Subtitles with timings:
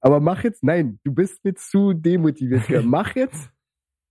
[0.00, 2.68] Aber mach jetzt, nein, du bist mir zu demotiviert.
[2.84, 3.50] mach jetzt,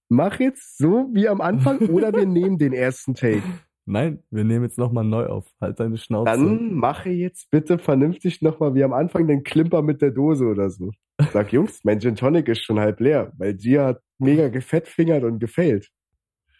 [0.09, 3.43] mach jetzt so wie am Anfang oder wir nehmen den ersten Take.
[3.85, 5.51] Nein, wir nehmen jetzt nochmal neu auf.
[5.59, 6.29] Halt deine Schnauze.
[6.31, 10.69] Dann mache jetzt bitte vernünftig nochmal wie am Anfang den Klimper mit der Dose oder
[10.69, 10.91] so.
[11.33, 15.39] Sag, Jungs, mein Gin Tonic ist schon halb leer, weil Gia hat mega gefettfingert und
[15.39, 15.89] gefailt.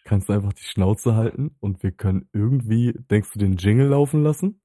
[0.04, 4.24] Kannst du einfach die Schnauze halten und wir können irgendwie, denkst du, den Jingle laufen
[4.24, 4.59] lassen?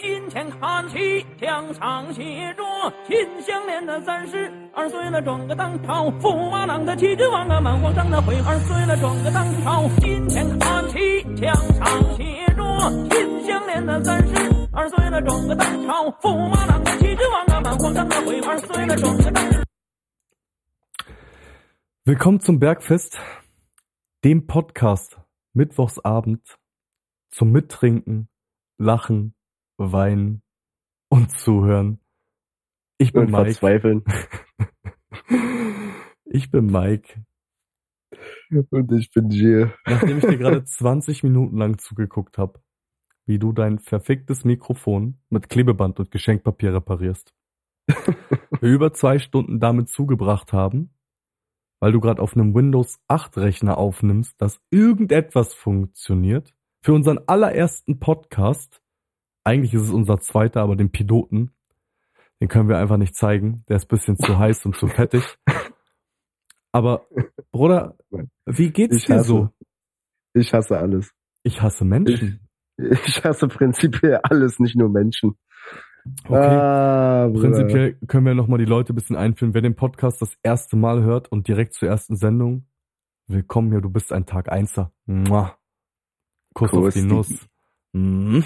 [0.00, 9.88] 金钱看齐，墙上写着“秦香莲的三十二岁了，装个当朝；驸马郎的齐君王啊，满皇上的悔二岁了，装个当朝。
[10.00, 12.62] 金钱看齐，墙上写着“
[13.08, 14.34] 秦香莲的三十
[14.72, 19.42] 二岁了，装个当朝；驸马郎的齐君王啊，满皇上的悔二岁了，装个当。
[22.04, 23.16] Willkommen zum Bergfest,
[24.22, 25.16] dem Podcast
[25.54, 26.58] Mittwochsabend
[27.30, 28.28] zum Mittrinken,
[28.76, 29.32] Lachen
[29.79, 30.41] weinen
[31.09, 31.99] und zuhören.
[32.97, 33.45] Ich bin und Mike.
[33.45, 34.03] Verzweifeln.
[36.25, 37.23] ich bin Mike.
[38.71, 39.73] Und ich bin Jill.
[39.85, 42.59] Nachdem ich dir gerade 20 Minuten lang zugeguckt habe,
[43.25, 47.33] wie du dein verficktes Mikrofon mit Klebeband und Geschenkpapier reparierst.
[48.61, 50.93] über zwei Stunden damit zugebracht haben,
[51.79, 56.53] weil du gerade auf einem Windows 8 Rechner aufnimmst, dass irgendetwas funktioniert.
[56.81, 58.81] Für unseren allerersten Podcast
[59.43, 61.51] eigentlich ist es unser zweiter, aber den Piloten,
[62.41, 63.63] den können wir einfach nicht zeigen.
[63.67, 65.23] Der ist ein bisschen zu heiß und zu fettig.
[66.71, 67.07] Aber,
[67.51, 67.97] Bruder,
[68.45, 69.49] wie geht's ich dir hasse, so?
[70.33, 71.11] Ich hasse alles.
[71.43, 72.47] Ich hasse Menschen.
[72.77, 75.35] Ich, ich hasse prinzipiell alles, nicht nur Menschen.
[76.25, 76.35] Okay.
[76.35, 79.53] Ah, prinzipiell können wir nochmal die Leute ein bisschen einführen.
[79.53, 82.67] Wer den Podcast das erste Mal hört und direkt zur ersten Sendung,
[83.27, 84.91] willkommen hier, du bist ein Tag Einser.
[85.05, 85.57] Mua.
[86.53, 87.47] Kuss Kuss auf die Nuss.
[87.93, 88.43] Mhm.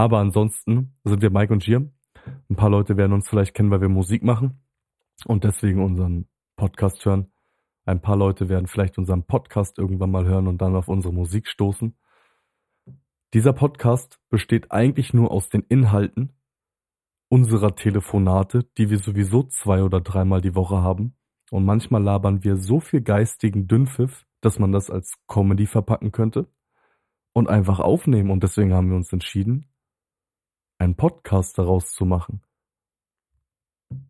[0.00, 1.86] Aber ansonsten sind wir Mike und Gier.
[2.48, 4.62] Ein paar Leute werden uns vielleicht kennen, weil wir Musik machen
[5.26, 6.26] und deswegen unseren
[6.56, 7.30] Podcast hören.
[7.84, 11.48] Ein paar Leute werden vielleicht unseren Podcast irgendwann mal hören und dann auf unsere Musik
[11.48, 11.98] stoßen.
[13.34, 16.32] Dieser Podcast besteht eigentlich nur aus den Inhalten
[17.28, 21.14] unserer Telefonate, die wir sowieso zwei oder dreimal die Woche haben.
[21.50, 26.46] Und manchmal labern wir so viel geistigen Dünnpfiff, dass man das als Comedy verpacken könnte
[27.34, 28.30] und einfach aufnehmen.
[28.30, 29.69] Und deswegen haben wir uns entschieden,
[30.80, 32.40] einen Podcast daraus zu machen.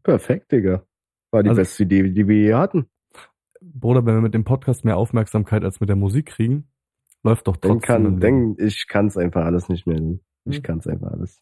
[0.03, 0.85] Perfekt, Digga.
[1.31, 2.87] War die also, beste Idee, die wir je hatten.
[3.61, 6.69] Bruder, wenn wir mit dem Podcast mehr Aufmerksamkeit als mit der Musik kriegen,
[7.23, 7.81] läuft doch trotzdem.
[7.81, 10.01] Kann, denk, ich kann es einfach alles nicht mehr.
[10.45, 10.63] Ich hm.
[10.63, 11.41] kann es einfach alles.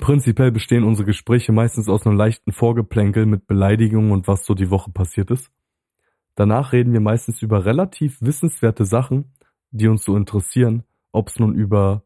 [0.00, 4.70] Prinzipiell bestehen unsere Gespräche meistens aus einem leichten Vorgeplänkel mit Beleidigungen und was so die
[4.70, 5.50] Woche passiert ist.
[6.34, 9.34] Danach reden wir meistens über relativ wissenswerte Sachen,
[9.70, 12.04] die uns so interessieren, ob es nun über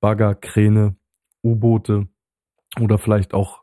[0.00, 0.96] Bagger, Kräne,
[1.46, 2.08] U-Boote
[2.80, 3.62] oder vielleicht auch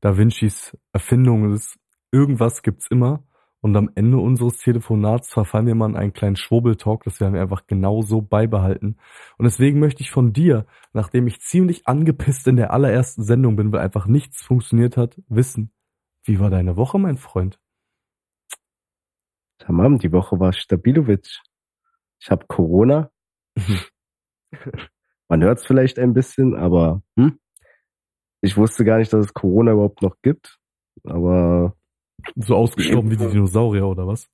[0.00, 1.78] Da Vincis Erfindung ist.
[2.12, 3.24] Irgendwas gibt's immer.
[3.60, 7.40] Und am Ende unseres Telefonats verfallen wir mal in einen kleinen Schwurbeltalk, das werden wir
[7.40, 8.96] einfach genau so beibehalten.
[9.38, 13.72] Und deswegen möchte ich von dir, nachdem ich ziemlich angepisst in der allerersten Sendung bin,
[13.72, 15.72] weil einfach nichts funktioniert hat, wissen,
[16.22, 17.58] wie war deine Woche, mein Freund?
[19.58, 21.40] Tamam, die Woche war Stabilowitsch.
[22.20, 23.10] Ich habe Corona.
[25.28, 27.38] Man hört es vielleicht ein bisschen, aber hm?
[28.40, 30.58] ich wusste gar nicht, dass es Corona überhaupt noch gibt.
[31.04, 31.74] Aber
[32.36, 34.28] so ausgestorben wie die Dinosaurier oder was?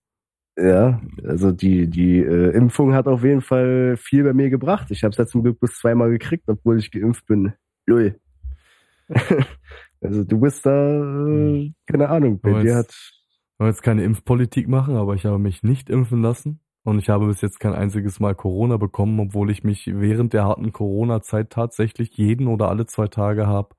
[0.59, 4.91] Ja, also die die äh, Impfung hat auf jeden Fall viel bei mir gebracht.
[4.91, 7.55] Ich habe es ja zum Glück bis zweimal gekriegt, obwohl ich geimpft bin.
[7.87, 8.21] Lul.
[10.01, 12.39] also du bist da, äh, keine Ahnung.
[12.41, 12.91] Bei dir hat.
[12.91, 16.61] Ich will jetzt keine Impfpolitik machen, aber ich habe mich nicht impfen lassen.
[16.85, 20.45] Und ich habe bis jetzt kein einziges Mal Corona bekommen, obwohl ich mich während der
[20.45, 23.77] harten Corona-Zeit tatsächlich jeden oder alle zwei Tage habe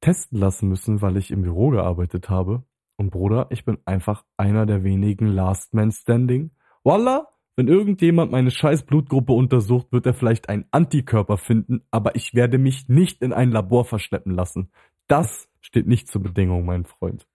[0.00, 2.62] testen lassen müssen, weil ich im Büro gearbeitet habe.
[2.96, 6.50] Und Bruder, ich bin einfach einer der wenigen Last Man Standing.
[6.82, 7.28] Voila!
[7.56, 12.56] Wenn irgendjemand meine scheiß Blutgruppe untersucht, wird er vielleicht einen Antikörper finden, aber ich werde
[12.56, 14.70] mich nicht in ein Labor verschleppen lassen.
[15.08, 17.26] Das steht nicht zur Bedingung, mein Freund.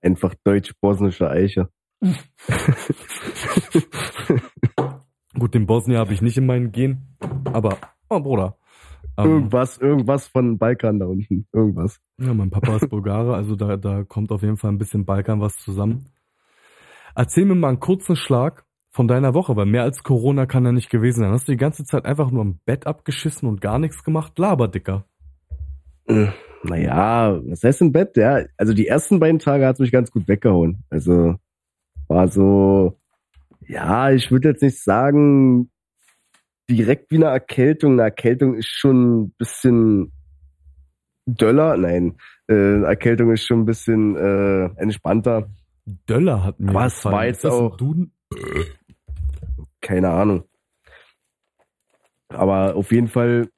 [0.00, 1.68] Einfach deutsch-bosnische Eiche.
[5.38, 8.56] Gut, den Bosnier habe ich nicht in meinen Gen, aber, oh Bruder.
[9.16, 11.46] Ähm, irgendwas, irgendwas von Balkan da unten.
[11.52, 12.00] Irgendwas.
[12.18, 15.40] Ja, mein Papa ist Bulgare, also da, da kommt auf jeden Fall ein bisschen Balkan
[15.40, 16.06] was zusammen.
[17.14, 20.72] Erzähl mir mal einen kurzen Schlag von deiner Woche, weil mehr als Corona kann ja
[20.72, 21.32] nicht gewesen sein.
[21.32, 24.38] Hast du die ganze Zeit einfach nur im Bett abgeschissen und gar nichts gemacht?
[24.38, 25.04] Laber, Dicker.
[26.06, 26.28] Äh,
[26.62, 28.16] naja, was heißt im Bett?
[28.16, 30.84] Ja, also die ersten beiden Tage hat es mich ganz gut weggehauen.
[30.90, 31.36] Also
[32.10, 32.98] war so,
[33.66, 35.70] ja, ich würde jetzt nicht sagen,
[36.68, 37.92] direkt wie eine Erkältung.
[37.92, 40.12] Eine Erkältung ist schon ein bisschen
[41.26, 42.16] Döller, nein,
[42.48, 45.48] äh, Erkältung ist schon ein bisschen äh, entspannter.
[46.08, 48.12] Döller hat mir Was war jetzt auch Duden?
[49.80, 50.44] keine Ahnung.
[52.28, 53.48] Aber auf jeden Fall,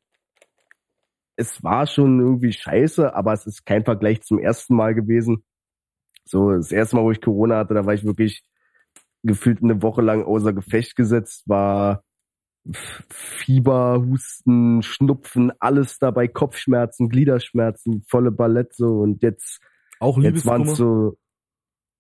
[1.37, 5.45] es war schon irgendwie scheiße, aber es ist kein Vergleich zum ersten Mal gewesen.
[6.25, 8.43] So, das erste Mal, wo ich Corona hatte, da war ich wirklich
[9.23, 12.03] gefühlt eine Woche lang außer Gefecht gesetzt, war
[13.11, 19.61] Fieber, Husten, Schnupfen, alles dabei, Kopfschmerzen, Gliederschmerzen, volle Ballett so und jetzt
[19.99, 21.17] auch jetzt waren es so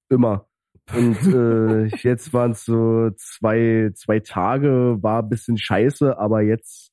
[0.08, 0.48] immer.
[0.92, 6.92] Und äh, jetzt waren es so zwei zwei Tage, war ein bisschen scheiße, aber jetzt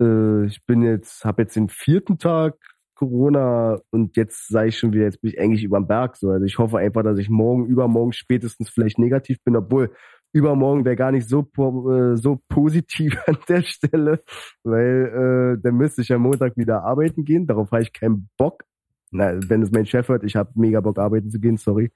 [0.00, 2.56] äh, ich bin jetzt habe jetzt den vierten Tag
[2.96, 6.30] Corona und jetzt sei ich schon wieder, jetzt bin ich eigentlich überm Berg so.
[6.30, 9.92] Also ich hoffe einfach, dass ich morgen, übermorgen spätestens vielleicht negativ bin, obwohl
[10.32, 14.22] übermorgen wäre gar nicht so äh, so positiv an der Stelle,
[14.64, 17.46] weil äh, dann müsste ich am Montag wieder arbeiten gehen.
[17.46, 18.64] Darauf habe ich keinen Bock.
[19.12, 21.92] Na, wenn es mein Chef hört, ich habe mega Bock arbeiten zu gehen, sorry.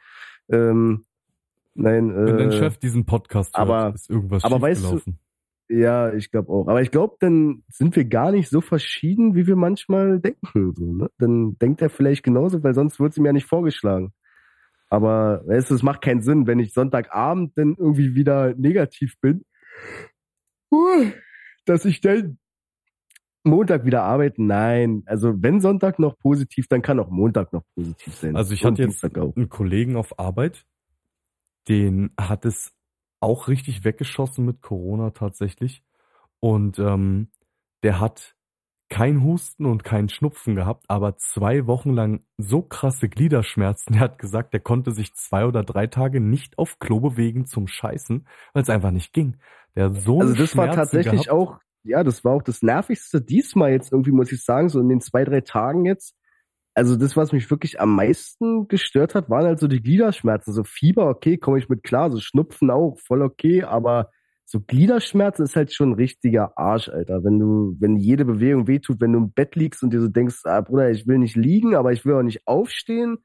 [0.48, 1.04] Ähm,
[1.74, 5.00] nein, äh, wenn dein Chef diesen Podcast hört, aber, ist irgendwas aber weißt du,
[5.70, 6.66] ja, ich glaube auch.
[6.66, 10.74] Aber ich glaube, dann sind wir gar nicht so verschieden, wie wir manchmal denken.
[10.74, 11.10] So, ne?
[11.18, 14.12] Dann denkt er vielleicht genauso, weil sonst wird es ihm ja nicht vorgeschlagen.
[14.88, 19.44] Aber weißt du, es macht keinen Sinn, wenn ich Sonntagabend dann irgendwie wieder negativ bin,
[21.64, 22.38] dass ich dann
[23.44, 24.46] Montag wieder arbeiten.
[24.46, 28.34] Nein, also wenn Sonntag noch positiv, dann kann auch Montag noch positiv sein.
[28.34, 30.66] Also ich hatte jetzt einen Kollegen auf Arbeit,
[31.68, 32.72] den hat es
[33.20, 35.82] auch richtig weggeschossen mit Corona tatsächlich.
[36.40, 37.28] Und ähm,
[37.82, 38.34] der hat
[38.90, 43.94] kein Husten und kein Schnupfen gehabt, aber zwei Wochen lang so krasse Gliederschmerzen.
[43.94, 47.68] Er hat gesagt, er konnte sich zwei oder drei Tage nicht auf Klo bewegen zum
[47.68, 49.36] Scheißen, weil es einfach nicht ging.
[49.76, 51.30] Der so Also das war tatsächlich gehabt.
[51.30, 54.88] auch, ja, das war auch das nervigste diesmal jetzt irgendwie, muss ich sagen, so in
[54.88, 56.16] den zwei, drei Tagen jetzt.
[56.74, 60.52] Also das, was mich wirklich am meisten gestört hat, waren halt so die Gliederschmerzen.
[60.52, 64.10] So Fieber, okay, komme ich mit klar, so Schnupfen auch, voll okay, aber
[64.50, 67.22] so Gliederschmerzen ist halt schon ein richtiger Arsch, Alter.
[67.22, 70.40] Wenn du, wenn jede Bewegung wehtut, wenn du im Bett liegst und dir so denkst,
[70.44, 73.18] ah, Bruder, ich will nicht liegen, aber ich will auch nicht aufstehen.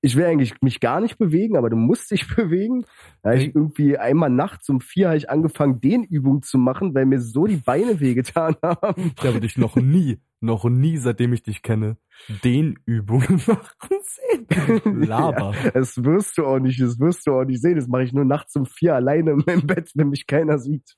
[0.00, 2.84] Ich will eigentlich mich gar nicht bewegen, aber du musst dich bewegen.
[3.22, 7.04] Da ich irgendwie einmal nachts um vier habe ich angefangen, den Übungen zu machen, weil
[7.04, 9.12] mir so die Beine wehgetan haben.
[9.18, 11.96] Ich habe dich noch nie, noch nie, seitdem ich dich kenne,
[12.44, 15.02] den Übungen machen sehen.
[15.02, 15.54] Laber.
[15.64, 17.76] Ja, das wirst du auch nicht, das wirst du auch nicht sehen.
[17.76, 20.96] Das mache ich nur nachts um vier alleine in meinem Bett, wenn mich keiner sieht.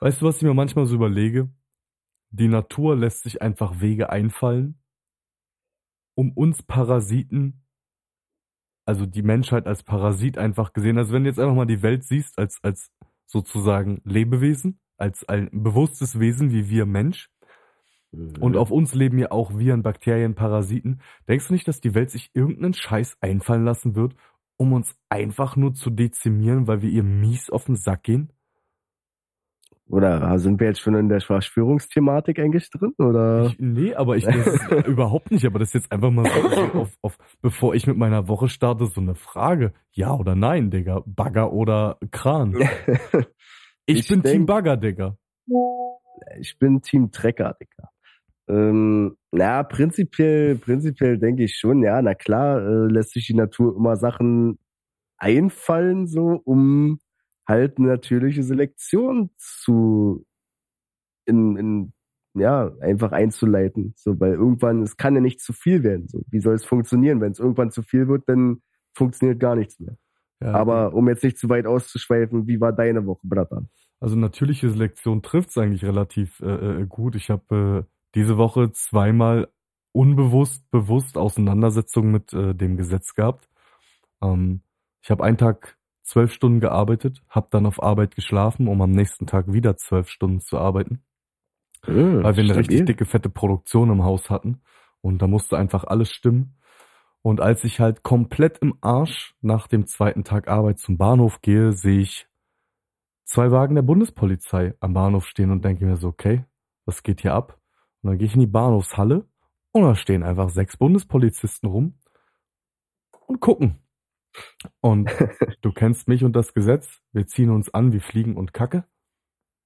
[0.00, 1.50] Weißt du, was ich mir manchmal so überlege?
[2.30, 4.80] Die Natur lässt sich einfach Wege einfallen,
[6.14, 7.64] um uns Parasiten,
[8.86, 10.98] also die Menschheit als Parasit einfach gesehen.
[10.98, 12.90] Also wenn du jetzt einfach mal die Welt siehst als, als
[13.26, 17.30] sozusagen Lebewesen, als ein bewusstes Wesen wie wir Mensch,
[18.12, 21.00] und auf uns leben ja auch Viren, Bakterien, Parasiten.
[21.28, 24.14] Denkst du nicht, dass die Welt sich irgendeinen Scheiß einfallen lassen wird,
[24.56, 28.32] um uns einfach nur zu dezimieren, weil wir ihr mies auf den Sack gehen?
[29.90, 32.94] Oder sind wir jetzt schon in der Verschwörungsthematik eigentlich drin?
[32.98, 33.46] Oder?
[33.46, 34.24] Ich, nee, aber ich
[34.86, 35.44] überhaupt nicht.
[35.44, 38.86] Aber das ist jetzt einfach mal so auf, auf, bevor ich mit meiner Woche starte,
[38.86, 39.72] so eine Frage.
[39.90, 41.02] Ja oder nein, Digga?
[41.06, 42.56] Bagger oder Kran?
[43.86, 45.16] Ich, ich bin denk, Team Bagger, Digga.
[46.38, 47.90] Ich bin Team Trecker, Digga.
[48.50, 53.76] Ähm, na, prinzipiell, prinzipiell denke ich schon, ja, na klar, äh, lässt sich die Natur
[53.76, 54.58] immer Sachen
[55.18, 56.98] einfallen, so, um
[57.46, 60.26] halt eine natürliche Selektion zu,
[61.26, 61.92] in, in,
[62.34, 63.94] ja, einfach einzuleiten.
[63.96, 66.08] So, weil irgendwann, es kann ja nicht zu viel werden.
[66.08, 67.20] So, wie soll es funktionieren?
[67.20, 68.62] Wenn es irgendwann zu viel wird, dann
[68.94, 69.96] funktioniert gar nichts mehr.
[70.42, 73.68] Ja, Aber um jetzt nicht zu weit auszuschweifen, wie war deine Woche, Bratan?
[74.00, 77.14] Also natürliche Selektion trifft es eigentlich relativ äh, äh gut.
[77.14, 79.48] Ich habe äh, diese Woche zweimal
[79.92, 83.48] unbewusst, bewusst Auseinandersetzungen mit äh, dem Gesetz gehabt.
[84.22, 84.62] Ähm,
[85.02, 89.26] ich habe einen Tag zwölf Stunden gearbeitet, habe dann auf Arbeit geschlafen, um am nächsten
[89.26, 91.02] Tag wieder zwölf Stunden zu arbeiten.
[91.86, 94.60] Äh, weil wir eine richtig dicke, fette Produktion im Haus hatten.
[95.00, 96.56] Und da musste einfach alles stimmen.
[97.22, 101.72] Und als ich halt komplett im Arsch nach dem zweiten Tag Arbeit zum Bahnhof gehe,
[101.72, 102.26] sehe ich
[103.24, 106.44] zwei Wagen der Bundespolizei am Bahnhof stehen und denke mir so, okay,
[106.86, 107.59] was geht hier ab?
[108.02, 109.26] Und dann gehe ich in die Bahnhofshalle
[109.72, 111.98] und da stehen einfach sechs Bundespolizisten rum
[113.26, 113.78] und gucken.
[114.80, 115.10] Und
[115.62, 117.00] du kennst mich und das Gesetz.
[117.12, 118.84] Wir ziehen uns an wie Fliegen und Kacke.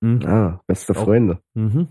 [0.00, 0.20] Mhm.
[0.26, 1.34] Ah, beste Freunde.
[1.34, 1.88] Auch, mhm.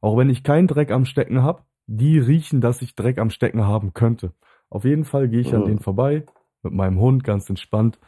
[0.00, 3.66] auch wenn ich keinen Dreck am Stecken habe, die riechen, dass ich Dreck am Stecken
[3.66, 4.32] haben könnte.
[4.68, 5.66] Auf jeden Fall gehe ich an oh.
[5.66, 6.24] denen vorbei
[6.62, 7.98] mit meinem Hund ganz entspannt,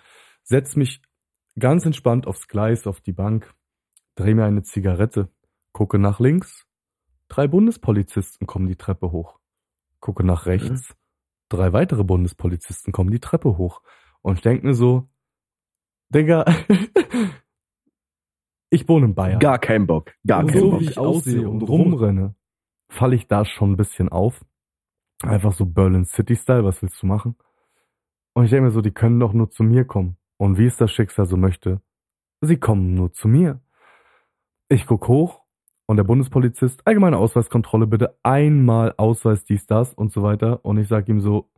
[0.42, 1.02] setz mich
[1.58, 3.54] ganz entspannt aufs Gleis, auf die Bank,
[4.14, 5.28] drehe mir eine Zigarette,
[5.72, 6.66] gucke nach links,
[7.32, 9.40] Drei Bundespolizisten kommen die Treppe hoch.
[10.00, 10.94] gucke nach rechts,
[11.48, 13.80] drei weitere Bundespolizisten kommen die Treppe hoch
[14.20, 15.08] und ich denke mir so,
[16.10, 16.44] Digga,
[18.70, 19.38] ich wohne in Bayern.
[19.38, 20.80] Gar kein Bock, gar kein so Bock.
[20.80, 22.34] wie ich aussehe und rumrenne,
[22.90, 24.44] falle ich da schon ein bisschen auf.
[25.22, 27.38] Einfach so Berlin City Style, was willst du machen?
[28.34, 30.18] Und ich denke mir so, die können doch nur zu mir kommen.
[30.36, 31.80] Und wie es das Schicksal so möchte,
[32.42, 33.62] sie kommen nur zu mir.
[34.68, 35.41] Ich guck hoch
[35.86, 40.64] und der Bundespolizist, allgemeine Ausweiskontrolle, bitte einmal Ausweis, dies, das und so weiter.
[40.64, 41.50] Und ich sag ihm so,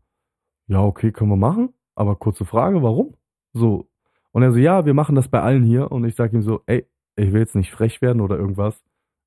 [0.67, 3.15] ja, okay, können wir machen, aber kurze Frage, warum?
[3.53, 3.89] So.
[4.33, 5.93] Und er so, ja, wir machen das bei allen hier.
[5.93, 8.83] Und ich sag ihm so, ey, ich will jetzt nicht frech werden oder irgendwas,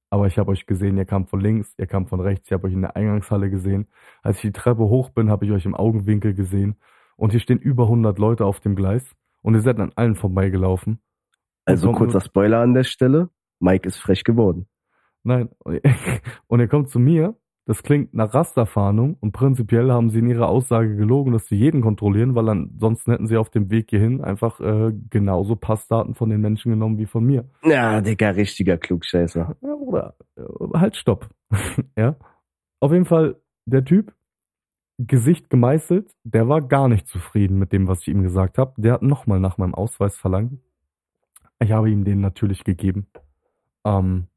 [0.09, 2.67] aber ich habe euch gesehen, ihr kam von links, ihr kam von rechts, ich habe
[2.67, 3.87] euch in der Eingangshalle gesehen.
[4.21, 6.75] Als ich die Treppe hoch bin, habe ich euch im Augenwinkel gesehen.
[7.15, 10.99] Und hier stehen über 100 Leute auf dem Gleis und ihr seid an allen vorbeigelaufen.
[11.65, 14.67] Also kurzer Spoiler an der Stelle, Mike ist frech geworden.
[15.27, 15.49] Nein,
[16.47, 17.35] und ihr kommt zu mir
[17.67, 21.81] das klingt nach Rasterfahndung und prinzipiell haben sie in ihrer Aussage gelogen, dass sie jeden
[21.81, 26.39] kontrollieren, weil ansonsten hätten sie auf dem Weg hierhin einfach äh, genauso Passdaten von den
[26.39, 27.43] Menschen genommen wie von mir.
[27.63, 29.57] Ja, Digga, richtiger Klugscheißer.
[29.61, 30.43] Ja, oder äh,
[30.75, 31.27] halt Stopp.
[31.97, 32.15] ja.
[32.79, 34.13] Auf jeden Fall, der Typ,
[34.97, 38.75] Gesicht gemeißelt, der war gar nicht zufrieden mit dem, was ich ihm gesagt habe.
[38.77, 40.53] Der hat nochmal nach meinem Ausweis verlangt.
[41.59, 43.07] Ich habe ihm den natürlich gegeben.
[43.83, 44.27] Ähm,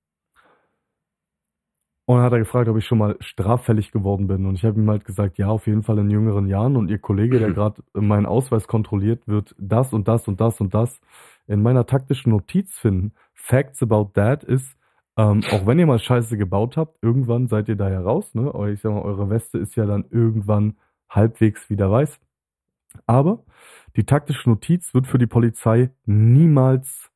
[2.10, 4.44] und dann hat er gefragt, ob ich schon mal straffällig geworden bin.
[4.44, 6.76] Und ich habe ihm halt gesagt, ja, auf jeden Fall in jüngeren Jahren.
[6.76, 10.74] Und ihr Kollege, der gerade meinen Ausweis kontrolliert, wird das und das und das und
[10.74, 11.00] das
[11.46, 13.12] in meiner taktischen Notiz finden.
[13.32, 14.76] Facts about that ist,
[15.16, 18.34] ähm, auch wenn ihr mal Scheiße gebaut habt, irgendwann seid ihr da ja raus.
[18.34, 18.50] Ne?
[18.72, 22.18] Ich sag mal, eure Weste ist ja dann irgendwann halbwegs wieder weiß.
[23.06, 23.44] Aber
[23.94, 27.09] die taktische Notiz wird für die Polizei niemals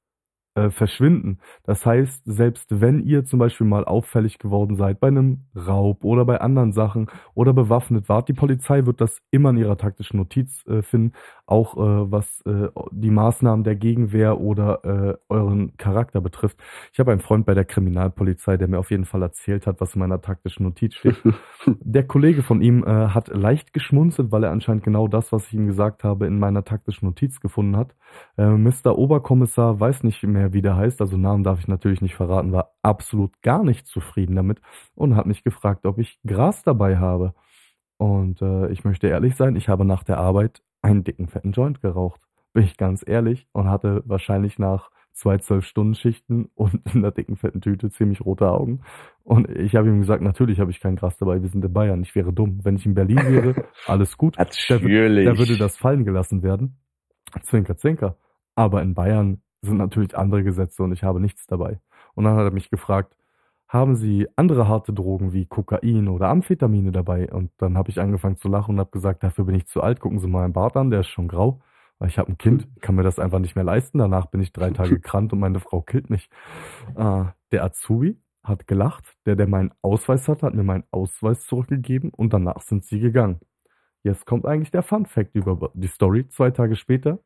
[0.55, 1.39] äh, verschwinden.
[1.65, 6.25] Das heißt, selbst wenn ihr zum Beispiel mal auffällig geworden seid bei einem Raub oder
[6.25, 10.65] bei anderen Sachen oder bewaffnet wart, die Polizei wird das immer in ihrer taktischen Notiz
[10.67, 11.13] äh, finden,
[11.47, 16.59] auch äh, was äh, die Maßnahmen der Gegenwehr oder äh, euren Charakter betrifft.
[16.93, 19.95] Ich habe einen Freund bei der Kriminalpolizei, der mir auf jeden Fall erzählt hat, was
[19.95, 21.17] in meiner taktischen Notiz steht.
[21.67, 25.55] der Kollege von ihm äh, hat leicht geschmunzelt, weil er anscheinend genau das, was ich
[25.55, 27.95] ihm gesagt habe, in meiner taktischen Notiz gefunden hat.
[28.39, 28.97] Äh, Mr.
[28.97, 32.75] Oberkommissar weiß nicht mehr, wie der heißt, also Namen darf ich natürlich nicht verraten, war
[32.83, 34.61] absolut gar nicht zufrieden damit
[34.95, 37.35] und hat mich gefragt, ob ich Gras dabei habe.
[37.97, 41.81] Und äh, ich möchte ehrlich sein, ich habe nach der Arbeit einen dicken, fetten Joint
[41.81, 42.21] geraucht.
[42.53, 47.61] Bin ich ganz ehrlich und hatte wahrscheinlich nach zwei Zwölf-Stunden-Schichten und in der dicken, fetten
[47.61, 48.83] Tüte ziemlich rote Augen.
[49.25, 52.03] Und ich habe ihm gesagt, natürlich habe ich kein Gras dabei, wir sind in Bayern.
[52.03, 52.61] Ich wäre dumm.
[52.62, 54.37] Wenn ich in Berlin wäre, alles gut.
[54.38, 55.25] Natürlich.
[55.25, 56.76] Da, da würde das fallen gelassen werden.
[57.43, 58.17] Zwinker, zwinker.
[58.55, 61.81] Aber in Bayern sind natürlich andere Gesetze und ich habe nichts dabei.
[62.14, 63.17] Und dann hat er mich gefragt,
[63.75, 67.31] haben Sie andere harte Drogen wie Kokain oder Amphetamine dabei?
[67.31, 70.00] Und dann habe ich angefangen zu lachen und habe gesagt, dafür bin ich zu alt.
[70.00, 71.61] Gucken Sie mal meinen Bart an, der ist schon grau.
[71.99, 73.99] Weil ich habe ein Kind, kann mir das einfach nicht mehr leisten.
[73.99, 76.31] Danach bin ich drei Tage krank und meine Frau killt mich.
[76.97, 79.16] Äh, der Azubi hat gelacht.
[79.26, 83.40] Der, der meinen Ausweis hat, hat mir meinen Ausweis zurückgegeben und danach sind sie gegangen.
[84.04, 86.28] Jetzt kommt eigentlich der Fun Fact über die Story.
[86.28, 87.19] Zwei Tage später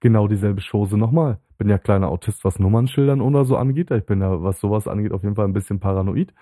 [0.00, 1.40] genau dieselbe Chose nochmal.
[1.60, 3.90] Bin ja kleiner Autist, was Nummernschildern oder so angeht.
[3.90, 6.32] Ich bin ja, was sowas angeht, auf jeden Fall ein bisschen paranoid.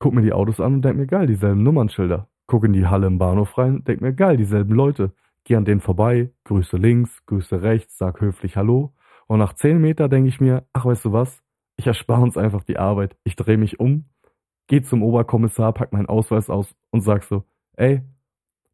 [0.00, 2.28] Guck mir die Autos an und denk mir, geil, dieselben Nummernschilder.
[2.46, 5.14] Guck in die Halle im Bahnhof rein, denk mir, geil, dieselben Leute.
[5.44, 8.92] Geh an denen vorbei, grüße links, grüße rechts, sag höflich Hallo.
[9.28, 11.42] Und nach zehn Meter denke ich mir, ach, weißt du was?
[11.78, 13.16] Ich erspare uns einfach die Arbeit.
[13.24, 14.10] Ich drehe mich um,
[14.66, 17.44] geh zum Oberkommissar, pack meinen Ausweis aus und sag so,
[17.76, 18.02] ey,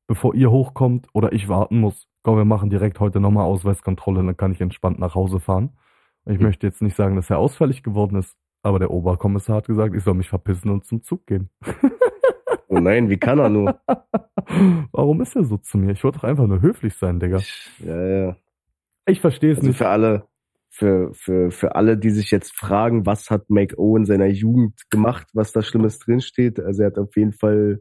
[0.09, 4.37] bevor ihr hochkommt oder ich warten muss, komm, wir machen direkt heute nochmal Ausweiskontrolle, dann
[4.37, 5.70] kann ich entspannt nach Hause fahren.
[6.26, 6.44] Ich mhm.
[6.44, 10.04] möchte jetzt nicht sagen, dass er ausfällig geworden ist, aber der Oberkommissar hat gesagt, ich
[10.04, 11.49] soll mich verpissen und zum Zug gehen.
[12.70, 13.80] Oh nein, wie kann er nur?
[14.92, 15.92] Warum ist er so zu mir?
[15.92, 17.40] Ich wollte doch einfach nur höflich sein, Digga.
[17.78, 18.37] Ja, ja.
[19.06, 19.78] Ich verstehe es also nicht.
[19.78, 20.26] Für alle,
[20.68, 24.82] für, für, für alle, die sich jetzt fragen, was hat Make O in seiner Jugend
[24.90, 26.61] gemacht, was da Schlimmes drinsteht.
[26.61, 27.80] Also er hat auf jeden Fall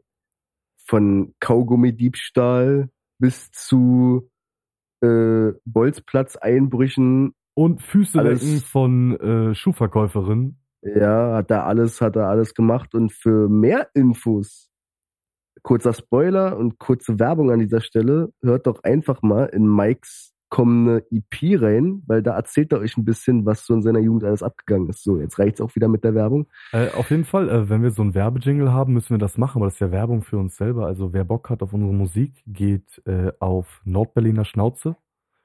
[0.86, 2.88] von Kaugummi-Diebstahl
[3.18, 4.30] bis zu
[5.00, 7.34] äh, Bolzplatzeinbrüchen.
[7.54, 10.60] Und Füße lecken von äh, Schuhverkäuferinnen.
[10.82, 12.94] Ja, hat er alles, hat er alles gemacht.
[12.94, 14.70] Und für mehr Infos,
[15.62, 21.06] kurzer Spoiler und kurze Werbung an dieser Stelle, hört doch einfach mal in Mikes kommende
[21.10, 24.42] EP rein, weil da erzählt er euch ein bisschen, was so in seiner Jugend alles
[24.42, 25.02] abgegangen ist.
[25.02, 26.46] So, jetzt reicht's auch wieder mit der Werbung.
[26.72, 29.58] Äh, auf jeden Fall, äh, wenn wir so ein Werbejingle haben, müssen wir das machen,
[29.58, 30.86] aber das ist ja Werbung für uns selber.
[30.86, 34.96] Also wer Bock hat auf unsere Musik, geht äh, auf Nordberliner Schnauze.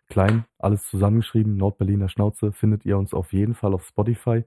[0.10, 4.44] Klein, alles zusammengeschrieben, Nordberliner Schnauze, findet ihr uns auf jeden Fall auf Spotify.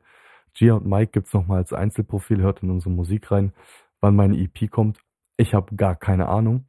[0.54, 3.52] Gia und Mike gibt's nochmal als Einzelprofil, hört in unsere Musik rein.
[4.00, 5.00] Wann meine EP kommt,
[5.36, 6.66] Ich habe gar keine Ahnung.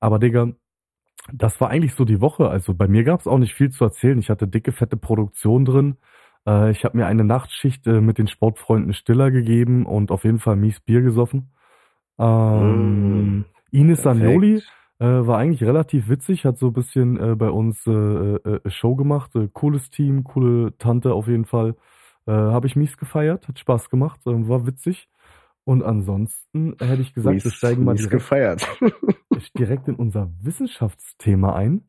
[0.00, 0.52] Aber Digga,
[1.32, 2.48] das war eigentlich so die Woche.
[2.48, 4.18] Also bei mir gab es auch nicht viel zu erzählen.
[4.18, 5.96] Ich hatte dicke, fette Produktion drin.
[6.46, 10.38] Äh, ich habe mir eine Nachtschicht äh, mit den Sportfreunden Stiller gegeben und auf jeden
[10.38, 11.52] Fall mies Bier gesoffen.
[12.18, 14.62] Ähm, mm, Ines Sanoli
[14.98, 18.96] äh, war eigentlich relativ witzig, hat so ein bisschen äh, bei uns äh, äh, Show
[18.96, 19.32] gemacht.
[19.52, 21.74] cooles Team, coole Tante auf jeden Fall.
[22.24, 25.08] habe ich mies gefeiert, hat Spaß gemacht, war witzig.
[25.64, 28.66] Und ansonsten hätte ich gesagt, mies, wir steigen mal direkt, gefeiert.
[29.58, 31.88] direkt in unser Wissenschaftsthema ein.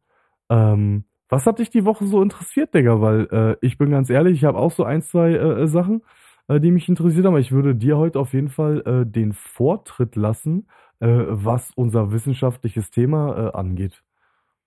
[0.49, 3.01] Ähm, was hat dich die Woche so interessiert, Digga?
[3.01, 6.03] Weil äh, ich bin ganz ehrlich, ich habe auch so ein, zwei äh, äh, Sachen,
[6.47, 7.37] äh, die mich interessiert haben.
[7.37, 10.67] Ich würde dir heute auf jeden Fall äh, den Vortritt lassen,
[10.99, 14.03] äh, was unser wissenschaftliches Thema angeht.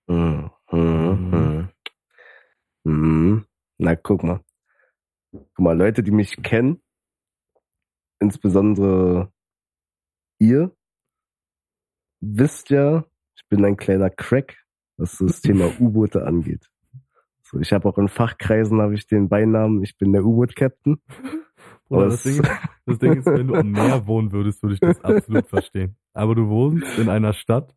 [0.07, 0.49] Mhm.
[0.71, 1.69] Mhm.
[2.83, 3.45] Mhm.
[3.77, 4.41] Na, guck mal.
[5.31, 6.81] Guck mal, Leute, die mich kennen,
[8.19, 9.31] insbesondere
[10.39, 10.75] ihr,
[12.19, 13.05] wisst ja,
[13.35, 16.69] ich bin ein kleiner Crack was das Thema U-Boote angeht.
[17.43, 21.01] So, ich habe auch in Fachkreisen habe ich den Beinamen, ich bin der U-Boot-Captain.
[21.89, 22.51] Oder das, Ding ist,
[22.85, 25.95] das Ding ist, wenn du am Meer wohnen würdest, würde ich das absolut verstehen.
[26.13, 27.73] Aber du wohnst in einer Stadt,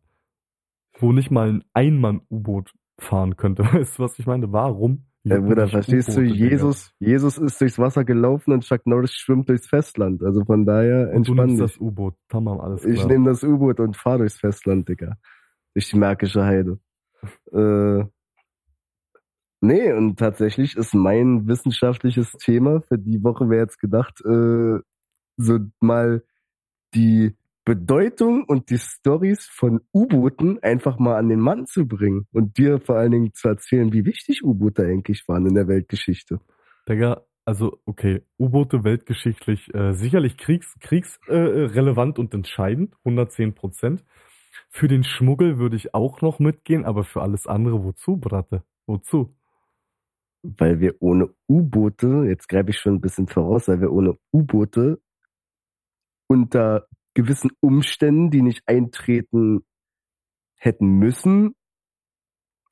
[0.99, 3.63] wo nicht mal ein Einmann-U-Boot fahren könnte.
[3.63, 4.51] Weißt du, was ich meine?
[4.51, 5.05] Warum?
[5.23, 9.67] Ja, Bruder, verstehst du, Jesus, Jesus ist durchs Wasser gelaufen und Chuck Norris schwimmt durchs
[9.67, 10.23] Festland.
[10.23, 11.71] Also von daher entspann und du nimmst dich.
[11.73, 12.15] das U-Boot.
[12.27, 12.93] Tamam, alles klar.
[12.93, 15.17] Ich nehme das U-Boot und fahr durchs Festland, Digga.
[15.75, 16.79] Durch die Märkische Heide.
[17.53, 18.03] Äh,
[19.61, 24.79] nee, und tatsächlich ist mein wissenschaftliches Thema für die Woche, wäre jetzt gedacht, äh,
[25.37, 26.23] so mal
[26.95, 32.57] die Bedeutung und die Stories von U-Booten einfach mal an den Mann zu bringen und
[32.57, 36.39] dir vor allen Dingen zu erzählen, wie wichtig U-Boote eigentlich waren in der Weltgeschichte.
[36.89, 44.03] Digga, also okay, U-Boote weltgeschichtlich äh, sicherlich kriegs, kriegsrelevant äh, und entscheidend, 110 Prozent.
[44.69, 48.63] Für den Schmuggel würde ich auch noch mitgehen, aber für alles andere, wozu, Bratte?
[48.87, 49.35] Wozu?
[50.43, 54.99] Weil wir ohne U-Boote, jetzt greife ich schon ein bisschen voraus, weil wir ohne U-Boote
[56.27, 59.65] unter gewissen Umständen, die nicht eintreten
[60.55, 61.55] hätten müssen,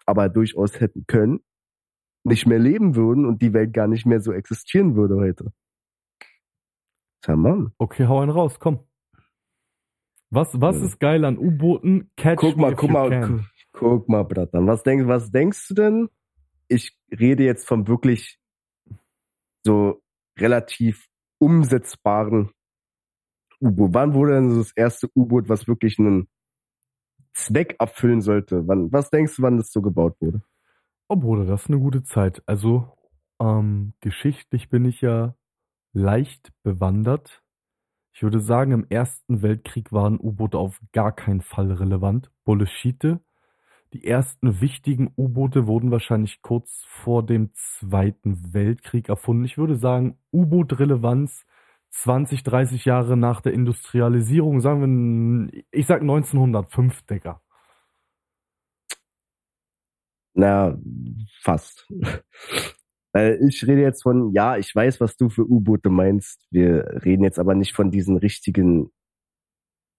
[0.05, 1.41] aber durchaus hätten können,
[2.23, 5.51] nicht mehr leben würden und die Welt gar nicht mehr so existieren würde heute.
[7.21, 7.73] Tja, Mann.
[7.77, 8.87] Okay, hau einen raus, komm.
[10.29, 10.85] Was, was ja.
[10.85, 12.11] ist geil an U-Booten?
[12.15, 13.47] Catch guck mal, guck mal, can.
[13.71, 14.67] guck mal, Bratan.
[14.67, 16.09] Was denkst, was denkst du denn?
[16.67, 18.39] Ich rede jetzt vom wirklich
[19.65, 20.03] so
[20.37, 21.07] relativ
[21.39, 22.51] umsetzbaren
[23.61, 23.93] U-Boot.
[23.93, 26.27] Wann wurde denn das erste U-Boot, was wirklich einen
[27.33, 28.67] Zweck erfüllen sollte?
[28.67, 30.41] Wann, was denkst du, wann das so gebaut wurde?
[31.07, 32.43] Oh Bruder, das ist eine gute Zeit.
[32.45, 32.87] Also,
[33.39, 35.35] ähm, geschichtlich bin ich ja
[35.93, 37.43] leicht bewandert.
[38.13, 42.31] Ich würde sagen, im Ersten Weltkrieg waren U-Boote auf gar keinen Fall relevant.
[42.43, 43.17] Bullshit.
[43.93, 49.45] Die ersten wichtigen U-Boote wurden wahrscheinlich kurz vor dem Zweiten Weltkrieg erfunden.
[49.45, 51.45] Ich würde sagen, U-Boot-Relevanz
[51.91, 57.41] 20, 30 Jahre nach der Industrialisierung, sagen wir, ich sag 1905, Digga.
[60.33, 60.77] Na,
[61.41, 61.87] fast.
[63.11, 66.45] Weil ich rede jetzt von, ja, ich weiß, was du für U-Boote meinst.
[66.51, 68.91] Wir reden jetzt aber nicht von diesen richtigen.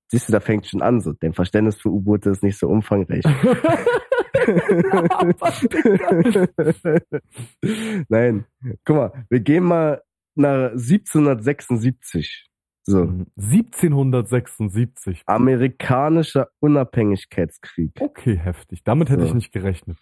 [0.08, 1.12] Siehst du, da fängt schon an, so.
[1.12, 3.24] Dein Verständnis für U-Boote ist nicht so umfangreich.
[8.08, 8.46] Nein,
[8.84, 10.02] guck mal, wir gehen mal
[10.34, 12.50] nach 1776.
[12.82, 13.02] So.
[13.36, 15.22] 1776.
[15.26, 17.92] Amerikanischer Unabhängigkeitskrieg.
[18.00, 18.82] Okay, heftig.
[18.84, 19.28] Damit hätte so.
[19.28, 19.98] ich nicht gerechnet.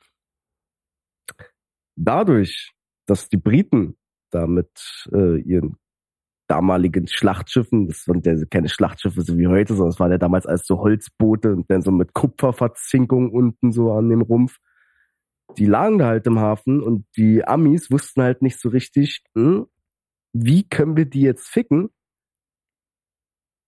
[1.97, 2.73] Dadurch,
[3.07, 3.97] dass die Briten
[4.31, 5.77] da mit äh, ihren
[6.49, 10.47] damaligen Schlachtschiffen, das waren ja keine Schlachtschiffe so wie heute, sondern es waren ja damals
[10.47, 14.59] als so Holzboote und dann so mit Kupferverzinkung unten so an dem Rumpf.
[15.57, 19.67] Die lagen da halt im Hafen und die Amis wussten halt nicht so richtig, hm,
[20.45, 21.91] wie können wir die jetzt ficken,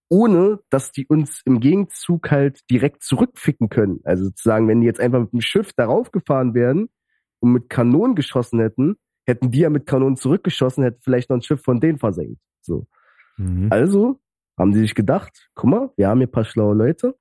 [0.09, 4.01] ohne dass die uns im Gegenzug halt direkt zurückficken können.
[4.05, 6.91] Also sozusagen, wenn die jetzt einfach mit dem Schiff darauf gefahren werden
[7.41, 11.43] und mit Kanonen geschossen hätten, hätten die ja mit Kanonen zurückgeschossen, hätten vielleicht noch ein
[11.43, 12.41] Schiff von denen versenkt.
[12.61, 12.89] So.
[13.37, 13.69] Mhm.
[13.71, 14.21] Also
[14.59, 17.17] haben sie sich gedacht, guck mal, wir haben hier ein paar schlaue Leute.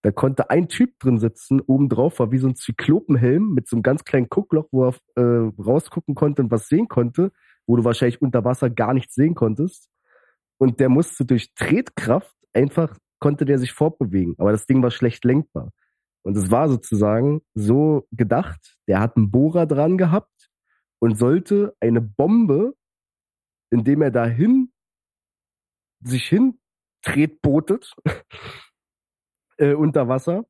[0.04, 3.76] Da konnte ein Typ drin sitzen, oben drauf war wie so ein Zyklopenhelm mit so
[3.76, 7.32] einem ganz kleinen Guckloch, wo er äh, rausgucken konnte und was sehen konnte,
[7.66, 9.90] wo du wahrscheinlich unter Wasser gar nichts sehen konntest.
[10.60, 14.36] Und der musste durch Tretkraft einfach, konnte der sich fortbewegen.
[14.38, 15.72] Aber das Ding war schlecht lenkbar.
[16.24, 20.50] Und es war sozusagen so gedacht, der hat einen Bohrer dran gehabt
[21.00, 22.76] und sollte eine Bombe,
[23.70, 24.72] indem er dahin
[26.02, 26.60] sich hin
[27.02, 27.96] tretbotet,
[29.58, 30.46] äh, unter Wasser,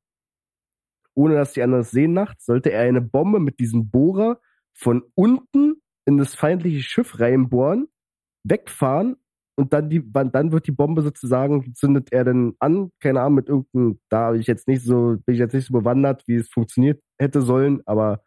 [1.13, 4.39] ohne dass die anderen es sehen nachts, sollte er eine Bombe mit diesem Bohrer
[4.73, 7.87] von unten in das feindliche Schiff reinbohren,
[8.43, 9.17] wegfahren
[9.57, 13.49] und dann die, dann wird die Bombe sozusagen, zündet er dann an, keine Ahnung, mit
[13.49, 16.49] irgendeinem, da habe ich jetzt nicht so, bin ich jetzt nicht so bewandert, wie es
[16.49, 18.21] funktioniert hätte sollen, aber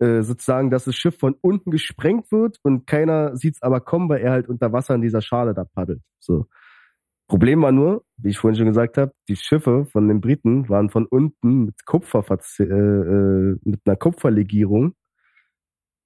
[0.00, 4.08] äh, sozusagen, dass das Schiff von unten gesprengt wird und keiner sieht es aber kommen,
[4.08, 6.02] weil er halt unter Wasser in dieser Schale da paddelt.
[6.18, 6.46] So.
[7.28, 10.88] Problem war nur, wie ich vorhin schon gesagt habe, die Schiffe von den Briten waren
[10.88, 12.24] von unten mit Kupfer
[12.58, 14.94] äh, äh, mit einer Kupferlegierung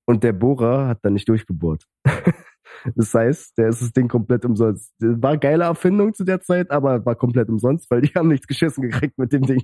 [0.05, 1.85] und der Bohrer hat dann nicht durchgebohrt.
[2.95, 4.95] das heißt, der ist das Ding komplett umsonst.
[5.01, 8.47] War eine geile Erfindung zu der Zeit, aber war komplett umsonst, weil die haben nichts
[8.47, 9.63] geschissen gekriegt mit dem Ding.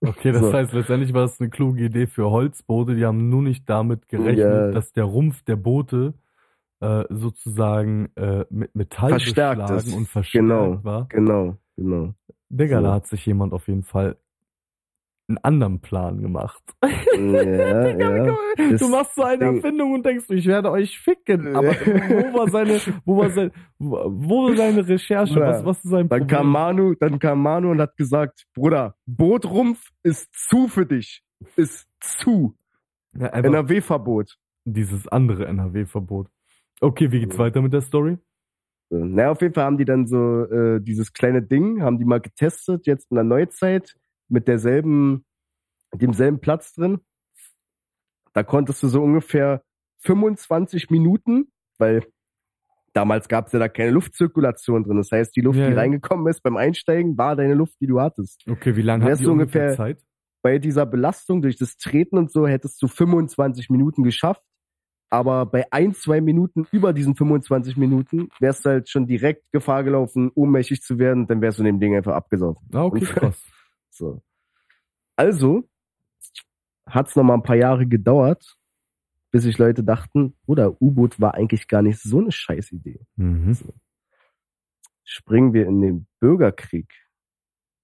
[0.00, 0.52] Okay, das so.
[0.52, 2.94] heißt, letztendlich war es eine kluge Idee für Holzboote.
[2.94, 4.70] Die haben nur nicht damit gerechnet, ja.
[4.70, 6.14] dass der Rumpf der Boote
[6.80, 9.94] äh, sozusagen äh, mit Metall verstärkt ist.
[9.94, 11.06] und verstärkt genau, war.
[11.08, 12.14] Genau, genau.
[12.48, 12.82] Digga, so.
[12.84, 14.16] da hat sich jemand auf jeden Fall
[15.30, 16.62] einen anderen Plan gemacht.
[16.82, 18.36] Ja, ja.
[18.76, 21.54] Du machst so eine Erfindung und denkst, ich werde euch ficken.
[21.54, 25.38] Aber wo war seine, wo war sein, wo war seine Recherche?
[25.38, 25.48] Ja.
[25.48, 26.28] Was, was ist sein Problem?
[26.28, 31.22] Dann kam Manu, dann kam Manu und hat gesagt, Bruder, Bootrumpf ist zu für dich.
[31.56, 32.54] Ist zu.
[33.14, 34.36] Ja, NRW-Verbot.
[34.64, 36.28] Dieses andere NRW-Verbot.
[36.80, 38.18] Okay, wie geht's weiter mit der Story?
[38.90, 42.20] Na, auf jeden Fall haben die dann so äh, dieses kleine Ding, haben die mal
[42.20, 43.94] getestet, jetzt in der Neuzeit,
[44.30, 45.24] mit derselben,
[45.94, 47.00] demselben Platz drin.
[48.32, 49.62] Da konntest du so ungefähr
[50.00, 52.06] 25 Minuten, weil
[52.92, 54.96] damals gab es ja da keine Luftzirkulation drin.
[54.96, 55.78] Das heißt, die Luft, ja, die ja.
[55.78, 58.44] reingekommen ist beim Einsteigen, war deine Luft, die du hattest.
[58.48, 60.02] Okay, wie lange hast du ungefähr Zeit?
[60.42, 64.42] Bei dieser Belastung durch das Treten und so hättest du 25 Minuten geschafft
[65.10, 69.82] aber bei ein, zwei Minuten über diesen 25 Minuten wärst du halt schon direkt Gefahr
[69.82, 72.62] gelaufen, ohnmächtig zu werden, dann wärst du in dem Ding einfach abgesaugt.
[72.72, 73.44] Ah, okay, krass.
[74.00, 74.22] So.
[75.14, 75.68] Also
[76.86, 78.56] hat es noch mal ein paar Jahre gedauert,
[79.30, 83.06] bis sich Leute dachten, oder U-Boot war eigentlich gar nicht so eine Scheißidee.
[83.16, 83.52] Mhm.
[83.52, 83.74] So.
[85.04, 86.90] Springen wir in den Bürgerkrieg.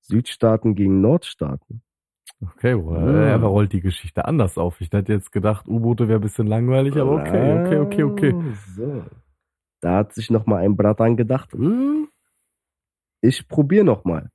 [0.01, 1.83] Südstaaten gegen Nordstaaten.
[2.41, 3.29] Okay, well, ja.
[3.29, 4.81] er rollt die Geschichte anders auf.
[4.81, 8.55] Ich hätte jetzt gedacht, U-Boote wäre ein bisschen langweilig, aber okay, okay, okay, okay.
[8.75, 9.05] So.
[9.81, 12.09] Da hat sich noch mal ein Bratan gedacht, hm,
[13.21, 14.31] ich probiere noch mal.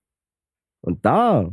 [0.81, 1.51] Und da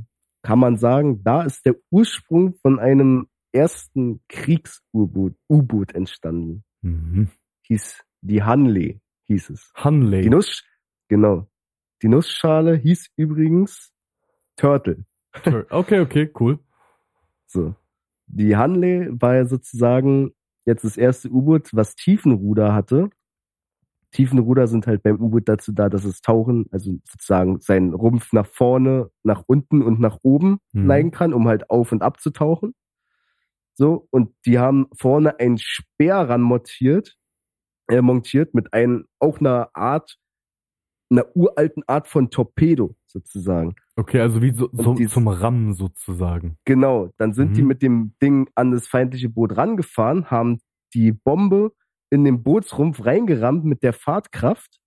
[0.49, 6.65] kann man sagen, da ist der Ursprung von einem ersten Kriegs-U-Boot U-Boot entstanden.
[6.81, 7.29] Mhm.
[7.67, 9.71] Hieß die Hanley, hieß es.
[9.75, 10.23] Hanley.
[10.23, 10.65] Die Nuss,
[11.07, 11.47] genau.
[12.01, 13.93] Die Nussschale hieß übrigens
[14.57, 15.05] Turtle.
[15.69, 16.59] Okay, okay, cool.
[17.45, 17.75] So.
[18.27, 20.31] Die Hanley war ja sozusagen
[20.65, 23.11] jetzt das erste U-Boot, was Tiefenruder hatte.
[24.13, 28.47] Tiefenruder sind halt beim U-Boot dazu da, dass es tauchen, also sozusagen seinen Rumpf nach
[28.47, 30.87] vorne, nach unten und nach oben mhm.
[30.87, 32.75] neigen kann, um halt auf und ab zu tauchen.
[33.75, 37.17] So, und die haben vorne einen Speer ran montiert,
[37.89, 40.19] äh, montiert mit einem, auch einer Art
[41.11, 43.75] einer uralten Art von Torpedo sozusagen.
[43.97, 46.59] Okay, also wie so, so dies, zum Rammen sozusagen.
[46.65, 47.55] Genau, dann sind mhm.
[47.55, 50.61] die mit dem Ding an das feindliche Boot rangefahren, haben
[50.95, 51.73] die Bombe
[52.11, 54.79] in den Bootsrumpf reingerammt mit der Fahrtkraft,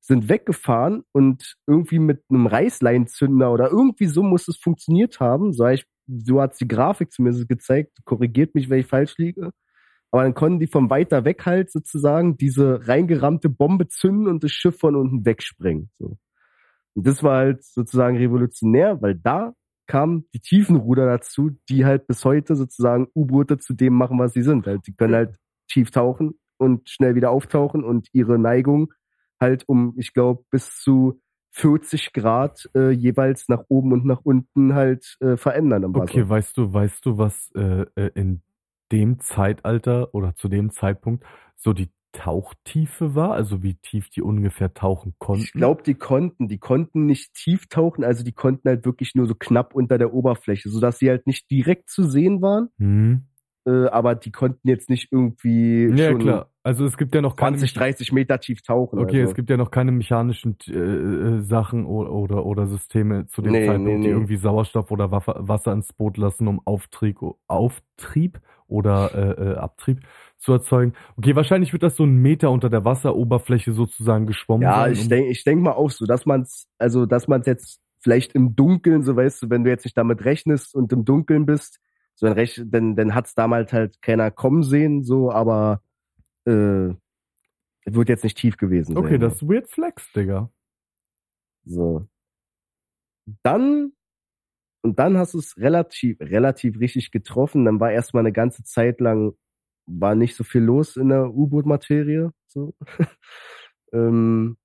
[0.00, 5.52] sind weggefahren und irgendwie mit einem Reißleinzünder oder irgendwie so muss es funktioniert haben.
[5.52, 7.98] So, ich, so hat die Grafik zumindest gezeigt.
[8.04, 9.50] Korrigiert mich, wenn ich falsch liege
[10.10, 14.52] aber dann konnten die von weiter weg halt sozusagen diese reingerammte Bombe zünden und das
[14.52, 15.90] Schiff von unten wegsprengen.
[15.98, 16.18] So.
[16.94, 19.52] Und das war halt sozusagen revolutionär, weil da
[19.86, 24.42] kamen die Tiefenruder dazu, die halt bis heute sozusagen U-Boote zu dem machen, was sie
[24.42, 24.66] sind.
[24.66, 25.36] Halt, die können halt
[25.70, 28.92] tief tauchen und schnell wieder auftauchen und ihre Neigung
[29.40, 31.20] halt um, ich glaube, bis zu
[31.52, 36.04] 40 Grad äh, jeweils nach oben und nach unten halt äh, verändern am Wasser.
[36.04, 38.42] Okay, weißt du, weißt du, was äh, äh in
[38.92, 41.24] dem Zeitalter oder zu dem Zeitpunkt
[41.56, 45.44] so die Tauchtiefe war, also wie tief die ungefähr tauchen konnten?
[45.44, 49.26] Ich glaube, die konnten, die konnten nicht tief tauchen, also die konnten halt wirklich nur
[49.26, 52.70] so knapp unter der Oberfläche, sodass sie halt nicht direkt zu sehen waren.
[52.78, 53.26] Mhm.
[53.68, 56.50] Äh, aber die konnten jetzt nicht irgendwie ja, schon klar.
[56.62, 58.98] Also es gibt ja noch 20, 30 Meter tief tauchen.
[58.98, 59.30] Okay, also.
[59.30, 63.52] es gibt ja noch keine mechanischen äh, äh, Sachen oder, oder, oder Systeme zu dem
[63.52, 64.12] Nee, Zeitpunkt, nee, die nee.
[64.12, 70.00] irgendwie Sauerstoff oder Wasser, Wasser ins Boot lassen, um Auftrieb, Auftrieb oder äh, äh, Abtrieb
[70.38, 70.94] zu erzeugen.
[71.16, 74.92] Okay, wahrscheinlich wird das so ein Meter unter der Wasseroberfläche sozusagen geschwommen Ja, sein.
[74.92, 78.54] ich denke ich denk mal auch so, dass man's, also dass man's jetzt vielleicht im
[78.54, 81.80] Dunkeln, so weißt du, wenn du jetzt nicht damit rechnest und im Dunkeln bist,
[82.18, 85.82] so dann, rech, dann, dann hat's damals halt keiner kommen sehen, so, aber
[86.46, 86.92] äh,
[87.84, 89.04] wird jetzt nicht tief gewesen sein.
[89.04, 90.50] Okay, das ist Weird Flex, Digga.
[91.64, 92.08] So.
[93.44, 93.92] Dann,
[94.82, 97.64] und dann hast du es relativ, relativ richtig getroffen.
[97.64, 99.34] Dann war erstmal eine ganze Zeit lang,
[99.86, 102.32] war nicht so viel los in der U-Boot-Materie.
[102.48, 102.74] So.
[103.92, 104.56] ähm,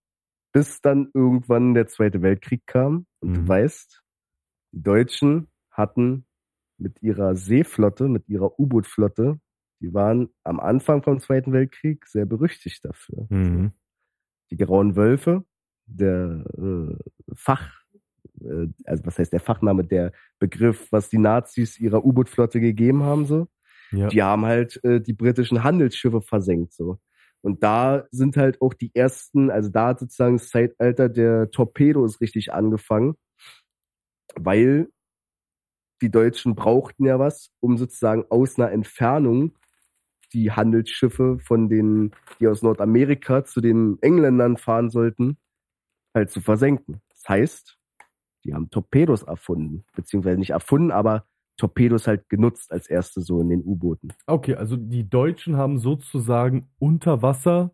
[0.54, 3.06] bis dann irgendwann der Zweite Weltkrieg kam.
[3.20, 3.34] Und Mhm.
[3.36, 4.04] du weißt,
[4.72, 6.26] die Deutschen hatten
[6.84, 9.40] mit ihrer Seeflotte, mit ihrer U-Boot-Flotte,
[9.82, 13.72] die waren am Anfang vom Zweiten Weltkrieg sehr berüchtigt dafür Mhm.
[14.52, 15.44] die grauen Wölfe,
[15.86, 16.96] der äh,
[17.34, 17.72] Fach,
[18.42, 23.26] äh, also was heißt der Fachname, der Begriff, was die Nazis ihrer U-Boot-Flotte gegeben haben,
[23.26, 23.48] so,
[23.92, 24.08] Ja.
[24.10, 27.00] die haben halt äh, die britischen Handelsschiffe versenkt, so.
[27.46, 32.22] Und da sind halt auch die ersten, also da hat sozusagen das Zeitalter der Torpedos
[32.22, 33.16] richtig angefangen,
[34.36, 34.88] weil
[36.04, 39.54] die Deutschen brauchten ja was, um sozusagen aus einer Entfernung
[40.34, 42.12] die Handelsschiffe von den,
[42.42, 45.38] die aus Nordamerika zu den Engländern fahren sollten,
[46.14, 47.02] halt zu versenken.
[47.08, 47.80] Das heißt,
[48.44, 53.48] die haben Torpedos erfunden, beziehungsweise nicht erfunden, aber Torpedos halt genutzt als erste so in
[53.48, 54.10] den U-Booten.
[54.28, 57.74] Okay, also die Deutschen haben sozusagen unter Wasser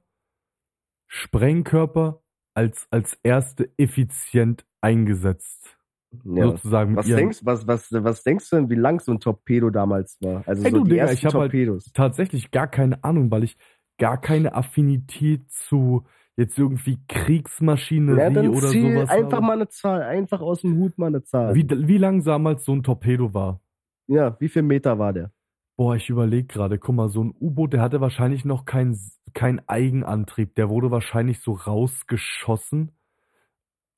[1.08, 2.22] Sprengkörper
[2.54, 5.79] als, als erste effizient eingesetzt.
[6.24, 6.44] Ja.
[6.46, 9.70] Sozusagen Was ihren- denkst, was, was, was denkst du denn, wie lang so ein Torpedo
[9.70, 10.44] damals war?
[10.48, 11.92] Also Ey, so du, die Digga, ersten ich hab halt- Torpedos.
[11.94, 13.58] tatsächlich gar keine Ahnung, weil ich
[14.00, 19.46] gar keine Affinität zu jetzt irgendwie Kriegsmaschinerie Ja, oder zieh sowas einfach habe.
[19.46, 21.54] mal eine Zahl, einfach aus dem Hut mal eine Zahl.
[21.54, 23.62] Wie, wie lang damals so ein Torpedo war?
[24.08, 25.32] ja, wie viel Meter war der?
[25.78, 28.98] Boah, ich überlege gerade, guck mal, so ein U-Boot, der hatte wahrscheinlich noch kein,
[29.34, 30.56] kein Eigenantrieb.
[30.56, 32.92] Der wurde wahrscheinlich so rausgeschossen.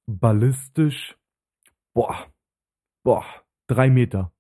[0.08, 1.16] Ballistisch.
[1.94, 2.28] Boah.
[3.04, 3.26] Boah.
[3.68, 4.32] Drei Meter.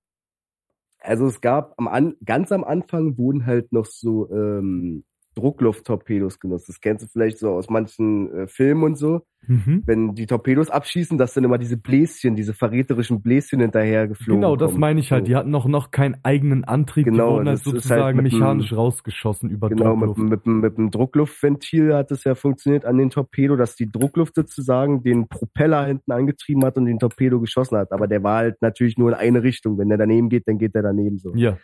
[1.00, 5.04] Also es gab am an, ganz am Anfang wurden halt noch so ähm,
[5.36, 6.68] Drucklufttorpedos genutzt.
[6.70, 9.22] Das kennst du vielleicht so aus manchen äh, Filmen und so.
[9.48, 9.82] Mhm.
[9.88, 14.56] Wenn die Torpedos abschießen, dass dann immer diese Bläschen, diese verräterischen Bläschen hinterher geflogen Genau,
[14.56, 14.82] das kommen.
[14.82, 15.28] meine ich halt.
[15.28, 17.06] Die hatten noch, noch keinen eigenen Antrieb.
[17.06, 20.30] Genau, die wurden halt halt sozusagen mit dem- mechanisch rausgeschossen über Genau, mit, Druckluft.
[20.30, 25.02] mit, mit dem Druckluftventil hat es ja funktioniert an den Torpedo, dass die Druckluft sozusagen
[25.02, 27.92] den Propeller hinten angetrieben hat und den Torpedo geschossen hat.
[27.92, 29.78] Aber der war halt natürlich nur in eine Richtung.
[29.78, 31.34] Wenn der daneben geht, dann geht der daneben so.
[31.36, 31.58] Ja,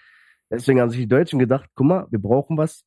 [0.50, 2.84] Deswegen haben sich die Deutschen gedacht, guck mal, wir brauchen was,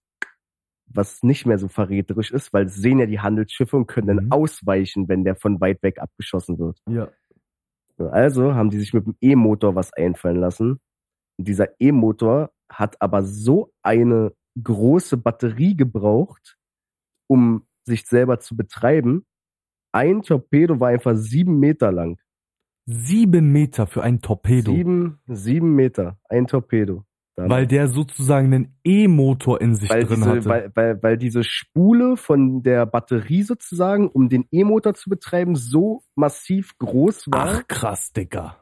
[0.92, 4.32] was nicht mehr so verräterisch ist, weil sehen ja die Handelsschiffe und können dann Mhm.
[4.32, 6.78] ausweichen, wenn der von weit weg abgeschossen wird.
[6.88, 7.08] ja.
[7.96, 10.80] So, Also haben die sich mit dem E-Motor was einfallen lassen.
[11.38, 16.56] Und dieser E-Motor hat aber so eine große Batterie gebraucht,
[17.28, 19.26] um sich selber zu betreiben.
[19.92, 22.18] Ein Torpedo war einfach sieben Meter lang.
[22.86, 24.72] Sieben Meter für ein Torpedo.
[24.72, 27.04] Sieben, sieben Meter, ein Torpedo.
[27.48, 30.44] Weil der sozusagen einen E-Motor in sich weil drin diese, hatte.
[30.46, 36.02] weil, weil, weil diese Spule von der Batterie sozusagen, um den E-Motor zu betreiben, so
[36.14, 38.56] massiv groß war, Ach krass, Digga.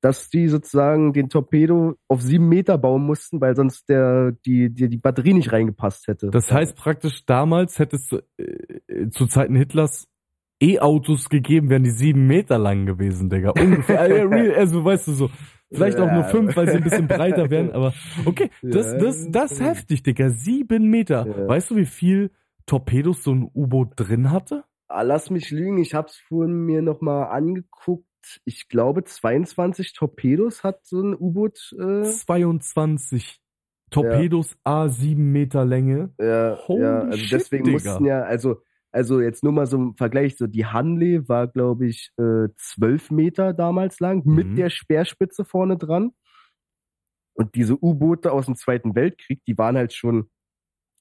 [0.00, 4.88] dass die sozusagen den Torpedo auf sieben Meter bauen mussten, weil sonst der, die, die,
[4.88, 6.30] die Batterie nicht reingepasst hätte.
[6.30, 10.06] Das heißt praktisch, damals hättest du äh, zu Zeiten Hitlers
[10.62, 13.50] E-Autos gegeben, wären die sieben Meter lang gewesen, Digga.
[13.50, 14.00] Ungefähr.
[14.30, 15.30] real, also weißt du so,
[15.72, 16.28] vielleicht auch nur Ja.
[16.28, 17.92] fünf, weil sie ein bisschen breiter wären, aber
[18.24, 18.98] okay, das, Ja.
[18.98, 20.30] das, das ist heftig, Digga.
[20.30, 21.26] Sieben Meter.
[21.26, 21.48] Ja.
[21.48, 22.30] Weißt du, wie viel
[22.66, 24.64] Torpedos so ein U-Boot drin hatte?
[24.88, 28.06] Ah, Lass mich lügen, ich hab's vorhin mir nochmal angeguckt.
[28.44, 31.74] Ich glaube, 22 Torpedos hat so ein U-Boot.
[31.78, 33.40] Äh, 22
[33.90, 36.10] Torpedos A sieben Meter Länge.
[36.20, 37.74] ja, Holy ja, also shit, deswegen Digga.
[37.74, 41.86] mussten ja, also, also jetzt nur mal so im Vergleich, so die Hanley war, glaube
[41.86, 44.56] ich, äh, 12 Meter damals lang mit Mhm.
[44.56, 46.12] der Speerspitze vorne dran.
[47.34, 50.28] Und diese U-Boote aus dem Zweiten Weltkrieg, die waren halt schon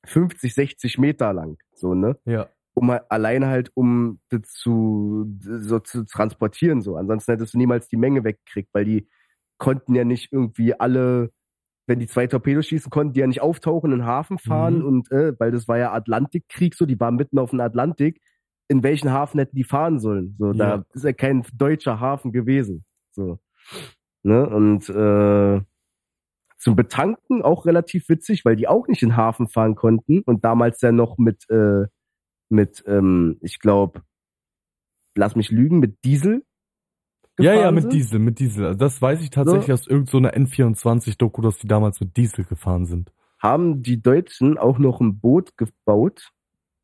[0.05, 2.17] 50, 60 Meter lang, so, ne?
[2.25, 2.49] Ja.
[2.75, 6.95] um alleine halt, um das zu, so zu transportieren, so.
[6.95, 9.09] Ansonsten hättest du niemals die Menge weggekriegt, weil die
[9.57, 11.31] konnten ja nicht irgendwie alle,
[11.89, 14.85] wenn die zwei Torpedos schießen, konnten die ja nicht auftauchen, in den Hafen fahren Mhm.
[14.85, 18.21] und, äh, weil das war ja Atlantikkrieg, so, die waren mitten auf dem Atlantik.
[18.69, 20.35] In welchen Hafen hätten die fahren sollen?
[20.39, 20.85] So, da Ja.
[20.93, 23.39] ist ja kein deutscher Hafen gewesen, so.
[24.23, 25.61] Ne, und, äh,
[26.59, 30.43] Zum Betanken auch relativ witzig, weil die auch nicht in den Hafen fahren konnten und
[30.45, 31.85] damals ja noch mit, äh,
[32.49, 34.01] mit ähm, ich glaube,
[35.15, 36.43] lass mich lügen, mit Diesel.
[37.39, 37.93] Ja, ja, mit sind.
[37.93, 38.65] Diesel, mit Diesel.
[38.65, 39.73] Also das weiß ich tatsächlich so.
[39.73, 43.11] aus irgendeiner so N24-Doku, dass die damals mit Diesel gefahren sind.
[43.39, 46.31] Haben die Deutschen auch noch ein Boot gebaut,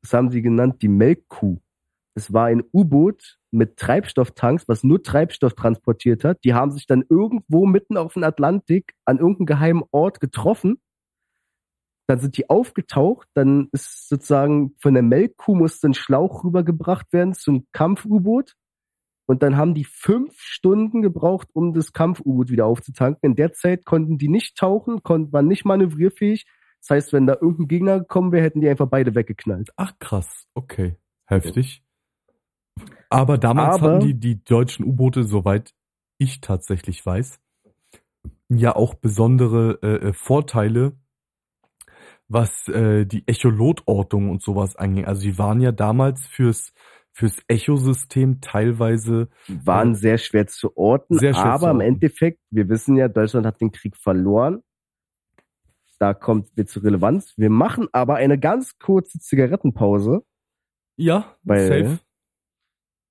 [0.06, 1.58] das haben sie genannt die Melkkuh.
[2.14, 6.44] Es war ein U-Boot mit Treibstofftanks, was nur Treibstoff transportiert hat.
[6.44, 10.80] Die haben sich dann irgendwo mitten auf dem Atlantik an irgendeinem geheimen Ort getroffen.
[12.08, 13.28] Dann sind die aufgetaucht.
[13.34, 18.54] Dann ist sozusagen von der Melkkuh musste ein Schlauch rübergebracht werden zum Kampf-U-Boot.
[19.28, 23.20] Und dann haben die fünf Stunden gebraucht, um das Kampf-U-Boot wieder aufzutanken.
[23.22, 26.46] In der Zeit konnten die nicht tauchen, konnten, waren nicht manövrierfähig.
[26.82, 29.72] Das heißt, wenn da irgendein Gegner gekommen wäre, hätten die einfach beide weggeknallt.
[29.76, 30.98] Ach krass, okay.
[31.26, 31.84] Heftig.
[33.10, 35.74] Aber damals Aber, hatten die, die deutschen U-Boote, soweit
[36.18, 37.40] ich tatsächlich weiß,
[38.50, 40.94] ja auch besondere äh, äh, Vorteile,
[42.28, 45.06] was äh, die Echolotortung und sowas anging.
[45.06, 46.74] Also die waren ja damals fürs
[47.16, 51.82] fürs Echosystem teilweise waren äh, sehr schwer zu orten, sehr schwer aber zu orten.
[51.82, 54.62] im Endeffekt, wir wissen ja, Deutschland hat den Krieg verloren.
[55.98, 57.34] Da kommt wir zur Relevanz.
[57.38, 60.26] Wir machen aber eine ganz kurze Zigarettenpause.
[60.98, 62.00] Ja, weil safe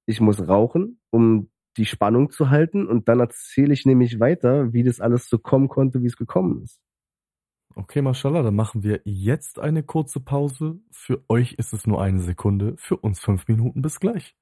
[0.07, 4.85] ich muss rauchen, um die Spannung zu halten und dann erzähle ich nämlich weiter, wie
[4.85, 6.81] das alles so kommen konnte, wie es gekommen ist.
[7.77, 10.79] Okay, Mashallah, dann machen wir jetzt eine kurze Pause.
[10.93, 13.83] Für euch ist es nur eine Sekunde, für uns fünf Minuten.
[13.83, 14.37] Bis gleich.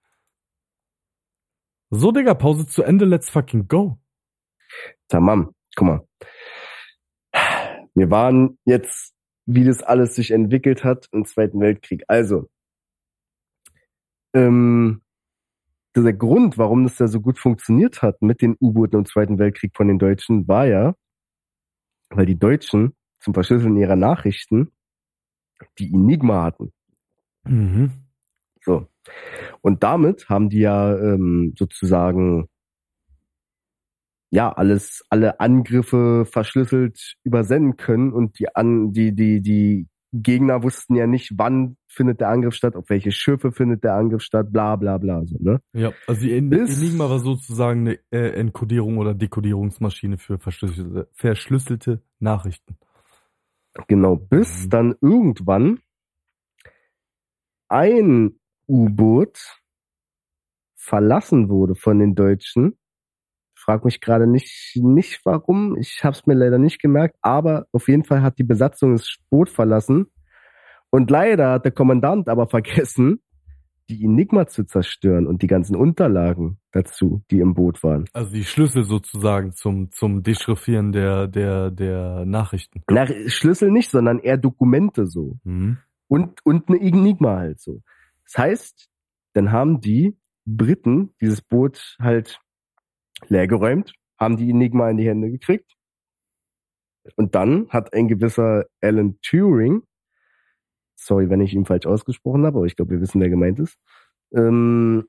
[1.88, 3.98] So, Digga, Pause zu Ende, let's fucking go.
[5.08, 6.08] Tamam, guck mal.
[7.94, 9.14] Wir waren jetzt,
[9.46, 12.04] wie das alles sich entwickelt hat im Zweiten Weltkrieg.
[12.08, 12.50] Also,
[14.34, 15.02] ähm,
[15.96, 19.72] der Grund, warum das ja so gut funktioniert hat mit den U-Booten im Zweiten Weltkrieg
[19.74, 20.94] von den Deutschen, war ja,
[22.10, 24.70] weil die Deutschen zum Verschlüsseln ihrer Nachrichten
[25.78, 26.72] die Enigma hatten.
[27.44, 27.92] Mhm.
[28.64, 28.87] So.
[29.61, 32.48] Und damit haben die ja ähm, sozusagen
[34.30, 40.94] ja alles, alle Angriffe verschlüsselt übersenden können und die an die die die Gegner wussten
[40.94, 44.76] ja nicht, wann findet der Angriff statt, auf welche Schiffe findet der Angriff statt, bla
[44.76, 45.24] bla bla.
[45.24, 45.61] So, ne?
[45.72, 52.76] Ja, also die Enigma war sozusagen eine äh, Enkodierung oder Dekodierungsmaschine für verschlüsselte, verschlüsselte Nachrichten.
[53.88, 54.70] Genau, bis mhm.
[54.70, 55.80] dann irgendwann
[57.68, 59.38] ein U-Boot
[60.76, 62.78] verlassen wurde von den Deutschen.
[63.54, 65.76] frag mich gerade nicht, nicht warum.
[65.78, 69.16] Ich habe es mir leider nicht gemerkt, aber auf jeden Fall hat die Besatzung das
[69.30, 70.06] Boot verlassen.
[70.90, 73.22] Und leider hat der Kommandant aber vergessen,
[73.88, 78.06] die Enigma zu zerstören und die ganzen Unterlagen dazu, die im Boot waren.
[78.12, 82.82] Also die Schlüssel sozusagen zum, zum Dechiffrieren der, der, der Nachrichten.
[82.90, 85.38] Na, Schlüssel nicht, sondern eher Dokumente so.
[85.44, 85.78] Mhm.
[86.08, 87.82] Und, und eine Enigma halt so.
[88.26, 88.88] Das heißt,
[89.34, 92.40] dann haben die Briten dieses Boot halt
[93.28, 95.72] leergeräumt, haben die Enigma in die Hände gekriegt.
[97.16, 99.82] Und dann hat ein gewisser Alan Turing
[101.04, 103.78] sorry, wenn ich ihn falsch ausgesprochen habe, aber ich glaube, wir wissen, wer gemeint ist,
[104.34, 105.08] ähm,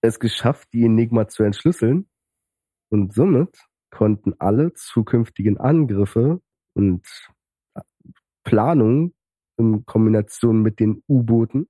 [0.00, 2.08] es geschafft, die Enigma zu entschlüsseln.
[2.90, 3.58] Und somit
[3.90, 6.40] konnten alle zukünftigen Angriffe
[6.74, 7.06] und
[8.44, 9.14] Planungen
[9.56, 11.68] in Kombination mit den U-Booten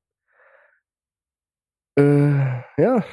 [1.97, 3.05] äh, ja,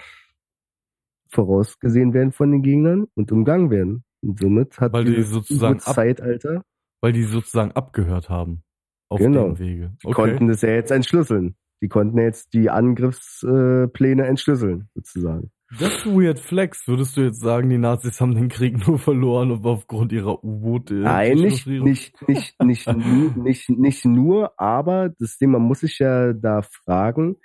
[1.28, 4.04] vorausgesehen werden von den Gegnern und umgangen werden.
[4.22, 6.64] Und somit hat weil die sozusagen Zeitalter,
[7.00, 8.64] weil die sozusagen abgehört haben
[9.12, 9.50] auf genau.
[9.50, 9.92] dem Wege.
[10.04, 10.08] Okay.
[10.08, 11.56] Die konnten das ja jetzt entschlüsseln.
[11.82, 15.52] Die konnten jetzt die Angriffspläne entschlüsseln, sozusagen.
[15.80, 16.88] Das ist weird flex.
[16.88, 20.94] Würdest du jetzt sagen, die Nazis haben den Krieg nur verloren aufgrund ihrer U-Boote?
[20.96, 22.88] Nein, nicht, nicht, nicht, nicht,
[23.36, 27.36] nicht, nicht nur, aber das man muss sich ja da fragen,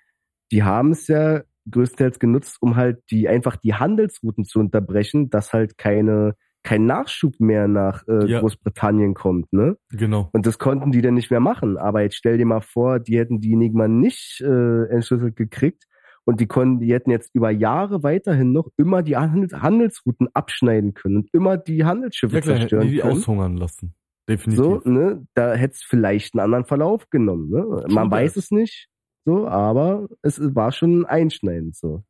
[0.52, 5.52] die haben es ja größtenteils genutzt, um halt die einfach die Handelsrouten zu unterbrechen, dass
[5.52, 8.40] halt keine kein Nachschub mehr nach äh, ja.
[8.40, 9.76] Großbritannien kommt, ne?
[9.92, 10.28] Genau.
[10.32, 11.78] Und das konnten die dann nicht mehr machen.
[11.78, 15.84] Aber jetzt stell dir mal vor, die hätten die Enigma nicht äh, entschlüsselt gekriegt
[16.24, 20.92] und die konnten, die hätten jetzt über Jahre weiterhin noch immer die Handels Handelsrouten abschneiden
[20.92, 23.12] können und immer die Handelsschiffe ja, klar, zerstören die, die können.
[23.12, 23.94] aushungern lassen.
[24.28, 24.64] Definitiv.
[24.64, 25.24] So, ne?
[25.34, 27.84] Da hätte es vielleicht einen anderen Verlauf genommen, ne?
[27.88, 28.88] Man weiß es nicht,
[29.24, 32.02] so, aber es war schon einschneidend, so.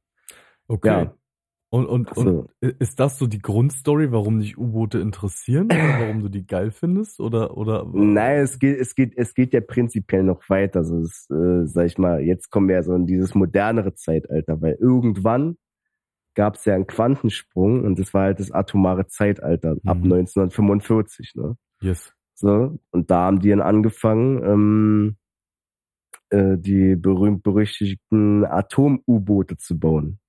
[0.66, 0.88] Okay.
[0.88, 1.14] Ja.
[1.68, 2.48] Und, und, so.
[2.60, 6.70] und ist das so die Grundstory, warum dich U-Boote interessieren oder warum du die geil
[6.70, 7.20] findest?
[7.20, 7.86] Oder, oder?
[7.92, 10.80] Nein, es geht, es geht, es geht ja prinzipiell noch weiter.
[10.80, 14.60] Also, es, äh, sag ich mal, jetzt kommen wir ja so in dieses modernere Zeitalter,
[14.62, 15.56] weil irgendwann
[16.34, 19.88] gab es ja einen Quantensprung und das war halt das atomare Zeitalter mhm.
[19.88, 21.56] ab 1945, ne?
[21.80, 22.12] Yes.
[22.34, 25.16] So, und da haben die dann angefangen, ähm,
[26.30, 30.20] äh, die berühmt-berüchtigten Atom-U-Boote zu bauen.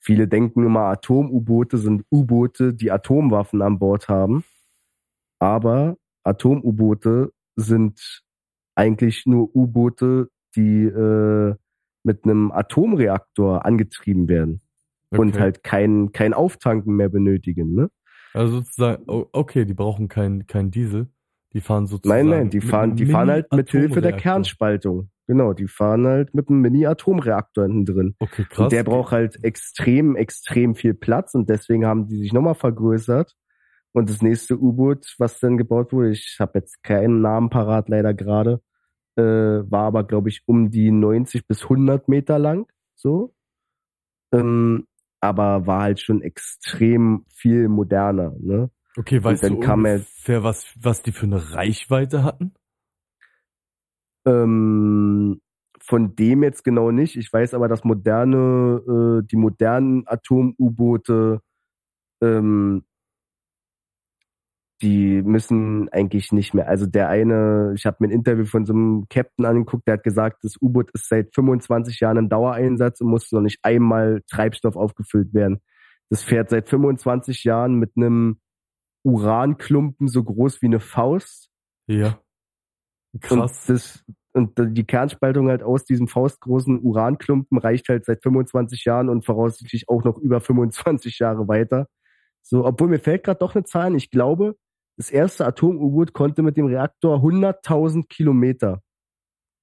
[0.00, 4.44] Viele denken immer, Atom-U-Boote sind U-Boote, die Atomwaffen an Bord haben.
[5.40, 8.22] Aber Atom-U-Boote sind
[8.74, 11.54] eigentlich nur U-Boote, die äh,
[12.04, 14.60] mit einem Atomreaktor angetrieben werden
[15.10, 15.20] okay.
[15.20, 17.74] und halt kein, kein Auftanken mehr benötigen.
[17.74, 17.90] Ne?
[18.32, 21.08] Also sozusagen, okay, die brauchen kein, kein Diesel.
[21.58, 22.28] Die fahren sozusagen.
[22.28, 25.10] Nein, nein, die fahren, die fahren halt mit Hilfe der Kernspaltung.
[25.26, 28.14] Genau, die fahren halt mit einem Mini-Atomreaktor hinten drin.
[28.20, 28.66] Okay, krass.
[28.66, 33.34] Und der braucht halt extrem, extrem viel Platz und deswegen haben die sich nochmal vergrößert.
[33.90, 38.14] Und das nächste U-Boot, was dann gebaut wurde, ich habe jetzt keinen Namen parat leider
[38.14, 38.60] gerade,
[39.16, 43.34] äh, war aber glaube ich um die 90 bis 100 Meter lang, so.
[44.32, 44.86] Ähm,
[45.20, 48.70] aber war halt schon extrem viel moderner, ne?
[48.96, 52.54] Okay, weißt du ungefähr, was, was die für eine Reichweite hatten?
[54.26, 55.40] Ähm,
[55.80, 57.16] von dem jetzt genau nicht.
[57.16, 58.82] Ich weiß aber, dass moderne,
[59.22, 61.40] äh, die modernen Atom-U-Boote,
[62.22, 62.84] ähm,
[64.80, 66.68] die müssen eigentlich nicht mehr.
[66.68, 70.04] Also der eine, ich habe mir ein Interview von so einem Captain angeguckt, der hat
[70.04, 74.76] gesagt, das U-Boot ist seit 25 Jahren im Dauereinsatz und muss noch nicht einmal Treibstoff
[74.76, 75.60] aufgefüllt werden.
[76.10, 78.40] Das fährt seit 25 Jahren mit einem
[79.08, 81.50] Uranklumpen so groß wie eine Faust.
[81.86, 82.20] Ja.
[83.20, 83.68] Krass.
[83.68, 84.04] Und, das,
[84.34, 89.88] und die Kernspaltung halt aus diesem faustgroßen Uranklumpen reicht halt seit 25 Jahren und voraussichtlich
[89.88, 91.88] auch noch über 25 Jahre weiter.
[92.42, 93.94] So, obwohl mir fällt gerade doch eine Zahl.
[93.96, 94.56] Ich glaube,
[94.96, 98.82] das erste Atom-U-Boot konnte mit dem Reaktor 100.000 Kilometer.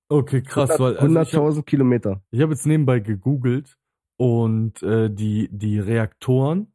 [0.10, 0.72] Okay, krass.
[0.72, 2.22] 100.000 also Kilometer.
[2.32, 3.76] Ich habe jetzt nebenbei gegoogelt
[4.18, 6.75] und äh, die, die Reaktoren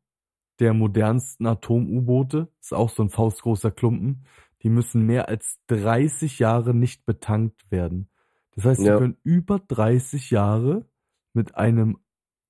[0.60, 4.24] der modernsten Atom-U-Boote, ist auch so ein faustgroßer Klumpen,
[4.62, 8.10] die müssen mehr als 30 Jahre nicht betankt werden.
[8.54, 8.98] Das heißt, sie ja.
[8.98, 10.86] können über 30 Jahre
[11.32, 11.98] mit einem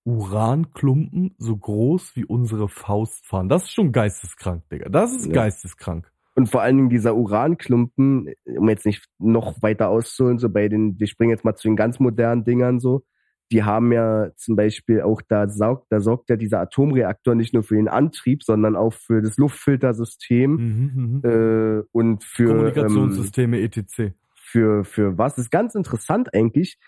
[0.05, 3.49] Uranklumpen so groß wie unsere Faust fahren.
[3.49, 4.89] Das ist schon geisteskrank, Digga.
[4.89, 5.33] Das ist ja.
[5.33, 6.11] geisteskrank.
[6.35, 10.99] Und vor allen Dingen dieser Uranklumpen, um jetzt nicht noch weiter auszuholen, so bei den,
[10.99, 13.05] wir springen jetzt mal zu den ganz modernen Dingern so,
[13.51, 17.63] die haben ja zum Beispiel auch da saugt, da sorgt ja dieser Atomreaktor nicht nur
[17.63, 21.31] für den Antrieb, sondern auch für das Luftfiltersystem mhm, mhm.
[21.31, 24.15] äh, und für Kommunikationssysteme ähm, etc.
[24.35, 26.79] Für für was ist ganz interessant eigentlich,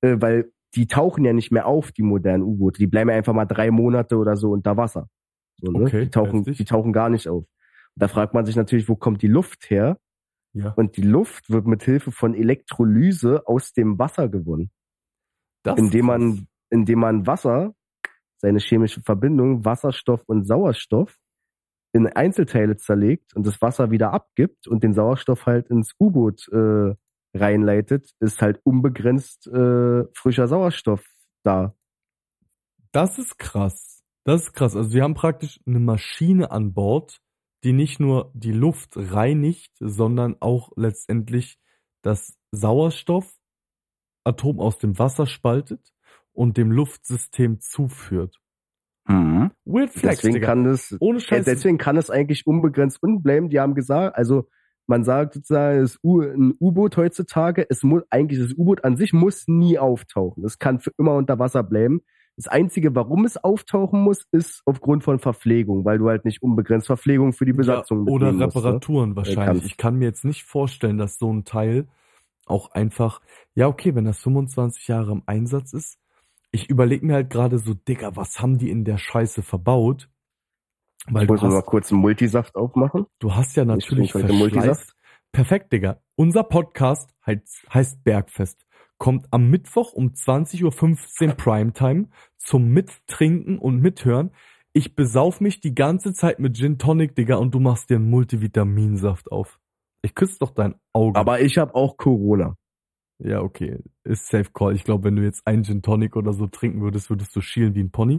[0.00, 2.78] äh, weil die tauchen ja nicht mehr auf, die modernen U-Boote.
[2.78, 5.08] Die bleiben einfach mal drei Monate oder so unter Wasser.
[5.60, 5.84] So, ne?
[5.84, 7.44] okay, die tauchen, die tauchen gar nicht auf.
[7.44, 7.48] Und
[8.02, 9.98] da fragt man sich natürlich, wo kommt die Luft her?
[10.52, 10.72] Ja.
[10.76, 14.70] Und die Luft wird mit Hilfe von Elektrolyse aus dem Wasser gewonnen.
[15.62, 17.74] Das indem man, indem man Wasser,
[18.38, 21.18] seine chemische Verbindung, Wasserstoff und Sauerstoff
[21.92, 26.94] in Einzelteile zerlegt und das Wasser wieder abgibt und den Sauerstoff halt ins U-Boot äh,
[27.34, 31.04] reinleitet, ist halt unbegrenzt äh, frischer Sauerstoff
[31.42, 31.74] da.
[32.92, 34.02] Das ist krass.
[34.24, 34.76] Das ist krass.
[34.76, 37.18] Also sie haben praktisch eine Maschine an Bord,
[37.64, 41.58] die nicht nur die Luft reinigt, sondern auch letztendlich
[42.02, 43.37] das Sauerstoff
[44.24, 45.92] Atom aus dem Wasser spaltet
[46.32, 48.38] und dem Luftsystem zuführt.
[49.06, 49.50] Mhm.
[49.64, 50.46] Weird Flex, deswegen Digga.
[50.46, 51.44] kann das, Ohne Scheiß.
[51.44, 53.48] deswegen kann es eigentlich unbegrenzt unbleiben.
[53.48, 54.48] Die haben gesagt, also
[54.86, 59.12] man sagt sozusagen, das U ein U-Boot heutzutage, es muss eigentlich das U-Boot an sich
[59.12, 60.44] muss nie auftauchen.
[60.44, 62.02] Es kann für immer unter Wasser bleiben.
[62.36, 66.86] Das einzige, warum es auftauchen muss, ist aufgrund von Verpflegung, weil du halt nicht unbegrenzt
[66.86, 69.36] Verpflegung für die Besatzung ja, Oder Reparaturen musst, ne?
[69.36, 69.64] wahrscheinlich.
[69.66, 71.88] Ich kann mir jetzt nicht vorstellen, dass so ein Teil
[72.50, 73.20] auch einfach,
[73.54, 75.98] ja okay, wenn das 25 Jahre im Einsatz ist,
[76.50, 80.08] ich überlege mir halt gerade so, Digga, was haben die in der Scheiße verbaut?
[81.06, 83.06] Weil ich muss mal kurz einen Multisaft aufmachen.
[83.18, 84.94] Du hast ja natürlich Multisaft.
[85.32, 86.00] Perfekt, Digga.
[86.16, 88.66] Unser Podcast heißt, heißt Bergfest.
[88.98, 94.30] Kommt am Mittwoch um 20.15 Uhr Primetime zum Mittrinken und Mithören.
[94.72, 98.10] Ich besauf mich die ganze Zeit mit Gin Tonic, Digga, und du machst dir einen
[98.10, 99.60] Multivitaminsaft auf.
[100.02, 101.18] Ich küsse doch dein Auge.
[101.18, 102.56] Aber ich habe auch Corona.
[103.18, 103.78] Ja, okay.
[104.04, 104.74] Ist safe call.
[104.74, 107.74] Ich glaube, wenn du jetzt einen Gin Tonic oder so trinken würdest, würdest du schielen
[107.74, 108.18] wie ein Pony.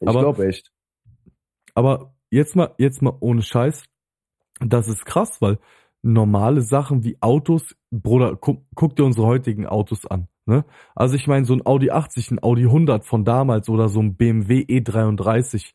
[0.00, 0.70] Ich glaube echt.
[1.74, 3.84] Aber jetzt mal, jetzt mal ohne Scheiß.
[4.60, 5.58] Das ist krass, weil
[6.02, 10.28] normale Sachen wie Autos, Bruder, guck, guck dir unsere heutigen Autos an.
[10.46, 10.64] Ne?
[10.94, 14.16] Also ich meine, so ein Audi 80, ein Audi 100 von damals oder so ein
[14.16, 15.72] BMW E33,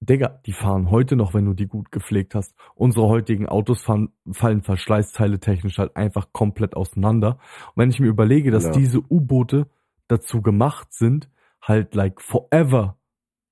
[0.00, 2.54] Digga, die fahren heute noch, wenn du die gut gepflegt hast.
[2.74, 7.38] Unsere heutigen Autos fahren, fallen Verschleißteile technisch halt einfach komplett auseinander.
[7.74, 8.72] Und wenn ich mir überlege, dass ja.
[8.72, 9.68] diese U-Boote
[10.08, 11.30] dazu gemacht sind,
[11.62, 12.98] halt like forever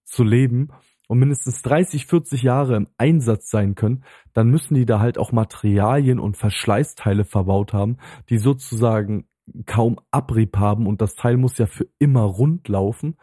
[0.04, 0.68] zu leben
[1.08, 5.32] und mindestens 30, 40 Jahre im Einsatz sein können, dann müssen die da halt auch
[5.32, 7.96] Materialien und Verschleißteile verbaut haben,
[8.28, 9.26] die sozusagen
[9.66, 13.16] kaum Abrieb haben und das Teil muss ja für immer rund laufen.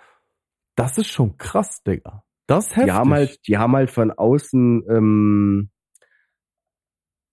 [0.76, 2.24] Das ist schon krass, Digga.
[2.52, 2.86] Das ist heftig.
[2.86, 5.70] Die haben halt, die haben halt von außen ähm,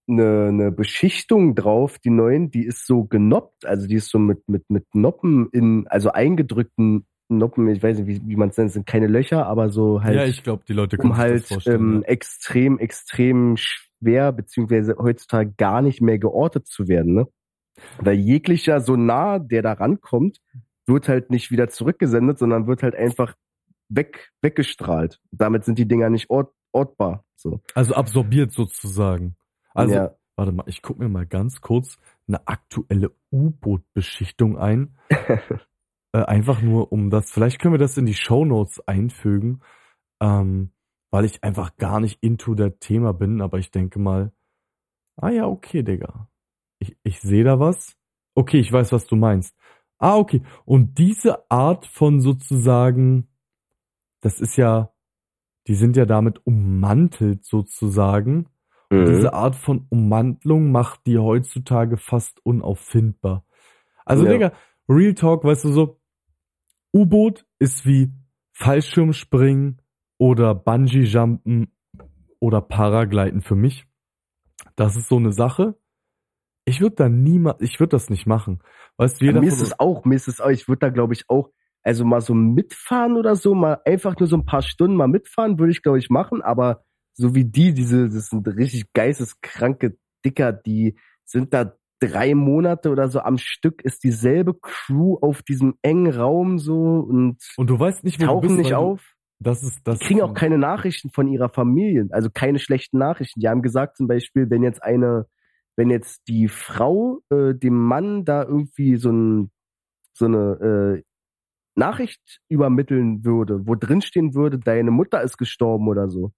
[0.08, 4.48] eine, eine Beschichtung drauf, die neuen, die ist so genoppt, also die ist so mit,
[4.48, 8.72] mit, mit Noppen in, also eingedrückten Noppen, ich weiß nicht, wie, wie man es nennt,
[8.72, 10.16] sind keine Löcher, aber so halt.
[10.16, 12.08] Ja, ich glaube, die Leute können um halt ähm, ja.
[12.08, 17.26] extrem, extrem schwer, beziehungsweise heutzutage gar nicht mehr geortet zu werden, ne?
[17.98, 20.38] Weil jeglicher Sonar, der da rankommt,
[20.86, 23.34] wird halt nicht wieder zurückgesendet, sondern wird halt einfach
[23.88, 25.20] weg, weggestrahlt.
[25.30, 27.24] Damit sind die Dinger nicht ort, ortbar.
[27.36, 27.60] So.
[27.74, 29.36] Also absorbiert sozusagen.
[29.74, 30.14] Also, ja.
[30.36, 34.96] warte mal, ich gucke mir mal ganz kurz eine aktuelle U-Boot-Beschichtung ein.
[36.12, 39.60] äh, einfach nur um das, vielleicht können wir das in die Show Notes einfügen,
[40.20, 40.72] ähm,
[41.10, 44.32] weil ich einfach gar nicht into der Thema bin, aber ich denke mal,
[45.16, 46.28] ah ja, okay, Digga.
[46.80, 47.96] Ich, ich sehe da was.
[48.34, 49.56] Okay, ich weiß, was du meinst.
[49.98, 50.42] Ah, okay.
[50.64, 53.27] Und diese Art von sozusagen,
[54.20, 54.92] das ist ja,
[55.66, 58.48] die sind ja damit ummantelt sozusagen.
[58.90, 59.04] Mhm.
[59.04, 63.44] diese Art von Ummantlung macht die heutzutage fast unauffindbar.
[64.06, 64.32] Also, ja.
[64.32, 64.52] Digga,
[64.88, 66.00] Real Talk, weißt du so,
[66.94, 68.10] U-Boot ist wie
[68.52, 69.82] Fallschirmspringen
[70.16, 71.70] oder Bungee-Jumpen
[72.40, 73.86] oder Paragliden für mich.
[74.76, 75.78] Das ist so eine Sache.
[76.64, 78.60] Ich würde da niemals, ich würde das nicht machen.
[78.96, 81.14] Weißt du, jeder mir ist es auch, mir ist es auch, ich würde da glaube
[81.14, 81.50] ich auch,
[81.88, 85.58] also mal so mitfahren oder so, mal einfach nur so ein paar Stunden mal mitfahren,
[85.58, 86.84] würde ich glaube ich machen, aber
[87.14, 93.08] so wie die, diese, das sind richtig geisteskranke Dicker, die sind da drei Monate oder
[93.08, 98.04] so am Stück, ist dieselbe Crew auf diesem engen Raum so und, und du weißt
[98.04, 99.14] nicht, wo tauchen du bist, nicht auf.
[99.40, 103.40] Das ist, das die kriegen auch keine Nachrichten von ihrer Familie, also keine schlechten Nachrichten.
[103.40, 105.24] Die haben gesagt zum Beispiel, wenn jetzt eine,
[105.76, 109.50] wenn jetzt die Frau äh, dem Mann da irgendwie so ein
[110.12, 111.02] so eine äh,
[111.78, 116.32] Nachricht übermitteln würde, wo drin stehen würde, deine Mutter ist gestorben oder so,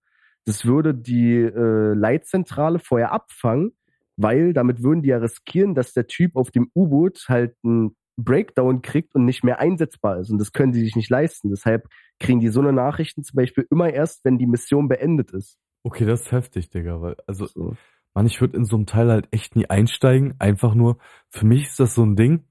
[0.47, 3.73] das würde die äh, Leitzentrale vorher abfangen,
[4.17, 8.83] weil damit würden die ja riskieren, dass der Typ auf dem U-Boot halt einen Breakdown
[8.83, 10.31] kriegt und nicht mehr einsetzbar ist.
[10.31, 11.51] Und das können sie sich nicht leisten.
[11.51, 11.89] Deshalb
[12.19, 15.59] kriegen die so eine Nachrichten zum Beispiel immer erst, wenn die Mission beendet ist.
[15.83, 17.77] Okay, das ist heftig, Digga, weil, also, so.
[18.15, 20.35] man, ich würde in so einem Teil halt echt nie einsteigen.
[20.39, 20.99] Einfach nur,
[21.31, 22.45] für mich ist das so ein Ding.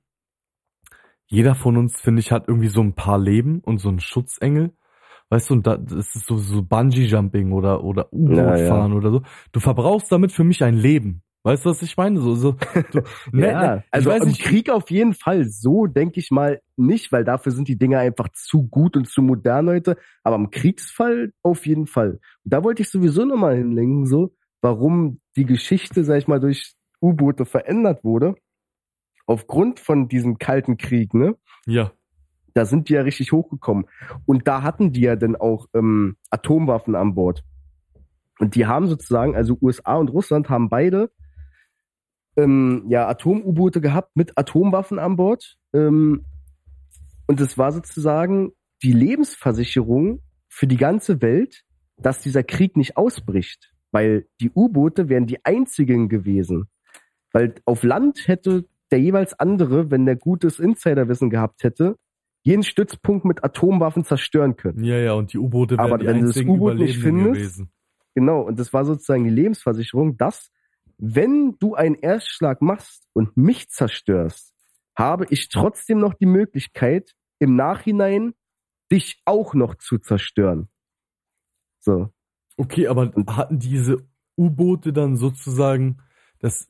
[1.30, 4.74] Jeder von uns, finde ich, hat irgendwie so ein paar Leben und so einen Schutzengel.
[5.30, 8.98] Weißt du, und da, das ist so, so Bungee-Jumping oder, oder U-Boot ja, fahren ja.
[8.98, 9.22] oder so.
[9.52, 11.22] Du verbrauchst damit für mich ein Leben.
[11.44, 12.20] Weißt du, was ich meine?
[12.20, 12.56] So, so,
[12.92, 13.02] du,
[13.32, 14.42] ne, ja, ne, also im nicht.
[14.42, 18.30] Krieg auf jeden Fall so, denke ich mal, nicht, weil dafür sind die Dinger einfach
[18.34, 19.98] zu gut und zu modern heute.
[20.24, 22.20] Aber im Kriegsfall auf jeden Fall.
[22.44, 26.74] Und da wollte ich sowieso nochmal hinlenken, so, warum die Geschichte, sag ich mal, durch
[27.02, 28.36] U-Boote verändert wurde.
[29.30, 31.36] Aufgrund von diesem kalten Krieg, ne?
[31.68, 31.92] Ja.
[32.56, 33.86] Da sind die ja richtig hochgekommen.
[34.26, 37.44] Und da hatten die ja dann auch ähm, Atomwaffen an Bord.
[38.40, 41.12] Und die haben sozusagen, also USA und Russland haben beide
[42.38, 45.58] ähm, ja Atom-U-Boote gehabt mit Atomwaffen an Bord.
[45.74, 46.26] Ähm,
[47.28, 51.62] und es war sozusagen die Lebensversicherung für die ganze Welt,
[51.98, 53.76] dass dieser Krieg nicht ausbricht.
[53.92, 56.68] Weil die U-Boote wären die einzigen gewesen.
[57.32, 61.98] Weil auf Land hätte der jeweils andere, wenn der gutes Insiderwissen gehabt hätte,
[62.44, 64.84] jeden Stützpunkt mit Atomwaffen zerstören können.
[64.84, 67.72] Ja, ja, und die U-Boote wären Aber die wenn du das U-Boot nicht findest, gewesen.
[68.16, 70.50] genau, und das war sozusagen die Lebensversicherung, dass,
[70.98, 74.54] wenn du einen Erstschlag machst und mich zerstörst,
[74.96, 78.34] habe ich trotzdem noch die Möglichkeit, im Nachhinein
[78.92, 80.70] dich auch noch zu zerstören.
[81.80, 82.10] So.
[82.58, 84.06] Okay, aber hatten diese
[84.38, 86.02] U-Boote dann sozusagen,
[86.40, 86.68] das,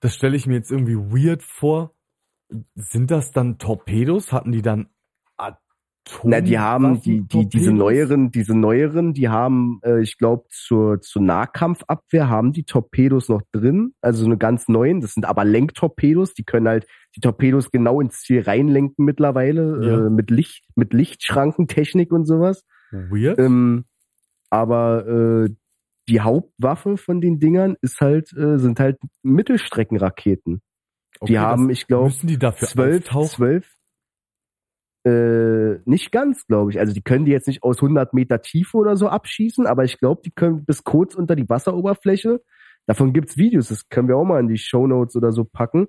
[0.00, 1.94] das stelle ich mir jetzt irgendwie weird vor,
[2.74, 4.32] sind das dann Torpedos?
[4.32, 4.88] Hatten die dann
[5.36, 6.30] Atom?
[6.30, 11.00] Na, die haben die, die diese neueren, diese neueren, die haben, äh, ich glaube zur
[11.00, 15.00] zur Nahkampfabwehr haben die Torpedos noch drin, also so eine ganz neuen.
[15.00, 16.86] Das sind aber Lenktorpedos, die können halt
[17.16, 20.06] die Torpedos genau ins Ziel reinlenken mittlerweile ja.
[20.06, 22.64] äh, mit Licht mit Lichtschrankentechnik und sowas.
[22.92, 23.38] Weird.
[23.40, 23.86] Ähm,
[24.50, 25.50] aber äh,
[26.08, 30.62] die Hauptwaffe von den Dingern ist halt äh, sind halt Mittelstreckenraketen.
[31.18, 33.66] Okay, die haben, ich glaube, zwölf, zwölf,
[35.06, 36.78] äh, nicht ganz, glaube ich.
[36.78, 39.98] Also die können die jetzt nicht aus 100 Meter Tiefe oder so abschießen, aber ich
[39.98, 42.42] glaube, die können bis kurz unter die Wasseroberfläche.
[42.86, 45.88] Davon gibt's Videos, das können wir auch mal in die Show Notes oder so packen.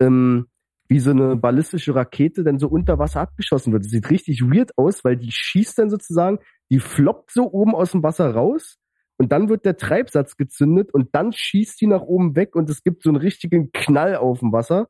[0.00, 0.46] Ähm,
[0.88, 3.84] wie so eine ballistische Rakete dann so unter Wasser abgeschossen wird.
[3.84, 6.38] Das sieht richtig weird aus, weil die schießt dann sozusagen
[6.70, 8.79] die floppt so oben aus dem Wasser raus
[9.20, 12.82] und dann wird der Treibsatz gezündet und dann schießt die nach oben weg und es
[12.82, 14.88] gibt so einen richtigen Knall auf dem Wasser.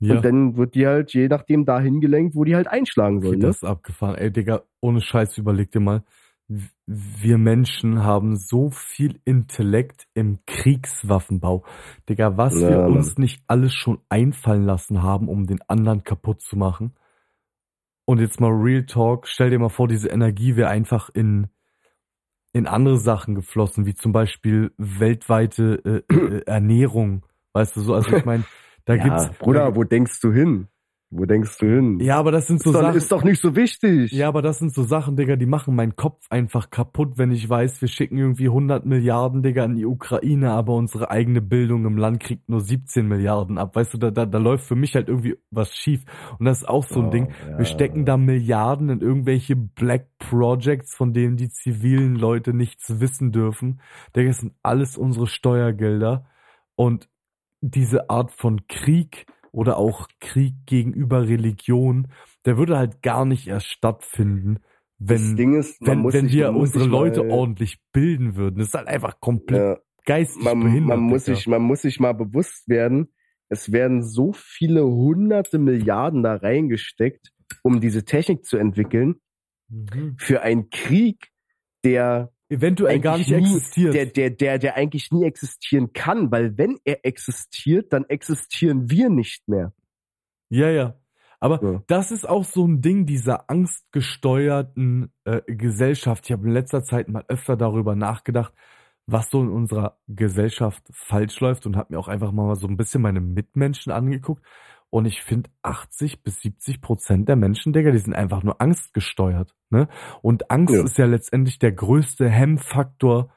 [0.00, 0.14] Ja.
[0.14, 3.32] Und dann wird die halt je nachdem dahin gelenkt, wo die halt einschlagen soll.
[3.32, 3.46] Okay, ne?
[3.46, 4.14] Das ist abgefahren.
[4.14, 6.02] Ey, Digga, ohne Scheiß, überleg dir mal.
[6.86, 11.66] Wir Menschen haben so viel Intellekt im Kriegswaffenbau.
[12.08, 16.40] Digga, was ja, wir uns nicht alles schon einfallen lassen haben, um den anderen kaputt
[16.40, 16.94] zu machen.
[18.06, 21.48] Und jetzt mal Real Talk, stell dir mal vor, diese Energie wäre einfach in,
[22.58, 27.24] in andere Sachen geflossen, wie zum Beispiel weltweite äh, äh, Ernährung.
[27.52, 28.44] Weißt du so, also ich meine,
[28.84, 29.38] da ja, gibt's.
[29.38, 30.68] Bruder, wo denkst du hin?
[31.10, 32.00] Wo denkst du hin?
[32.00, 32.96] Ja, aber das sind so ist Sachen.
[32.96, 34.12] ist doch nicht so wichtig.
[34.12, 37.48] Ja, aber das sind so Sachen, Digga, die machen meinen Kopf einfach kaputt, wenn ich
[37.48, 41.96] weiß, wir schicken irgendwie 100 Milliarden, Digga, in die Ukraine, aber unsere eigene Bildung im
[41.96, 43.74] Land kriegt nur 17 Milliarden ab.
[43.74, 46.04] Weißt du, da, da, da läuft für mich halt irgendwie was schief.
[46.38, 47.28] Und das ist auch so ein oh, Ding.
[47.48, 47.56] Ja.
[47.56, 53.32] Wir stecken da Milliarden in irgendwelche Black Projects, von denen die zivilen Leute nichts wissen
[53.32, 53.80] dürfen.
[54.14, 56.26] Digga, das sind alles unsere Steuergelder.
[56.74, 57.08] Und
[57.62, 59.26] diese Art von Krieg,
[59.58, 62.06] oder auch Krieg gegenüber Religion,
[62.46, 64.60] der würde halt gar nicht erst stattfinden,
[64.98, 68.60] wenn, ist, wenn, wenn sich, wir unsere Leute mal, ordentlich bilden würden.
[68.60, 70.96] Das ist halt einfach komplett ja, geistig man, behindert.
[70.96, 73.08] Man muss, sich, man muss sich mal bewusst werden,
[73.48, 77.32] es werden so viele hunderte Milliarden da reingesteckt,
[77.64, 79.16] um diese Technik zu entwickeln,
[79.68, 80.14] mhm.
[80.18, 81.32] für einen Krieg,
[81.82, 83.94] der eventuell gar nicht nie, existiert.
[83.94, 89.10] Der, der, der, der eigentlich nie existieren kann, weil wenn er existiert, dann existieren wir
[89.10, 89.72] nicht mehr.
[90.50, 90.94] Ja, ja.
[91.40, 91.82] Aber ja.
[91.86, 96.24] das ist auch so ein Ding dieser angstgesteuerten äh, Gesellschaft.
[96.26, 98.52] Ich habe in letzter Zeit mal öfter darüber nachgedacht,
[99.06, 102.76] was so in unserer Gesellschaft falsch läuft und habe mir auch einfach mal so ein
[102.76, 104.44] bisschen meine Mitmenschen angeguckt.
[104.90, 109.54] Und ich finde 80 bis 70 Prozent der Menschen, Digga, die sind einfach nur angstgesteuert.
[109.70, 109.88] Ne?
[110.22, 110.82] Und Angst ja.
[110.82, 113.30] ist ja letztendlich der größte Hemmfaktor,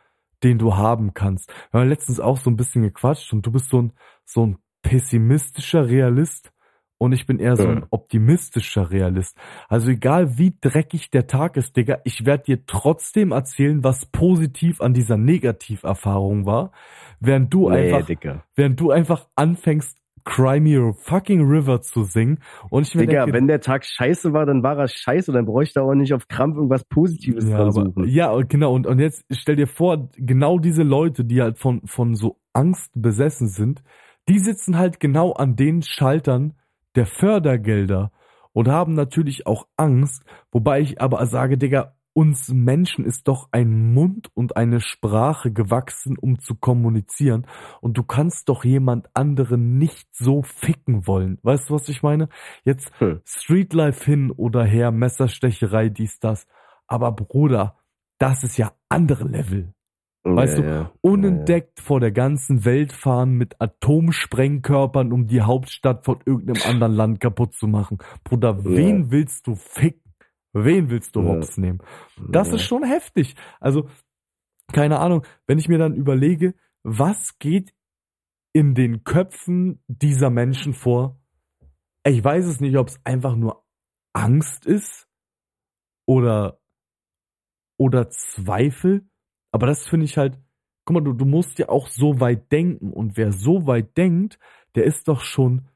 [0.43, 1.51] den du haben kannst.
[1.71, 3.93] Wir haben letztens auch so ein bisschen gequatscht und du bist so ein,
[4.25, 6.51] so ein pessimistischer Realist
[7.01, 9.35] und ich bin eher so ein optimistischer Realist.
[9.67, 14.81] Also egal wie dreckig der Tag ist, Digga, ich werde dir trotzdem erzählen, was positiv
[14.81, 16.71] an dieser Negativerfahrung war,
[17.19, 18.43] während du nee, einfach, Digga.
[18.55, 22.39] während du einfach anfängst, Cry Me Fucking River zu singen.
[22.69, 25.45] Und ich mir Digga, denke, wenn der Tag scheiße war, dann war er scheiße, dann
[25.45, 28.07] bräuchte er auch nicht auf Krampf irgendwas Positives ja, dran suchen.
[28.07, 28.73] ja, genau.
[28.73, 32.91] Und, und jetzt stell dir vor, genau diese Leute, die halt von, von so Angst
[32.95, 33.83] besessen sind,
[34.27, 36.53] die sitzen halt genau an den Schaltern
[36.95, 38.11] der Fördergelder
[38.53, 43.93] und haben natürlich auch Angst, wobei ich aber sage, Digga, uns Menschen ist doch ein
[43.93, 47.47] Mund und eine Sprache gewachsen, um zu kommunizieren.
[47.79, 51.39] Und du kannst doch jemand anderen nicht so ficken wollen.
[51.43, 52.29] Weißt du, was ich meine?
[52.63, 53.21] Jetzt hm.
[53.25, 56.47] Streetlife hin oder her, Messerstecherei, dies, das.
[56.87, 57.77] Aber Bruder,
[58.17, 59.73] das ist ja andere Level.
[60.23, 60.91] Weißt ja, du, ja.
[61.01, 66.93] unentdeckt ja, vor der ganzen Welt fahren mit Atomsprengkörpern, um die Hauptstadt von irgendeinem anderen
[66.93, 67.97] Land kaputt zu machen.
[68.23, 70.10] Bruder, wen willst du ficken?
[70.53, 71.79] Wen willst du hops nehmen?
[72.29, 73.35] Das ist schon heftig.
[73.59, 73.89] Also,
[74.73, 77.73] keine Ahnung, wenn ich mir dann überlege, was geht
[78.53, 81.19] in den Köpfen dieser Menschen vor?
[82.03, 83.63] Ich weiß es nicht, ob es einfach nur
[84.13, 85.07] Angst ist
[86.05, 86.59] oder,
[87.77, 89.07] oder Zweifel.
[89.51, 90.37] Aber das finde ich halt,
[90.85, 92.91] guck mal, du, du musst ja auch so weit denken.
[92.91, 94.39] Und wer so weit denkt,
[94.75, 95.67] der ist doch schon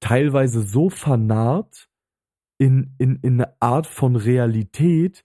[0.00, 1.88] teilweise so vernarrt,
[2.58, 5.24] in, in, in eine Art von Realität,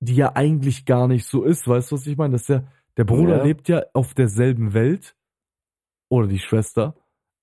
[0.00, 1.68] die ja eigentlich gar nicht so ist.
[1.68, 2.32] Weißt du, was ich meine?
[2.32, 2.66] Dass der,
[2.96, 3.44] der Bruder ja.
[3.44, 5.16] lebt ja auf derselben Welt
[6.08, 6.96] oder die Schwester,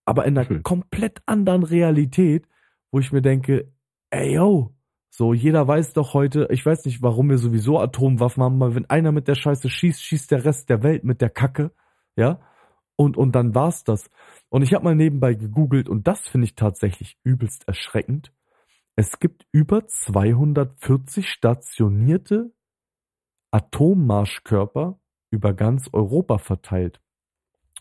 [0.05, 0.63] aber in einer hm.
[0.63, 2.47] komplett anderen Realität,
[2.91, 3.71] wo ich mir denke,
[4.09, 4.73] ey yo,
[5.09, 8.89] so jeder weiß doch heute, ich weiß nicht, warum wir sowieso Atomwaffen haben, aber wenn
[8.89, 11.71] einer mit der Scheiße schießt, schießt der Rest der Welt mit der Kacke,
[12.15, 12.39] ja?
[12.97, 14.09] Und und dann war's das.
[14.49, 18.33] Und ich habe mal nebenbei gegoogelt und das finde ich tatsächlich übelst erschreckend.
[18.95, 22.51] Es gibt über 240 stationierte
[23.51, 26.99] Atommarschkörper über ganz Europa verteilt.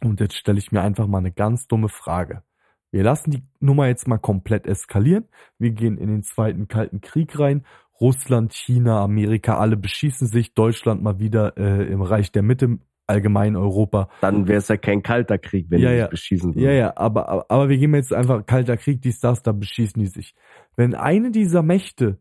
[0.03, 2.43] Und jetzt stelle ich mir einfach mal eine ganz dumme Frage.
[2.91, 5.27] Wir lassen die Nummer jetzt mal komplett eskalieren.
[5.59, 7.65] Wir gehen in den zweiten Kalten Krieg rein.
[8.01, 10.55] Russland, China, Amerika, alle beschießen sich.
[10.55, 14.09] Deutschland mal wieder äh, im Reich der Mitte allgemein Europa.
[14.21, 16.07] Dann wäre es ja kein kalter Krieg, wenn ja, die ja.
[16.09, 16.65] beschießen würden.
[16.65, 20.01] Ja, ja, aber, aber, aber wir gehen jetzt einfach kalter Krieg, dies, das, da beschießen
[20.01, 20.35] die sich.
[20.77, 22.19] Wenn eine dieser Mächte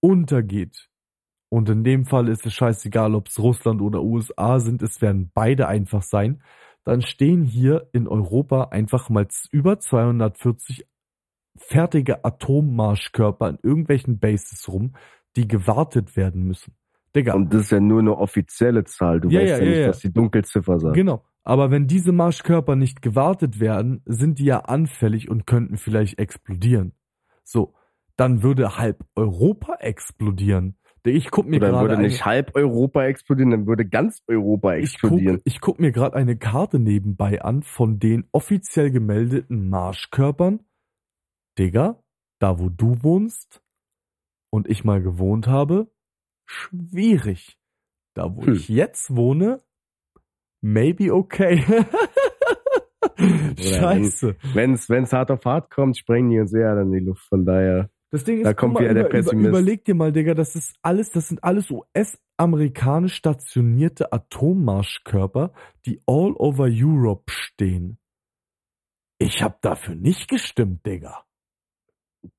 [0.00, 0.88] untergeht,
[1.48, 5.30] und in dem Fall ist es scheißegal, ob es Russland oder USA sind, es werden
[5.32, 6.42] beide einfach sein,
[6.84, 10.86] dann stehen hier in Europa einfach mal über 240
[11.56, 14.96] fertige Atommarschkörper in irgendwelchen Bases rum,
[15.36, 16.76] die gewartet werden müssen.
[17.16, 17.34] Digga.
[17.34, 19.20] Und das ist ja nur eine offizielle Zahl.
[19.20, 19.88] Du ja, weißt ja, ja nicht, ja.
[19.88, 20.94] was die Dunkelziffer sagt.
[20.94, 21.24] Genau.
[21.42, 26.92] Aber wenn diese Marschkörper nicht gewartet werden, sind die ja anfällig und könnten vielleicht explodieren.
[27.44, 27.74] So,
[28.16, 30.76] dann würde halb Europa explodieren.
[31.04, 31.72] Ich guck mir gerade.
[31.72, 35.36] Dann würde nicht halb Europa explodieren, dann würde ganz Europa explodieren.
[35.44, 40.60] Ich guck, ich guck mir gerade eine Karte nebenbei an von den offiziell gemeldeten Marschkörpern.
[41.58, 42.02] Digga,
[42.40, 43.62] da wo du wohnst
[44.50, 45.88] und ich mal gewohnt habe,
[46.46, 47.58] schwierig.
[48.14, 48.54] Da wo hm.
[48.54, 49.62] ich jetzt wohne,
[50.62, 51.62] maybe okay.
[53.58, 54.36] Scheiße.
[54.54, 57.26] Wenn es wenn's hart auf hart kommt, sprengen die uns eher dann die Luft.
[57.28, 57.90] Von daher.
[58.10, 59.48] Das Ding ist, da kommt wieder der Pessimist.
[59.48, 65.52] überleg dir mal, Digga, das ist alles, das sind alles US-amerikanisch stationierte Atommarschkörper,
[65.84, 67.98] die all over Europe stehen.
[69.18, 71.24] Ich hab dafür nicht gestimmt, Digga.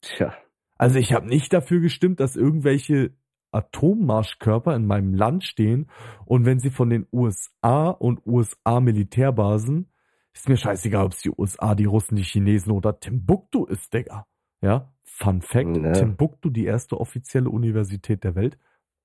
[0.01, 0.33] Tja.
[0.77, 3.16] Also ich habe nicht dafür gestimmt, dass irgendwelche
[3.51, 5.89] Atommarschkörper in meinem Land stehen
[6.25, 9.91] und wenn sie von den USA und USA-Militärbasen,
[10.33, 14.27] ist mir scheißegal, ob es die USA, die Russen, die Chinesen oder Timbuktu ist, Digga.
[14.61, 15.91] Ja, Fun Fact, ja.
[15.93, 18.57] Timbuktu, die erste offizielle Universität der Welt,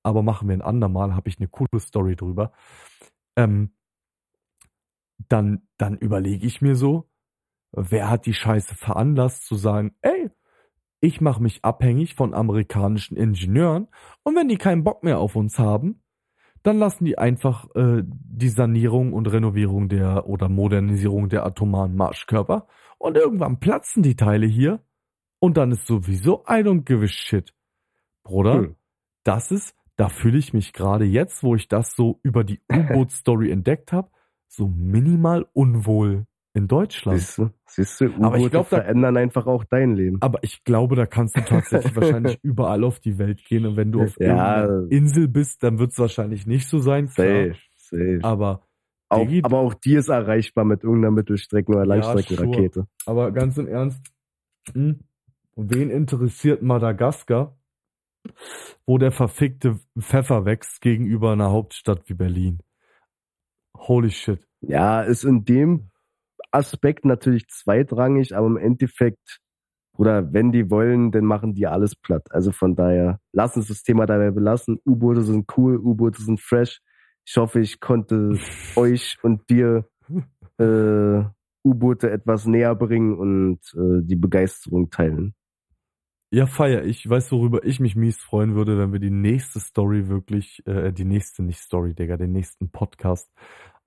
[0.03, 2.51] aber machen wir ein andermal, habe ich eine coole Story drüber.
[3.35, 3.73] Ähm,
[5.29, 7.09] dann, dann überlege ich mir so,
[7.71, 10.29] wer hat die Scheiße veranlasst zu sagen, ey,
[11.03, 13.89] ich mache mich abhängig von amerikanischen Ingenieuren
[14.23, 16.01] und wenn die keinen Bock mehr auf uns haben,
[16.63, 22.67] dann lassen die einfach äh, die Sanierung und Renovierung der oder Modernisierung der atomaren Marschkörper
[22.99, 24.81] und irgendwann platzen die Teile hier
[25.39, 27.53] und dann ist sowieso I don't give a shit.
[28.23, 28.75] Bruder, hm.
[29.25, 33.51] das ist, da fühle ich mich gerade jetzt, wo ich das so über die U-Boot-Story
[33.51, 34.09] entdeckt habe,
[34.47, 37.19] so minimal unwohl in Deutschland.
[37.19, 40.17] Siehst du, siehst du aber ich glaub, verändern da, einfach auch dein Leben.
[40.21, 43.91] Aber ich glaube, da kannst du tatsächlich wahrscheinlich überall auf die Welt gehen und wenn
[43.91, 44.35] du auf ja.
[44.35, 47.07] einer Insel bist, dann wird es wahrscheinlich nicht so sein.
[47.07, 48.19] Safe, safe.
[48.21, 48.67] Aber
[49.09, 52.79] auch, aber auch die ist erreichbar mit irgendeiner Mittelstrecken- oder Langstreckenrakete.
[52.79, 52.87] Ja, sure.
[53.05, 54.03] Aber ganz im Ernst,
[54.71, 55.01] hm,
[55.55, 57.57] wen interessiert Madagaskar,
[58.85, 62.59] wo der verfickte Pfeffer wächst gegenüber einer Hauptstadt wie Berlin?
[63.75, 64.47] Holy shit.
[64.61, 65.91] Ja, ist in dem
[66.53, 69.39] Aspekt natürlich zweitrangig, aber im Endeffekt,
[69.97, 72.23] oder wenn die wollen, dann machen die alles platt.
[72.31, 74.79] Also von daher, lass uns das Thema dabei belassen.
[74.85, 76.79] U-Boote sind cool, U-Boote sind fresh.
[77.25, 78.37] Ich hoffe, ich konnte
[78.75, 79.87] euch und dir
[80.57, 81.23] äh,
[81.65, 85.33] U-Boote etwas näher bringen und äh, die Begeisterung teilen.
[86.31, 87.07] Ja, feier ich.
[87.07, 91.05] Weiß, worüber ich mich mies freuen würde, wenn wir die nächste Story wirklich, äh, die
[91.05, 93.31] nächste, nicht Story, Digga, den nächsten Podcast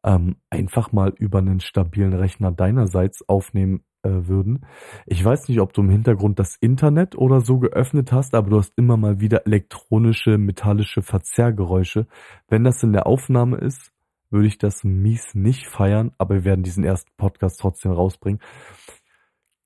[0.06, 4.64] ähm, einfach mal über einen stabilen Rechner deinerseits aufnehmen äh, würden.
[5.04, 8.58] Ich weiß nicht, ob du im Hintergrund das Internet oder so geöffnet hast, aber du
[8.58, 12.06] hast immer mal wieder elektronische, metallische Verzerrgeräusche.
[12.48, 13.92] Wenn das in der Aufnahme ist,
[14.30, 18.40] würde ich das mies nicht feiern, aber wir werden diesen ersten Podcast trotzdem rausbringen.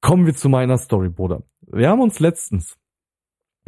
[0.00, 1.42] Kommen wir zu meiner Story, Bruder.
[1.60, 2.78] Wir haben uns letztens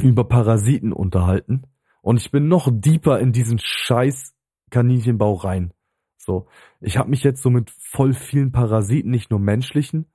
[0.00, 1.64] über Parasiten unterhalten
[2.00, 4.34] und ich bin noch deeper in diesen scheiß
[4.70, 5.74] Kaninchenbau rein.
[6.22, 6.46] So,
[6.80, 10.06] ich habe mich jetzt so mit voll vielen Parasiten, nicht nur menschlichen,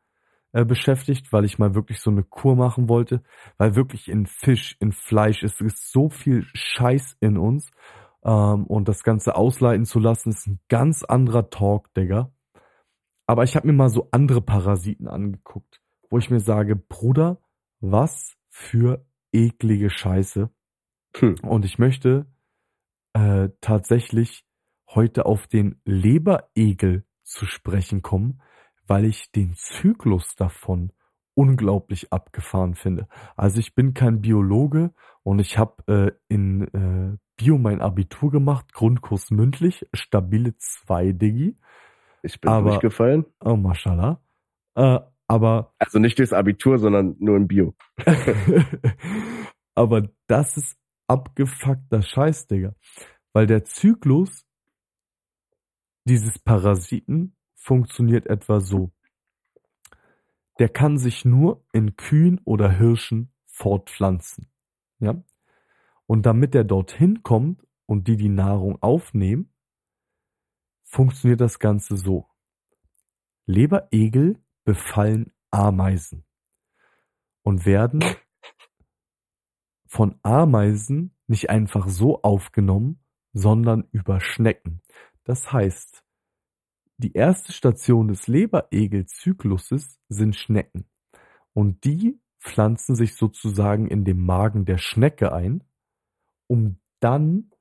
[0.53, 3.21] äh, beschäftigt, weil ich mal wirklich so eine Kur machen wollte,
[3.57, 7.69] weil wirklich in Fisch, in Fleisch ist, ist so viel Scheiß in uns
[8.23, 12.31] ähm, und das Ganze ausleiten zu lassen, ist ein ganz anderer Talk, Digga.
[13.25, 17.41] Aber ich habe mir mal so andere Parasiten angeguckt, wo ich mir sage, Bruder,
[17.81, 20.49] was für eklige Scheiße.
[21.17, 21.35] Hm.
[21.43, 22.25] Und ich möchte
[23.13, 24.46] äh, tatsächlich
[24.89, 28.41] heute auf den Leberegel zu sprechen kommen,
[28.87, 30.91] weil ich den Zyklus davon
[31.33, 33.07] unglaublich abgefahren finde.
[33.35, 34.91] Also ich bin kein Biologe
[35.23, 41.57] und ich habe äh, in äh, Bio mein Abitur gemacht, Grundkurs mündlich, stabile 2 Digi.
[42.23, 43.25] Ich bin aber, durchgefallen.
[43.39, 44.19] Oh, mashallah.
[44.75, 47.75] Äh, aber also nicht das Abitur, sondern nur im Bio.
[49.75, 50.77] aber das ist
[51.07, 52.73] abgefuckter Scheiß, Digga.
[53.33, 54.46] Weil der Zyklus
[56.07, 58.91] dieses Parasiten funktioniert etwa so.
[60.59, 64.49] Der kann sich nur in Kühen oder Hirschen fortpflanzen.
[64.99, 65.21] Ja?
[66.05, 69.53] Und damit er dorthin kommt und die die Nahrung aufnehmen,
[70.83, 72.27] funktioniert das Ganze so.
[73.45, 76.25] Leberegel befallen Ameisen
[77.43, 78.03] und werden
[79.85, 83.03] von Ameisen nicht einfach so aufgenommen,
[83.33, 84.81] sondern über Schnecken.
[85.27, 86.05] Das heißt,
[86.97, 90.89] die erste Station des Leberegelzykluses sind Schnecken.
[91.53, 95.63] Und die pflanzen sich sozusagen in dem Magen der Schnecke ein
[96.47, 97.51] um dann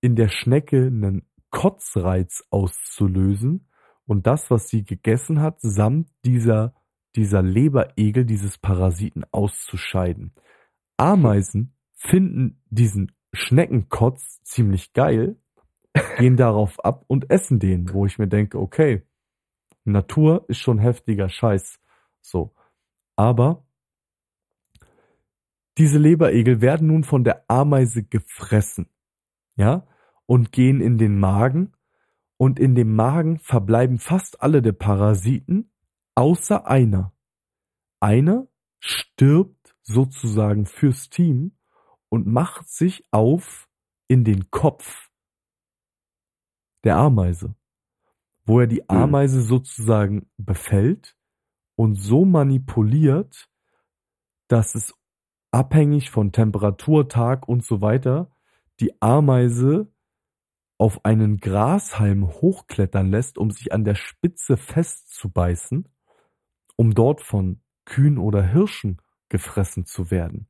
[0.00, 3.68] in der Schnecke einen Kotzreiz auszulösen
[4.06, 6.74] und das, was sie gegessen hat, samt dieser,
[7.14, 10.34] dieser Leberegel, dieses Parasiten auszuscheiden.
[10.96, 15.40] Ameisen finden diesen Schneckenkotz ziemlich geil,
[16.16, 19.02] gehen darauf ab und essen den, wo ich mir denke, okay,
[19.84, 21.80] Natur ist schon heftiger Scheiß.
[22.20, 22.54] So.
[23.16, 23.64] Aber
[25.78, 28.88] diese Leberegel werden nun von der Ameise gefressen.
[29.56, 29.86] Ja?
[30.26, 31.72] Und gehen in den Magen.
[32.36, 35.72] Und in dem Magen verbleiben fast alle der Parasiten,
[36.14, 37.12] außer einer.
[38.00, 38.46] Einer
[38.78, 41.56] stirbt sozusagen fürs Team
[42.08, 43.68] und macht sich auf
[44.06, 45.07] in den Kopf
[46.84, 47.54] der Ameise,
[48.44, 48.84] wo er die hm.
[48.88, 51.16] Ameise sozusagen befällt
[51.76, 53.48] und so manipuliert,
[54.48, 54.94] dass es
[55.50, 58.30] abhängig von Temperatur, Tag und so weiter
[58.80, 59.90] die Ameise
[60.78, 65.88] auf einen Grashalm hochklettern lässt, um sich an der Spitze festzubeißen,
[66.76, 70.48] um dort von Kühen oder Hirschen gefressen zu werden.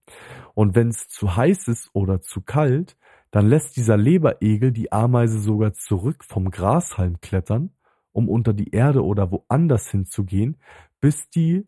[0.55, 2.97] Und wenn es zu heiß ist oder zu kalt,
[3.31, 7.71] dann lässt dieser Leberegel die Ameise sogar zurück vom Grashalm klettern,
[8.13, 10.57] um unter die Erde oder woanders hinzugehen,
[11.01, 11.67] bis die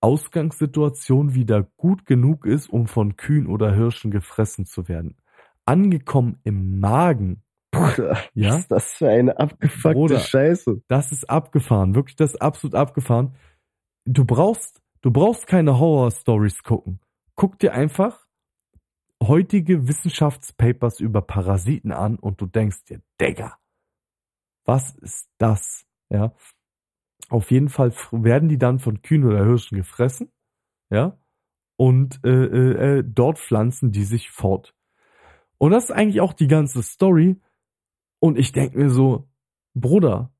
[0.00, 5.16] Ausgangssituation wieder gut genug ist, um von Kühen oder Hirschen gefressen zu werden.
[5.66, 7.42] Angekommen im Magen.
[7.70, 8.50] Bruder, ja?
[8.50, 10.82] was ist das für eine abgefuckte Bruder, Scheiße?
[10.88, 13.36] Das ist abgefahren, wirklich das ist absolut abgefahren.
[14.04, 17.00] Du brauchst, du brauchst keine Horror-Stories gucken.
[17.36, 18.19] Guck dir einfach
[19.22, 23.58] heutige Wissenschaftspapers über Parasiten an und du denkst dir, Digga,
[24.64, 25.86] was ist das?
[26.08, 26.34] Ja.
[27.28, 30.32] Auf jeden Fall werden die dann von Kühen oder Hirschen gefressen,
[30.90, 31.18] ja,
[31.76, 34.74] und äh, äh, äh, dort pflanzen die sich fort.
[35.58, 37.40] Und das ist eigentlich auch die ganze Story.
[38.18, 39.28] Und ich denke mir so,
[39.74, 40.32] Bruder,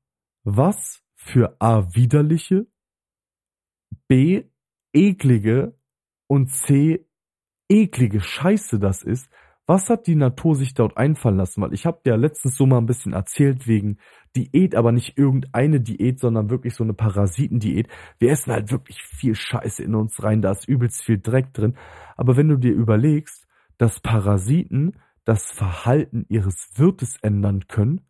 [0.43, 2.67] was für A widerliche,
[4.07, 4.43] B
[4.93, 5.77] eklige
[6.27, 7.07] und C
[7.71, 9.29] eklige Scheiße das ist,
[9.65, 11.61] was hat die Natur sich dort einfallen lassen?
[11.61, 13.99] Weil ich habe ja letztens so mal ein bisschen erzählt wegen
[14.35, 17.87] Diät, aber nicht irgendeine Diät, sondern wirklich so eine Parasitendiät.
[18.19, 21.75] Wir essen halt wirklich viel Scheiße in uns rein, da ist übelst viel Dreck drin.
[22.17, 23.47] Aber wenn du dir überlegst,
[23.77, 28.01] dass Parasiten das Verhalten ihres Wirtes ändern können,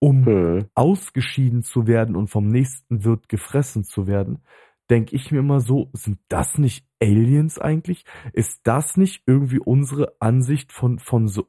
[0.00, 0.66] um hm.
[0.74, 4.42] ausgeschieden zu werden und vom nächsten Wirt gefressen zu werden,
[4.90, 8.04] denke ich mir immer so, sind das nicht Aliens eigentlich?
[8.32, 11.48] Ist das nicht irgendwie unsere Ansicht von, von so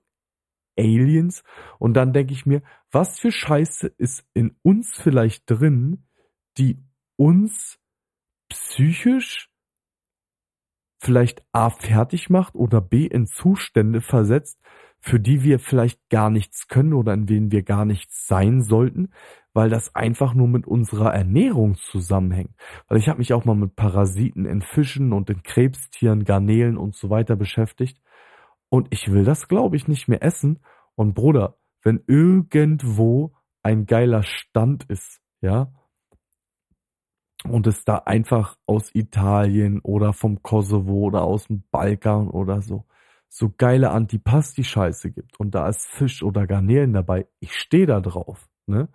[0.78, 1.44] Aliens?
[1.78, 2.62] Und dann denke ich mir,
[2.92, 6.06] was für Scheiße ist in uns vielleicht drin,
[6.58, 6.78] die
[7.18, 7.80] uns
[8.50, 9.50] psychisch
[11.02, 14.60] vielleicht A fertig macht oder B in Zustände versetzt,
[15.02, 19.10] für die wir vielleicht gar nichts können oder in denen wir gar nichts sein sollten,
[19.54, 22.56] weil das einfach nur mit unserer Ernährung zusammenhängt.
[22.88, 26.96] Weil ich habe mich auch mal mit Parasiten in Fischen und in Krebstieren, Garnelen und
[26.96, 28.02] so weiter beschäftigt.
[28.70, 30.60] Und ich will das, glaube ich, nicht mehr essen.
[30.96, 33.34] Und Bruder, wenn irgendwo
[33.64, 35.72] ein geiler Stand ist, ja,
[37.46, 42.86] und es da einfach aus Italien oder vom Kosovo oder aus dem Balkan oder so,
[43.30, 48.50] so geile Antipasti-Scheiße gibt und da ist Fisch oder Garnelen dabei, ich stehe da drauf,
[48.66, 48.90] ne?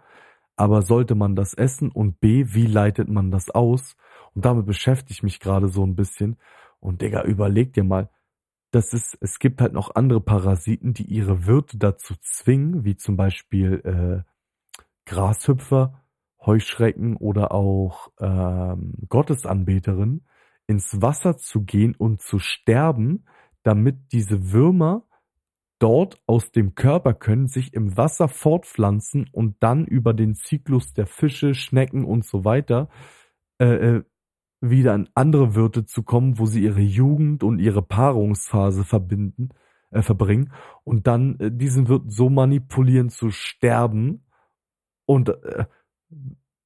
[0.57, 3.97] aber sollte man das essen und B, wie leitet man das aus?
[4.35, 6.37] Und damit beschäftige ich mich gerade so ein bisschen.
[6.81, 8.11] Und Digga, überleg dir mal,
[8.71, 13.17] das ist, es gibt halt noch andere Parasiten, die ihre Wirte dazu zwingen, wie zum
[13.17, 14.31] Beispiel äh,
[15.07, 16.03] Grashüpfer,
[16.45, 20.27] Heuschrecken oder auch ähm, Gottesanbeterinnen,
[20.67, 23.27] ins Wasser zu gehen und zu sterben,
[23.65, 25.03] damit diese Würmer
[25.81, 31.07] dort aus dem Körper können, sich im Wasser fortpflanzen und dann über den Zyklus der
[31.07, 32.89] Fische, Schnecken und so weiter
[33.59, 34.05] äh, äh,
[34.61, 39.51] wieder in andere Wirte zu kommen, wo sie ihre Jugend und ihre Paarungsphase verbinden,
[39.91, 40.53] äh, verbringen
[40.85, 44.25] und dann äh, diesen Wirt so manipulieren zu sterben
[45.07, 45.67] und äh,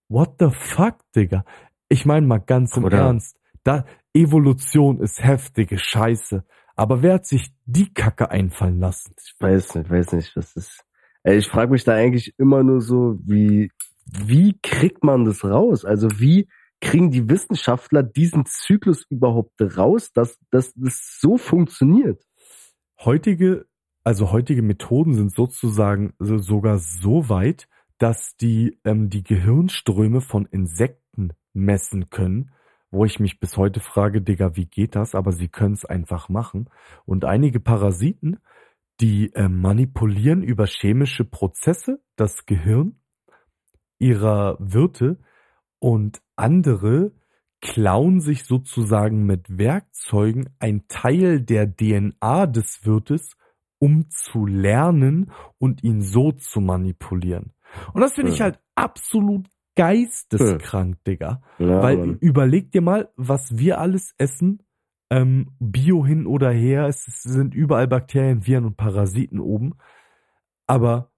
[0.09, 1.45] what the fuck, Digga?
[1.89, 3.85] Ich meine mal ganz im Oder Ernst, da
[4.15, 6.45] Evolution ist heftige Scheiße.
[6.79, 9.13] Aber wer hat sich die Kacke einfallen lassen?
[9.21, 10.85] Ich weiß nicht, weiß nicht, was ist.
[11.25, 13.73] Ey, ich frage mich da eigentlich immer nur so, wie,
[14.07, 15.85] wie kriegt man das raus?
[15.85, 16.49] Also wie
[16.81, 22.23] kriegen die Wissenschaftler diesen Zyklus überhaupt raus, dass, dass das so funktioniert?
[23.01, 23.67] Heutige,
[24.05, 27.67] also heutige Methoden sind sozusagen sogar so weit,
[27.99, 32.53] dass die ähm, die Gehirnströme von Insekten messen können
[32.91, 35.15] wo ich mich bis heute frage, Digga, wie geht das?
[35.15, 36.71] Aber sie können es einfach machen.
[37.05, 38.39] Und einige Parasiten,
[39.01, 43.01] die äh, manipulieren über chemische Prozesse das Gehirn
[43.99, 45.19] ihrer Wirte
[45.79, 47.13] und andere
[47.61, 53.37] klauen sich sozusagen mit Werkzeugen ein Teil der DNA des Wirtes,
[53.79, 57.53] um zu lernen und ihn so zu manipulieren.
[57.93, 59.49] Und das finde ich halt absolut
[59.79, 61.41] geisteskrank, Digga.
[61.59, 62.19] Ja, Weil Mann.
[62.21, 64.63] überleg dir mal, was wir alles essen,
[65.11, 69.75] ähm, Bio hin oder her, es sind überall Bakterien, Viren und Parasiten oben.
[70.67, 71.13] Aber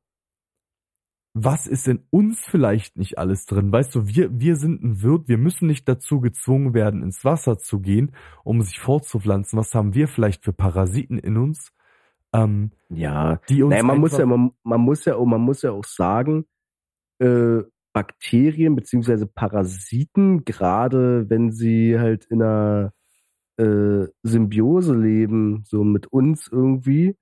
[1.32, 3.72] was ist in uns vielleicht nicht alles drin?
[3.72, 7.58] Weißt du, wir, wir sind ein Wirt, wir müssen nicht dazu gezwungen werden, ins Wasser
[7.58, 8.12] zu gehen,
[8.44, 9.58] um sich fortzupflanzen.
[9.58, 11.72] Was haben wir vielleicht für Parasiten in uns?
[12.32, 15.72] Ähm, ja, die uns naja, man muss ja, man, man, muss ja, man muss ja
[15.72, 16.44] auch sagen,
[17.20, 17.62] äh,
[17.92, 22.92] Bakterien beziehungsweise Parasiten, gerade wenn sie halt in einer
[23.56, 27.16] äh, Symbiose leben, so mit uns irgendwie,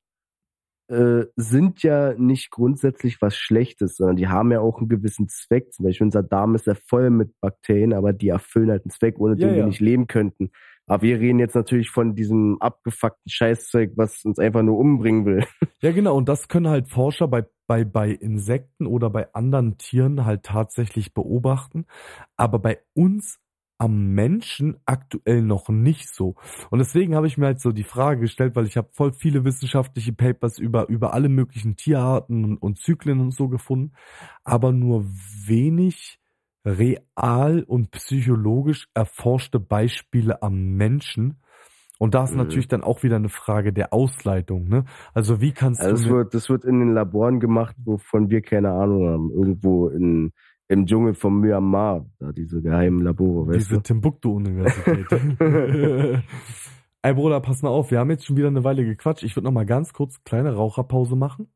[0.89, 5.73] äh, sind ja nicht grundsätzlich was Schlechtes, sondern die haben ja auch einen gewissen Zweck.
[5.73, 9.19] Zum Beispiel unser Darm ist ja voll mit Bakterien, aber die erfüllen halt einen Zweck,
[9.19, 9.57] ohne ja, den ja.
[9.57, 10.51] wir nicht leben könnten.
[10.87, 15.45] Aber wir reden jetzt natürlich von diesem abgefuckten Scheißzeug, was uns einfach nur umbringen will.
[15.81, 16.17] Ja, genau.
[16.17, 21.15] Und das können halt Forscher bei, bei, bei Insekten oder bei anderen Tieren halt tatsächlich
[21.15, 21.87] beobachten.
[22.37, 23.39] Aber bei uns
[23.79, 26.35] am Menschen aktuell noch nicht so.
[26.71, 29.45] Und deswegen habe ich mir halt so die Frage gestellt, weil ich habe voll viele
[29.45, 33.93] wissenschaftliche Papers über, über alle möglichen Tierarten und, und Zyklen und so gefunden,
[34.43, 35.07] aber nur
[35.47, 36.19] wenig
[36.65, 41.41] real und psychologisch erforschte Beispiele am Menschen.
[41.99, 42.39] Und da ist mhm.
[42.39, 44.85] natürlich dann auch wieder eine Frage der Ausleitung, ne?
[45.15, 46.03] Also wie kannst also du.
[46.03, 49.31] Das wird, das wird in den Laboren gemacht, wovon wir keine Ahnung haben.
[49.33, 50.33] Irgendwo in,
[50.69, 55.07] im Dschungel von Myanmar, da diese geheimen Labore, weißt Diese Timbuktu-Universität.
[57.03, 59.23] Ey Bruder, pass mal auf, wir haben jetzt schon wieder eine Weile gequatscht.
[59.23, 61.49] Ich würde noch mal ganz kurz kleine Raucherpause machen.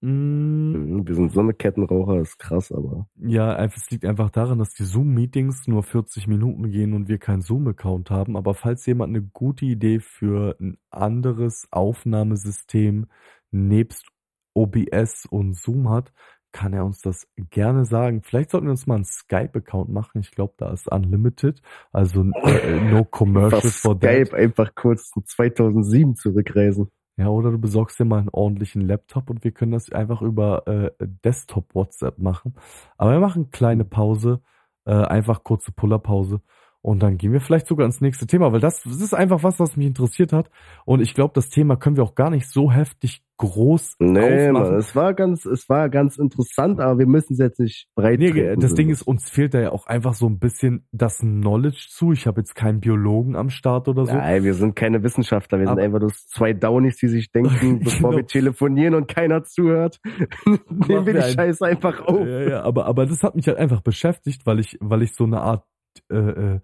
[0.00, 1.06] Mm.
[1.06, 3.08] Wir sind so eine Kettenraucher, ist krass, aber.
[3.16, 7.42] Ja, es liegt einfach daran, dass die Zoom-Meetings nur 40 Minuten gehen und wir keinen
[7.42, 8.36] Zoom-Account haben.
[8.36, 13.06] Aber falls jemand eine gute Idee für ein anderes Aufnahmesystem
[13.50, 14.06] nebst
[14.54, 16.12] OBS und Zoom hat,
[16.52, 18.22] kann er uns das gerne sagen.
[18.22, 20.20] Vielleicht sollten wir uns mal einen Skype-Account machen.
[20.20, 21.60] Ich glaube, da ist Unlimited,
[21.92, 24.34] also äh, no commercial for Skype that.
[24.34, 26.90] einfach kurz zu 2007 zurückreisen.
[27.20, 30.66] Ja, oder du besorgst dir mal einen ordentlichen Laptop und wir können das einfach über
[30.66, 30.90] äh,
[31.22, 32.54] Desktop WhatsApp machen.
[32.96, 34.40] Aber wir machen kleine Pause,
[34.86, 36.40] äh, einfach kurze Pullerpause
[36.80, 39.60] und dann gehen wir vielleicht sogar ins nächste Thema, weil das, das ist einfach was,
[39.60, 40.50] was mich interessiert hat.
[40.86, 44.52] Und ich glaube, das Thema können wir auch gar nicht so heftig groß nee, aufmachen.
[44.52, 48.18] Mann, es war ganz, es war ganz interessant, aber wir müssen es jetzt nicht breit
[48.18, 51.86] nee, Das Ding ist, uns fehlt da ja auch einfach so ein bisschen das Knowledge
[51.88, 52.12] zu.
[52.12, 54.12] Ich habe jetzt keinen Biologen am Start oder so.
[54.12, 55.58] Nein, wir sind keine Wissenschaftler.
[55.58, 58.20] Wir aber, sind einfach nur zwei Downies, die sich denken, bevor genau.
[58.20, 59.98] wir telefonieren und keiner zuhört,
[60.44, 62.26] nehmen wir die ein, Scheiße einfach auf.
[62.26, 65.24] Ja, ja, aber, aber das hat mich halt einfach beschäftigt, weil ich, weil ich so
[65.24, 65.64] eine Art
[66.10, 66.60] äh, äh,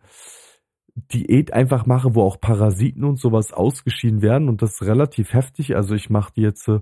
[0.96, 5.76] Diät einfach mache, wo auch Parasiten und sowas ausgeschieden werden und das relativ heftig.
[5.76, 6.80] Also ich mache die jetzt äh,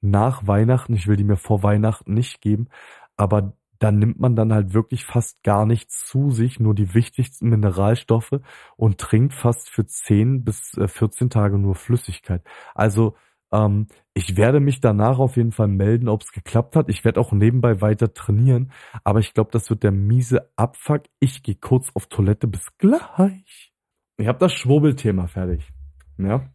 [0.00, 2.68] nach Weihnachten, ich will die mir vor Weihnachten nicht geben,
[3.16, 7.48] aber dann nimmt man dann halt wirklich fast gar nichts zu sich, nur die wichtigsten
[7.48, 8.40] Mineralstoffe
[8.76, 12.42] und trinkt fast für 10 bis 14 äh, Tage nur Flüssigkeit.
[12.74, 13.16] Also
[13.52, 16.88] ähm, ich werde mich danach auf jeden Fall melden, ob es geklappt hat.
[16.88, 18.72] Ich werde auch nebenbei weiter trainieren,
[19.04, 21.04] aber ich glaube, das wird der miese Abfuck.
[21.20, 22.46] Ich gehe kurz auf Toilette.
[22.46, 23.72] Bis gleich.
[24.16, 25.70] Ich habe das Schwurbelthema fertig.
[26.18, 26.50] Ja.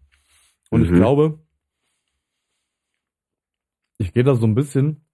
[0.69, 0.85] Und mhm.
[0.85, 1.39] ich glaube,
[3.99, 5.05] ich gehe da so ein bisschen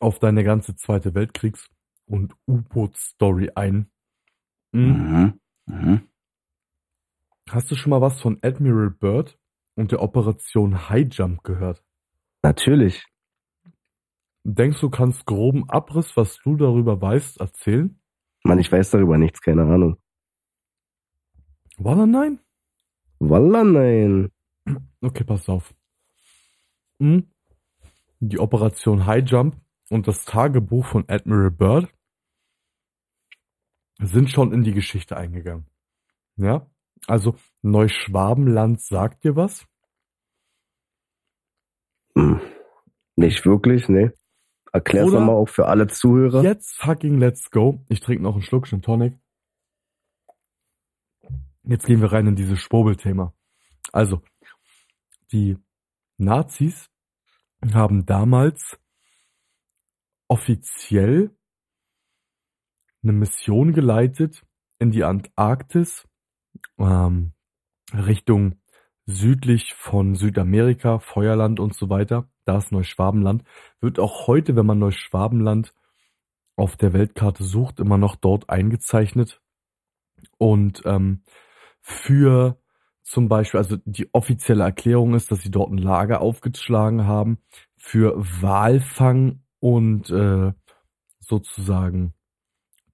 [0.00, 1.70] auf deine ganze Zweite Weltkriegs-
[2.06, 3.90] und U-Boot-Story ein.
[4.72, 5.40] Mhm.
[5.66, 6.08] Mhm.
[7.52, 9.38] Hast du schon mal was von Admiral Byrd
[9.74, 11.84] und der Operation High Jump gehört?
[12.42, 13.04] Natürlich.
[14.42, 18.00] Denkst du, kannst groben Abriss, was du darüber weißt, erzählen?
[18.42, 19.98] Mann, ich weiß darüber nichts, keine Ahnung.
[21.76, 22.40] Walla nein?
[23.18, 24.32] Walla nein.
[25.02, 25.74] Okay, pass auf.
[27.00, 27.30] Hm?
[28.20, 31.94] Die Operation High Jump und das Tagebuch von Admiral Byrd
[33.98, 35.66] sind schon in die Geschichte eingegangen.
[36.36, 36.71] Ja?
[37.06, 39.66] Also Neuschwabenland sagt dir was?
[42.16, 42.40] Hm.
[43.16, 44.12] Nicht wirklich, ne.
[44.72, 46.42] Erklär's Oder mal auch für alle Zuhörer.
[46.42, 47.84] Jetzt fucking let's go.
[47.88, 49.18] Ich trinke noch einen Schluck Gin Tonic.
[51.64, 53.34] Jetzt gehen wir rein in dieses Schwurbelthema.
[53.92, 54.22] Also,
[55.30, 55.58] die
[56.16, 56.90] Nazis
[57.72, 58.78] haben damals
[60.28, 61.36] offiziell
[63.02, 64.44] eine Mission geleitet
[64.78, 66.08] in die Antarktis
[66.78, 67.32] ähm,
[67.92, 68.56] Richtung
[69.06, 72.28] südlich von Südamerika, Feuerland und so weiter.
[72.44, 73.44] Da ist Neuschwabenland.
[73.80, 75.72] Wird auch heute, wenn man Neuschwabenland
[76.56, 79.40] auf der Weltkarte sucht, immer noch dort eingezeichnet.
[80.38, 81.22] Und ähm,
[81.80, 82.58] für
[83.02, 87.38] zum Beispiel, also die offizielle Erklärung ist, dass sie dort ein Lager aufgeschlagen haben
[87.76, 90.52] für Walfang und äh,
[91.20, 92.14] sozusagen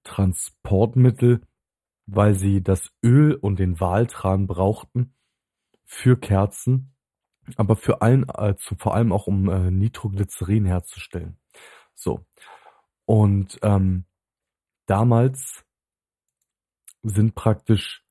[0.03, 1.41] Transportmittel,
[2.11, 5.15] weil sie das Öl und den Waltran brauchten
[5.85, 6.95] für Kerzen,
[7.55, 8.25] aber für allen,
[8.57, 11.37] zu, vor allem auch um äh, Nitroglycerin herzustellen.
[11.95, 12.25] So.
[13.05, 14.05] Und ähm,
[14.85, 15.65] damals
[17.01, 18.03] sind praktisch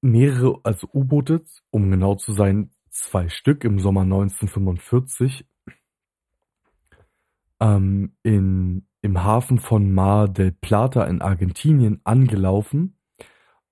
[0.00, 5.46] mehrere, also U-Boote, um genau zu sein, zwei Stück im Sommer 1945
[7.60, 12.96] ähm, in, im Hafen von Mar del Plata in Argentinien angelaufen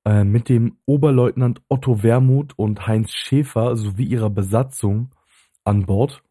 [0.05, 5.15] äh, mit dem Oberleutnant Otto Wermuth und Heinz Schäfer sowie ihrer Besatzung
[5.65, 6.23] an Bord.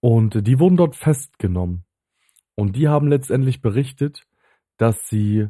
[0.00, 1.84] Und die wurden dort festgenommen.
[2.54, 4.26] Und die haben letztendlich berichtet,
[4.76, 5.48] dass sie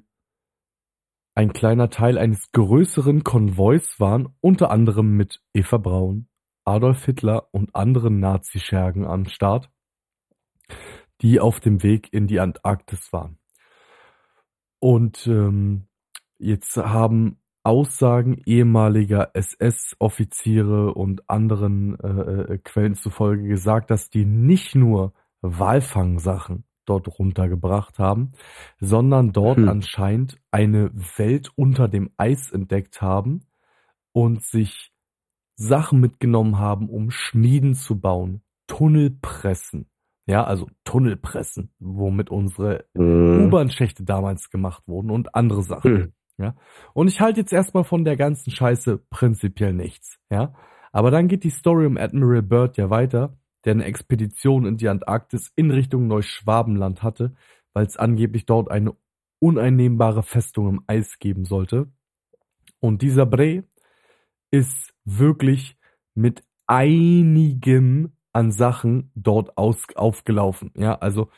[1.34, 6.28] ein kleiner Teil eines größeren Konvois waren, unter anderem mit Eva Braun,
[6.64, 9.70] Adolf Hitler und anderen Nazischergen am Start,
[11.22, 13.38] die auf dem Weg in die Antarktis waren.
[14.78, 15.86] Und ähm,
[16.38, 24.74] jetzt haben Aussagen ehemaliger SS-Offiziere und anderen äh, äh, Quellen zufolge gesagt, dass die nicht
[24.74, 28.32] nur Walfangsachen dort runtergebracht haben,
[28.80, 29.68] sondern dort hm.
[29.68, 33.46] anscheinend eine Welt unter dem Eis entdeckt haben
[34.12, 34.92] und sich
[35.56, 39.88] Sachen mitgenommen haben, um Schmieden zu bauen, Tunnelpressen,
[40.26, 43.46] ja, also Tunnelpressen, womit unsere hm.
[43.46, 45.96] U-Bahn-Schächte damals gemacht wurden und andere Sachen.
[45.96, 46.12] Hm.
[46.36, 46.56] Ja,
[46.94, 50.54] und ich halte jetzt erstmal von der ganzen Scheiße prinzipiell nichts, ja.
[50.90, 54.88] Aber dann geht die Story um Admiral Byrd ja weiter der eine Expedition in die
[54.88, 57.34] Antarktis in Richtung Neuschwabenland hatte,
[57.72, 58.94] weil es angeblich dort eine
[59.40, 61.90] uneinnehmbare Festung im Eis geben sollte.
[62.80, 63.64] Und dieser Bre
[64.50, 65.76] ist wirklich
[66.14, 70.72] mit einigem an Sachen dort aus, aufgelaufen.
[70.76, 71.30] Ja, also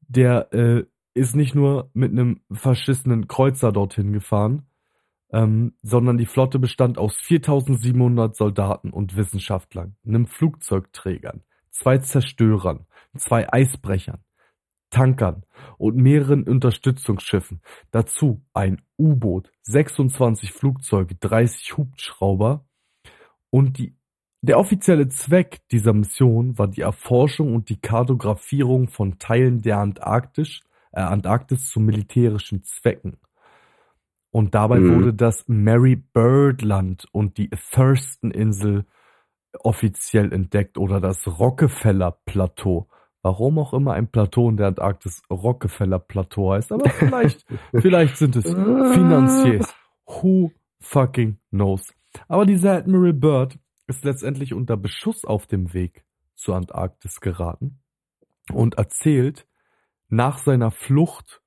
[0.00, 0.84] der äh,
[1.14, 4.66] ist nicht nur mit einem verschissenen Kreuzer dorthin gefahren,
[5.32, 12.86] ähm, sondern die Flotte bestand aus 4700 Soldaten und Wissenschaftlern, einem Flugzeugträgern, zwei Zerstörern,
[13.16, 14.22] zwei Eisbrechern,
[14.90, 15.44] Tankern
[15.78, 22.66] und mehreren Unterstützungsschiffen, dazu ein U-Boot, 26 Flugzeuge, 30 Hubschrauber
[23.48, 23.96] und die
[24.42, 30.60] der offizielle Zweck dieser Mission war die Erforschung und die Kartografierung von Teilen der Antarktis,
[30.92, 33.18] äh, zu militärischen Zwecken.
[34.32, 34.96] Und dabei mhm.
[34.96, 38.84] wurde das Mary Bird Land und die Thurston Insel
[39.60, 42.88] offiziell entdeckt oder das Rockefeller Plateau.
[43.22, 48.34] Warum auch immer ein Plateau in der Antarktis Rockefeller Plateau heißt, aber vielleicht, vielleicht sind
[48.34, 49.72] es Financiers.
[50.06, 51.94] Who fucking knows?
[52.26, 56.04] Aber dieser Admiral Byrd ist letztendlich unter Beschuss auf dem Weg
[56.34, 57.80] zur Antarktis geraten
[58.52, 59.46] und erzählt
[60.08, 61.42] nach seiner Flucht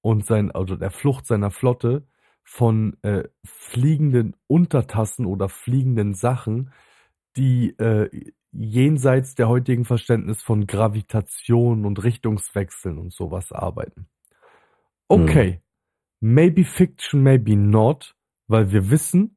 [0.00, 2.06] und sein, also der Flucht seiner Flotte
[2.42, 6.72] von äh, fliegenden Untertassen oder fliegenden Sachen,
[7.36, 14.08] die äh, jenseits der heutigen Verständnis von Gravitation und Richtungswechseln und sowas arbeiten.
[15.08, 15.60] Okay,
[16.20, 16.34] hm.
[16.34, 18.16] maybe fiction, maybe not,
[18.46, 19.36] weil wir wissen,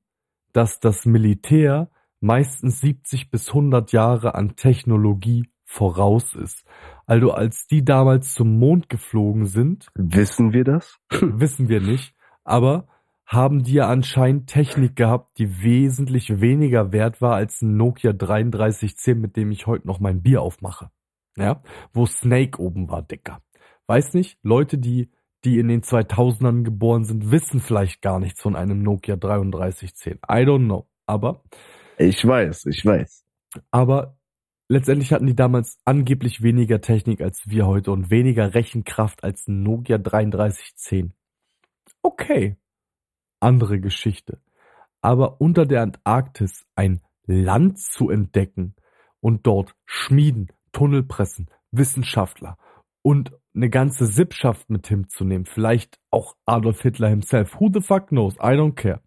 [0.54, 1.91] dass das Militär
[2.22, 6.66] meistens 70 bis 100 Jahre an Technologie voraus ist.
[7.06, 9.88] Also als die damals zum Mond geflogen sind.
[9.96, 11.00] Wissen wir das?
[11.10, 12.14] wissen wir nicht.
[12.44, 12.88] Aber
[13.26, 19.20] haben die ja anscheinend Technik gehabt, die wesentlich weniger wert war als ein Nokia 3310,
[19.20, 20.92] mit dem ich heute noch mein Bier aufmache.
[21.38, 21.64] Ja,
[21.94, 23.42] wo Snake oben war, Dicker.
[23.88, 25.10] Weiß nicht, Leute, die,
[25.46, 30.16] die in den 2000ern geboren sind, wissen vielleicht gar nichts von einem Nokia 3310.
[30.30, 30.88] I don't know.
[31.06, 31.42] Aber.
[32.02, 33.24] Ich weiß, ich weiß.
[33.70, 34.18] Aber
[34.68, 40.00] letztendlich hatten die damals angeblich weniger Technik als wir heute und weniger Rechenkraft als Nokia
[40.00, 41.14] 3310.
[42.02, 42.58] Okay,
[43.40, 44.42] andere Geschichte.
[45.02, 48.74] Aber unter der Antarktis ein Land zu entdecken
[49.20, 52.58] und dort Schmieden, Tunnelpressen, Wissenschaftler
[53.04, 58.34] und eine ganze Sippschaft mit hinzunehmen, vielleicht auch Adolf Hitler himself, who the fuck knows,
[58.38, 59.02] I don't care.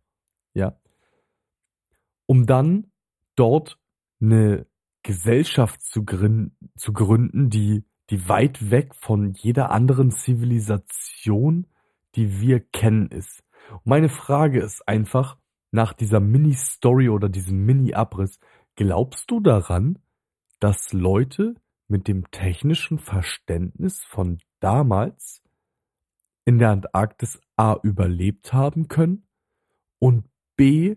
[2.27, 2.91] Um dann
[3.37, 3.79] dort
[4.21, 4.67] eine
[5.03, 11.67] Gesellschaft zu gründen, zu gründen, die, die weit weg von jeder anderen Zivilisation,
[12.15, 13.45] die wir kennen, ist.
[13.85, 15.37] Meine Frage ist einfach,
[15.71, 18.39] nach dieser Mini-Story oder diesem Mini-Abriss,
[18.77, 19.99] glaubst du daran,
[20.61, 21.55] dass Leute
[21.89, 25.43] mit dem technischen Verständnis von damals
[26.45, 29.27] in der Antarktis A überlebt haben können
[29.99, 30.25] und
[30.57, 30.97] B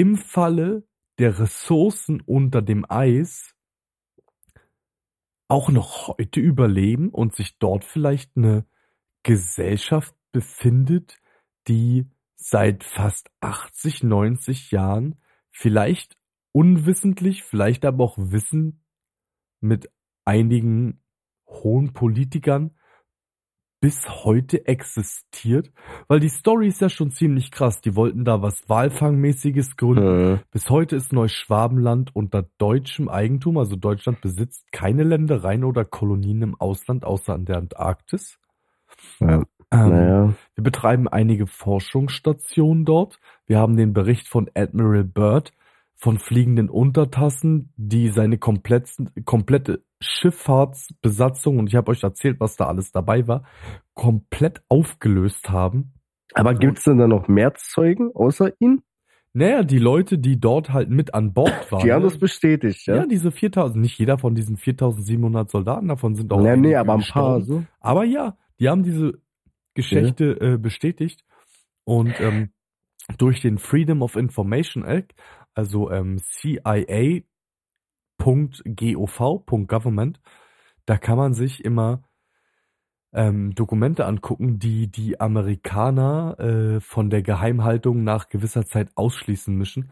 [0.00, 3.54] im Falle der Ressourcen unter dem Eis
[5.46, 8.64] auch noch heute überleben und sich dort vielleicht eine
[9.24, 11.18] Gesellschaft befindet,
[11.68, 15.20] die seit fast 80, 90 Jahren
[15.50, 16.16] vielleicht
[16.52, 18.80] unwissentlich, vielleicht aber auch wissend
[19.60, 19.92] mit
[20.24, 21.02] einigen
[21.46, 22.74] hohen Politikern
[23.80, 25.72] bis heute existiert,
[26.06, 27.80] weil die Story ist ja schon ziemlich krass.
[27.80, 30.34] Die wollten da was Walfangmäßiges gründen.
[30.34, 30.38] Äh.
[30.50, 36.60] Bis heute ist Neuschwabenland unter deutschem Eigentum, also Deutschland besitzt keine Ländereien oder Kolonien im
[36.60, 38.38] Ausland außer an der Antarktis.
[39.18, 39.44] Ja.
[39.72, 40.34] Ähm, naja.
[40.54, 43.18] Wir betreiben einige Forschungsstationen dort.
[43.46, 45.52] Wir haben den Bericht von Admiral Byrd
[45.94, 52.92] von fliegenden Untertassen, die seine komplette Schifffahrtsbesatzung, und ich habe euch erzählt, was da alles
[52.92, 53.44] dabei war,
[53.94, 55.94] komplett aufgelöst haben.
[56.34, 58.82] Aber gibt's denn da noch mehr Zeugen außer ihn?
[59.32, 61.84] Naja, die Leute, die dort halt mit an Bord waren.
[61.84, 62.96] Die haben das bestätigt, ja?
[62.96, 66.40] Ja, diese 4000, nicht jeder von diesen 4700 Soldaten, davon sind auch.
[66.40, 67.64] Nee, nee, aber ein paar so.
[67.78, 69.20] Aber ja, die haben diese
[69.74, 70.54] Geschichte ja.
[70.54, 71.24] äh, bestätigt.
[71.84, 72.50] Und ähm,
[73.18, 75.14] durch den Freedom of Information Act,
[75.54, 77.22] also ähm, CIA
[78.22, 80.20] .gov.government,
[80.86, 82.02] da kann man sich immer
[83.12, 89.90] ähm, Dokumente angucken, die die Amerikaner äh, von der Geheimhaltung nach gewisser Zeit ausschließen müssen.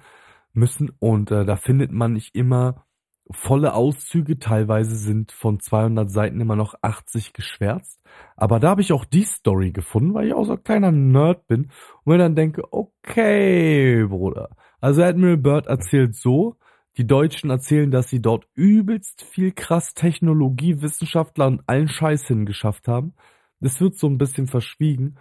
[0.53, 0.93] müssen.
[0.99, 2.85] Und äh, da findet man nicht immer
[3.31, 8.01] volle Auszüge, teilweise sind von 200 Seiten immer noch 80 geschwärzt.
[8.37, 11.47] Aber da habe ich auch die Story gefunden, weil ich auch so ein kleiner Nerd
[11.47, 11.71] bin
[12.05, 14.51] und mir dann denke, okay, Bruder.
[14.81, 16.57] Also Admiral Bird erzählt so,
[16.99, 22.89] die Deutschen erzählen, dass sie dort übelst viel krass Technologie, Wissenschaftler und allen Scheiß hingeschafft
[22.89, 23.15] haben.
[23.61, 25.17] Das wird so ein bisschen verschwiegen.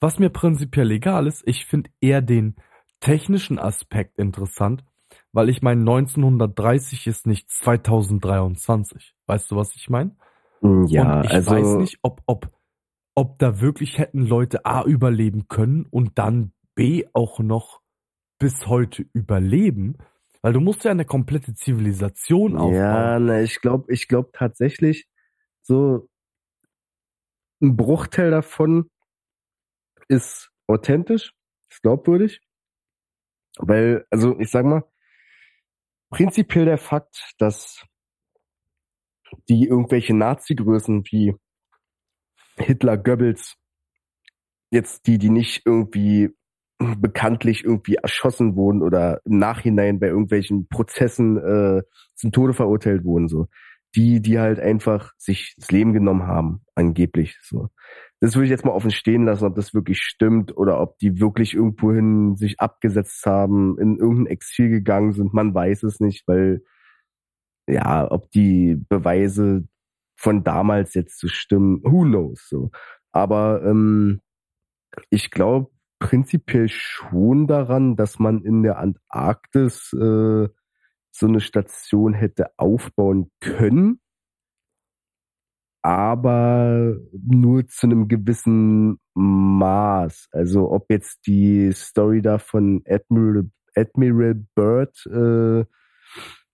[0.00, 2.54] Was mir prinzipiell egal ist, ich finde eher den
[3.00, 4.84] technischen Aspekt interessant,
[5.32, 9.14] weil ich meine, 1930 ist nicht 2023.
[9.26, 10.14] Weißt du, was ich meine?
[10.60, 12.48] Mm, ja, und ich also weiß nicht, ob, ob,
[13.16, 17.80] ob da wirklich hätten Leute A überleben können und dann B auch noch
[18.38, 19.98] bis heute überleben.
[20.42, 22.74] Weil du musst ja eine komplette Zivilisation aufbauen.
[22.74, 25.08] Ja, ne, ich glaube, ich glaube tatsächlich,
[25.62, 26.08] so
[27.60, 28.90] ein Bruchteil davon
[30.08, 31.34] ist authentisch,
[31.70, 32.40] ist glaubwürdig.
[33.58, 34.84] Weil, also ich sag mal,
[36.10, 37.84] prinzipiell der Fakt, dass
[39.48, 41.34] die irgendwelche Nazi-Größen wie
[42.56, 43.56] Hitler, Goebbels,
[44.70, 46.30] jetzt die, die nicht irgendwie
[46.78, 51.82] bekanntlich irgendwie erschossen wurden oder im Nachhinein bei irgendwelchen Prozessen äh,
[52.14, 53.48] zum Tode verurteilt wurden, so.
[53.96, 57.68] Die, die halt einfach sich das Leben genommen haben, angeblich, so.
[58.20, 61.20] Das würde ich jetzt mal offen stehen lassen, ob das wirklich stimmt oder ob die
[61.20, 65.34] wirklich irgendwohin sich abgesetzt haben, in irgendein Exil gegangen sind.
[65.34, 66.62] Man weiß es nicht, weil,
[67.68, 69.68] ja, ob die Beweise
[70.16, 72.70] von damals jetzt so stimmen, who knows, so.
[73.12, 74.20] Aber, ähm,
[75.10, 80.48] ich glaube, prinzipiell schon daran, dass man in der Antarktis äh,
[81.10, 84.00] so eine Station hätte aufbauen können,
[85.82, 90.28] aber nur zu einem gewissen Maß.
[90.32, 95.64] Also ob jetzt die Story da von Admiral, Admiral Byrd äh,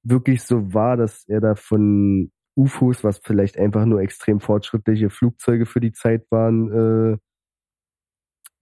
[0.02, 5.66] wirklich so war, dass er da von UFOs, was vielleicht einfach nur extrem fortschrittliche Flugzeuge
[5.66, 7.18] für die Zeit waren, äh,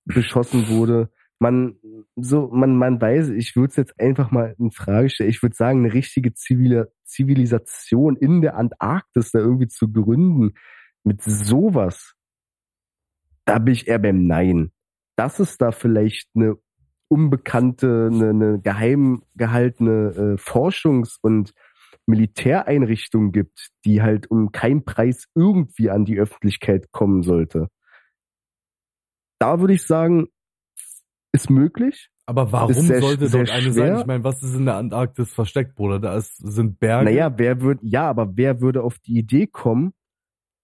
[0.05, 1.11] beschossen wurde.
[1.39, 1.77] Man,
[2.17, 5.31] so, man, man weiß, ich würde es jetzt einfach mal in Frage stellen.
[5.31, 10.55] Ich würde sagen, eine richtige Zivil Zivilisation in der Antarktis da irgendwie zu gründen
[11.05, 12.15] mit sowas,
[13.45, 14.71] da bin ich eher beim Nein.
[15.17, 16.57] Dass es da vielleicht eine
[17.09, 21.53] unbekannte, eine, eine geheim gehaltene äh, Forschungs- und
[22.07, 27.69] Militäreinrichtung gibt, die halt um keinen Preis irgendwie an die Öffentlichkeit kommen sollte
[29.43, 30.29] da würde ich sagen,
[31.33, 32.11] ist möglich.
[32.27, 33.73] Aber warum sehr, sollte dort eine schwer.
[33.73, 33.99] sein?
[33.99, 35.99] Ich meine, was ist in der Antarktis versteckt, Bruder?
[35.99, 37.07] Da ist, sind Berge.
[37.07, 39.95] Naja, wer würde, ja, aber wer würde auf die Idee kommen,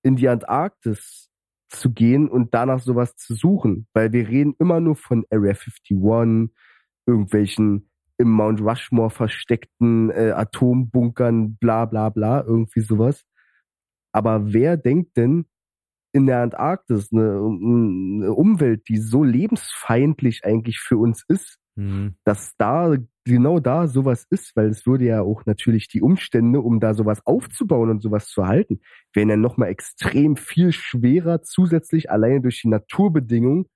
[0.04, 1.28] in die Antarktis
[1.68, 3.88] zu gehen und danach sowas zu suchen?
[3.92, 6.54] Weil wir reden immer nur von Area 51,
[7.04, 13.24] irgendwelchen im Mount Rushmore versteckten äh, Atombunkern, bla bla bla, irgendwie sowas.
[14.12, 15.46] Aber wer denkt denn,
[16.12, 22.14] in der Antarktis, eine, eine Umwelt, die so lebensfeindlich eigentlich für uns ist, mhm.
[22.24, 26.80] dass da genau da sowas ist, weil es würde ja auch natürlich die Umstände, um
[26.80, 28.80] da sowas aufzubauen und sowas zu halten,
[29.12, 33.66] wären ja nochmal extrem viel schwerer zusätzlich alleine durch die Naturbedingungen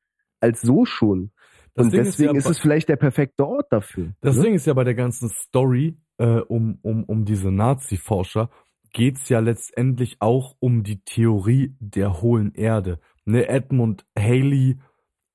[0.40, 1.32] als so schon.
[1.74, 4.12] Das und Ding deswegen ist, ja, ist, es vielleicht der perfekte Ort dafür.
[4.20, 4.44] Das ne?
[4.44, 8.50] Ding ist ja bei der ganzen Story äh, um, um, um diese Nazi-Forscher,
[8.92, 13.00] geht's ja letztendlich auch um die Theorie der hohlen Erde.
[13.24, 14.78] Ne, Edmund Haley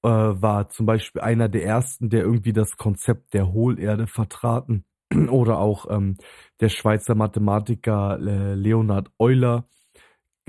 [0.03, 4.85] äh, war zum Beispiel einer der ersten, der irgendwie das Konzept der Hohlerde vertraten.
[5.29, 6.17] Oder auch ähm,
[6.59, 9.67] der Schweizer Mathematiker äh, Leonhard Euler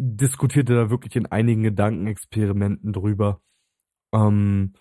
[0.01, 3.41] diskutierte da wirklich in einigen Gedankenexperimenten drüber.
[4.13, 4.75] Ähm,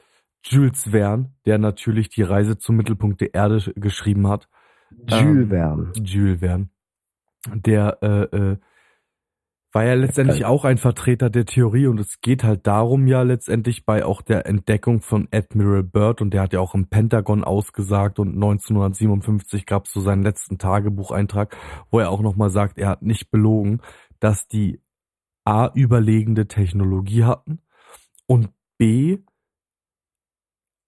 [0.44, 4.48] Jules Verne, der natürlich die Reise zum Mittelpunkt der Erde geschrieben hat.
[4.92, 5.92] Jules ähm, Verne.
[5.96, 6.70] Jules Verne.
[7.54, 8.58] Der äh, äh,
[9.74, 13.86] war ja letztendlich auch ein Vertreter der Theorie und es geht halt darum ja letztendlich
[13.86, 18.18] bei auch der Entdeckung von Admiral Byrd und der hat ja auch im Pentagon ausgesagt
[18.18, 21.56] und 1957 gab es so seinen letzten Tagebucheintrag,
[21.92, 23.82] wo er auch nochmal sagt, er hat nicht belogen,
[24.20, 24.82] dass die
[25.46, 27.60] A überlegende Technologie hatten
[28.26, 29.20] und B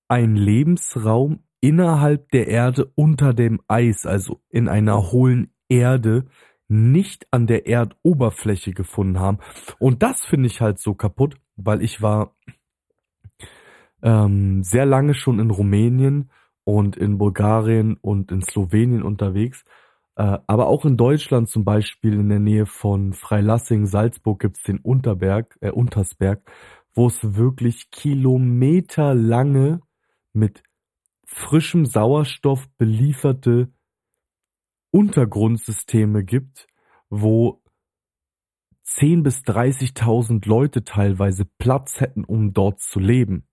[0.07, 6.25] ein Lebensraum innerhalb der Erde unter dem Eis, also in einer hohlen Erde,
[6.69, 9.39] nicht an der Erdoberfläche gefunden haben.
[9.79, 12.35] Und das finde ich halt so kaputt, weil ich war
[14.01, 16.31] ähm, sehr lange schon in Rumänien
[16.63, 19.65] und in Bulgarien und in Slowenien unterwegs.
[20.15, 24.77] Äh, aber auch in Deutschland zum Beispiel in der Nähe von Freilassing, Salzburg gibt's den
[24.77, 26.41] Unterberg, äh, Untersberg,
[26.93, 29.81] wo es wirklich kilometerlange
[30.33, 30.63] mit
[31.25, 33.71] frischem Sauerstoff belieferte
[34.91, 36.67] Untergrundsysteme gibt,
[37.09, 37.61] wo
[38.83, 43.47] 10 bis 30.000 Leute teilweise Platz hätten, um dort zu leben.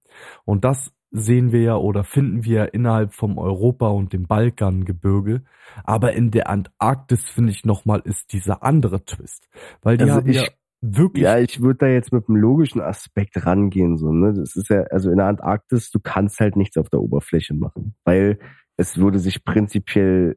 [0.44, 5.44] Und das sehen wir ja oder finden wir innerhalb vom Europa und dem Balkangebirge.
[5.84, 9.48] Aber in der Antarktis finde ich nochmal ist dieser andere Twist.
[9.82, 10.48] Weil die also haben ich, ja
[10.80, 11.24] wirklich.
[11.24, 14.32] Ja, ich würde da jetzt mit einem logischen Aspekt rangehen, so, ne.
[14.32, 17.94] Das ist ja, also in der Antarktis, du kannst halt nichts auf der Oberfläche machen.
[18.04, 18.38] Weil
[18.76, 20.36] es würde sich prinzipiell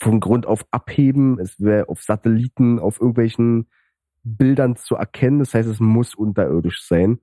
[0.00, 1.38] von Grund auf abheben.
[1.38, 3.68] Es wäre auf Satelliten, auf irgendwelchen
[4.22, 5.38] Bildern zu erkennen.
[5.38, 7.20] Das heißt, es muss unterirdisch sein.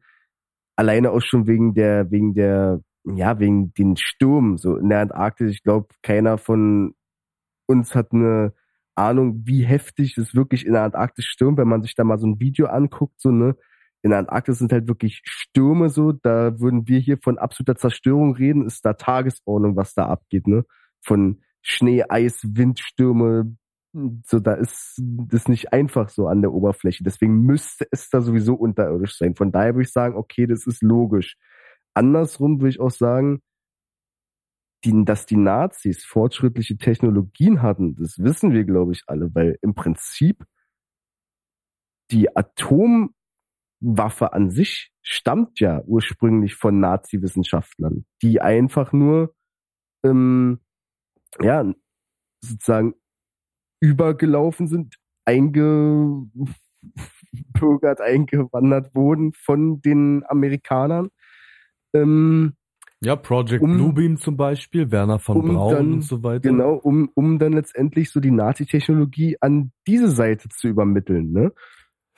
[0.76, 4.58] Alleine auch schon wegen der, wegen der, ja, wegen den Sturm.
[4.58, 6.96] So in der Antarktis, ich glaube, keiner von
[7.66, 8.54] uns hat eine
[8.96, 12.28] Ahnung, wie heftig es wirklich in der Antarktis stürmt, wenn man sich da mal so
[12.28, 13.56] ein Video anguckt, so, ne?
[14.04, 18.36] In der Antarktis sind halt wirklich Stürme so, da würden wir hier von absoluter Zerstörung
[18.36, 20.66] reden, ist da Tagesordnung, was da abgeht, ne?
[21.02, 23.56] Von Schnee, Eis, Windstürme,
[24.26, 27.04] so da ist das nicht einfach so an der Oberfläche.
[27.04, 29.36] Deswegen müsste es da sowieso unterirdisch sein.
[29.36, 31.38] Von daher würde ich sagen, okay, das ist logisch.
[31.94, 33.42] Andersrum würde ich auch sagen,
[34.84, 39.76] die, dass die Nazis fortschrittliche Technologien hatten, das wissen wir, glaube ich, alle, weil im
[39.76, 40.44] Prinzip
[42.12, 43.14] die Atomwaffe
[44.34, 49.34] an sich stammt ja ursprünglich von Nazi-Wissenschaftlern, die einfach nur
[50.04, 50.60] ähm,
[51.42, 51.66] ja,
[52.42, 52.94] sozusagen
[53.82, 54.96] übergelaufen sind,
[55.26, 56.52] eingebürgert,
[58.02, 61.10] eingewandert wurden von den Amerikanern.
[61.94, 62.54] Ähm,
[63.04, 66.50] ja, Project um, Bluebeam zum Beispiel, Werner von um Braun dann, und so weiter.
[66.50, 71.52] Genau, um, um dann letztendlich so die Nazi-Technologie an diese Seite zu übermitteln, ne?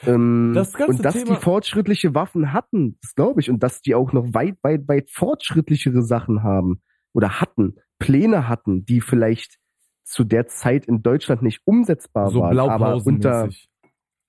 [0.05, 3.81] Ähm, das ganze und dass Thema die fortschrittliche Waffen hatten, das glaube ich, und dass
[3.81, 6.81] die auch noch weit, weit, weit fortschrittlichere Sachen haben
[7.13, 9.57] oder hatten, Pläne hatten, die vielleicht
[10.03, 13.49] zu der Zeit in Deutschland nicht umsetzbar so waren, aber unter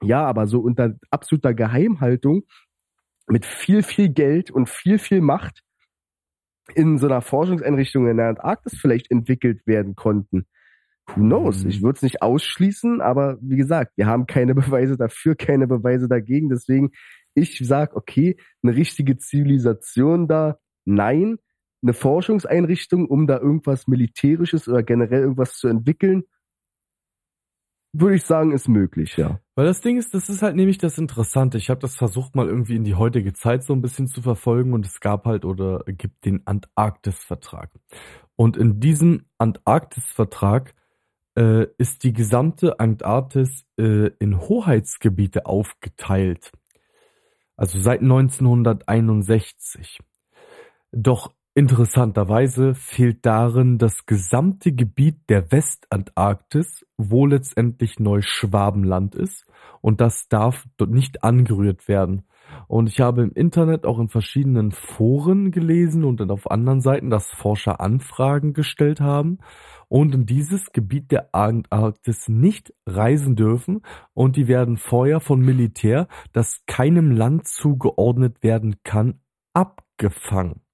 [0.03, 2.45] ja, aber so unter absoluter Geheimhaltung
[3.29, 5.63] mit viel viel Geld und viel viel Macht
[6.75, 10.47] in so einer Forschungseinrichtung in der Antarktis vielleicht entwickelt werden konnten.
[11.09, 11.63] Who knows?
[11.63, 11.71] Mhm.
[11.71, 16.09] Ich würde es nicht ausschließen, aber wie gesagt, wir haben keine Beweise dafür, keine Beweise
[16.09, 16.49] dagegen.
[16.49, 16.91] Deswegen,
[17.35, 21.39] ich sag, okay, eine richtige Zivilisation da, nein
[21.87, 26.25] eine Forschungseinrichtung, um da irgendwas Militärisches oder generell irgendwas zu entwickeln,
[27.93, 29.41] würde ich sagen, ist möglich, ja.
[29.55, 31.57] Weil das Ding ist, das ist halt nämlich das Interessante.
[31.57, 34.75] Ich habe das versucht mal irgendwie in die heutige Zeit so ein bisschen zu verfolgen
[34.75, 37.71] und es gab halt oder gibt den Antarktis-Vertrag.
[38.35, 40.75] Und in diesem Antarktis-Vertrag
[41.39, 46.53] äh, ist die gesamte Antarktis äh, in Hoheitsgebiete aufgeteilt.
[47.57, 50.01] Also seit 1961.
[50.93, 59.47] Doch Interessanterweise fehlt darin das gesamte Gebiet der Westantarktis, wo letztendlich Neuschwabenland ist,
[59.81, 62.27] und das darf dort nicht angerührt werden.
[62.69, 67.09] Und ich habe im Internet auch in verschiedenen Foren gelesen und dann auf anderen Seiten,
[67.09, 69.39] dass Forscher Anfragen gestellt haben
[69.89, 73.81] und in dieses Gebiet der Antarktis nicht reisen dürfen
[74.13, 79.21] und die werden vorher von Militär, das keinem Land zugeordnet werden kann,
[79.55, 80.66] abgefangen.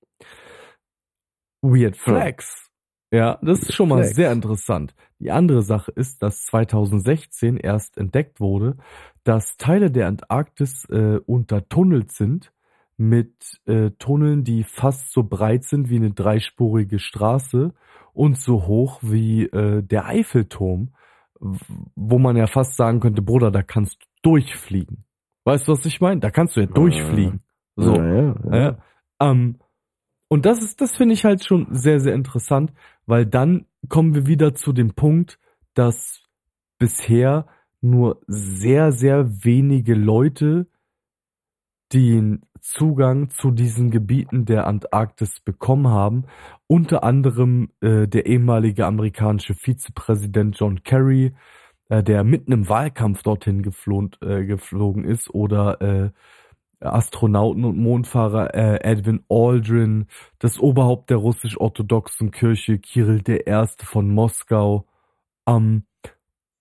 [1.63, 2.71] Weird Flags.
[3.13, 4.95] Ja, das ist schon mal sehr interessant.
[5.19, 8.77] Die andere Sache ist, dass 2016 erst entdeckt wurde,
[9.23, 12.53] dass Teile der Antarktis äh, untertunnelt sind
[12.97, 17.75] mit äh, Tunneln, die fast so breit sind wie eine dreispurige Straße
[18.15, 20.95] und so hoch wie äh, der Eiffelturm,
[21.39, 25.05] wo man ja fast sagen könnte, Bruder, da kannst du durchfliegen.
[25.45, 26.21] Weißt du, was ich meine?
[26.21, 27.43] Da kannst du ja durchfliegen.
[27.77, 27.97] So.
[27.97, 28.57] Ja, ja, ja.
[28.59, 28.79] ja.
[29.21, 29.59] Ähm,
[30.33, 32.73] und das ist, das finde ich halt schon sehr, sehr interessant,
[33.05, 35.39] weil dann kommen wir wieder zu dem Punkt,
[35.75, 36.23] dass
[36.79, 37.47] bisher
[37.83, 40.69] nur sehr, sehr wenige Leute
[41.93, 46.25] den Zugang zu diesen Gebieten der Antarktis bekommen haben.
[46.67, 51.35] Unter anderem äh, der ehemalige amerikanische Vizepräsident John Kerry,
[51.91, 56.11] äh, der mitten im Wahlkampf dorthin geflohen, äh, geflogen ist, oder äh,
[56.83, 60.07] Astronauten und Mondfahrer äh, Edwin Aldrin,
[60.39, 63.67] das Oberhaupt der russisch-orthodoxen Kirche Kirill I.
[63.83, 64.87] von Moskau.
[65.47, 65.85] Ähm,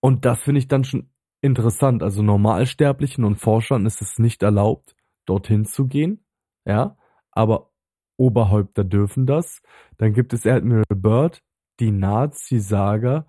[0.02, 1.10] und das finde ich dann schon
[1.41, 2.03] interessant.
[2.03, 4.95] Also Normalsterblichen und Forschern ist es nicht erlaubt,
[5.26, 6.23] dorthin zu gehen.
[6.65, 6.98] Ja,
[7.31, 7.72] aber
[8.18, 9.61] Oberhäupter dürfen das.
[9.98, 11.41] Dann gibt es Admiral Byrd,
[11.80, 13.26] die Nazi-Saga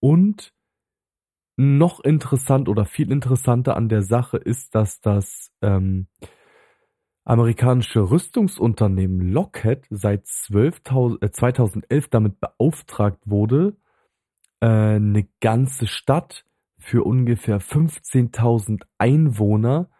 [0.00, 0.53] und
[1.56, 6.08] noch interessant oder viel interessanter an der Sache ist, dass das ähm,
[7.24, 10.82] amerikanische Rüstungsunternehmen Lockheed seit 12,
[11.20, 13.76] äh, 2011 damit beauftragt wurde,
[14.60, 16.44] äh, eine ganze Stadt
[16.78, 19.90] für ungefähr 15.000 Einwohner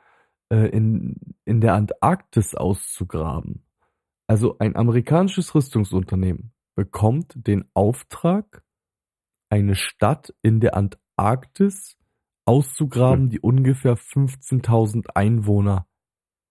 [0.50, 3.64] äh, in, in der Antarktis auszugraben.
[4.26, 8.64] Also ein amerikanisches Rüstungsunternehmen bekommt den Auftrag,
[9.50, 11.03] eine Stadt in der Antarktis
[12.44, 15.86] auszugraben, die ungefähr 15.000 Einwohner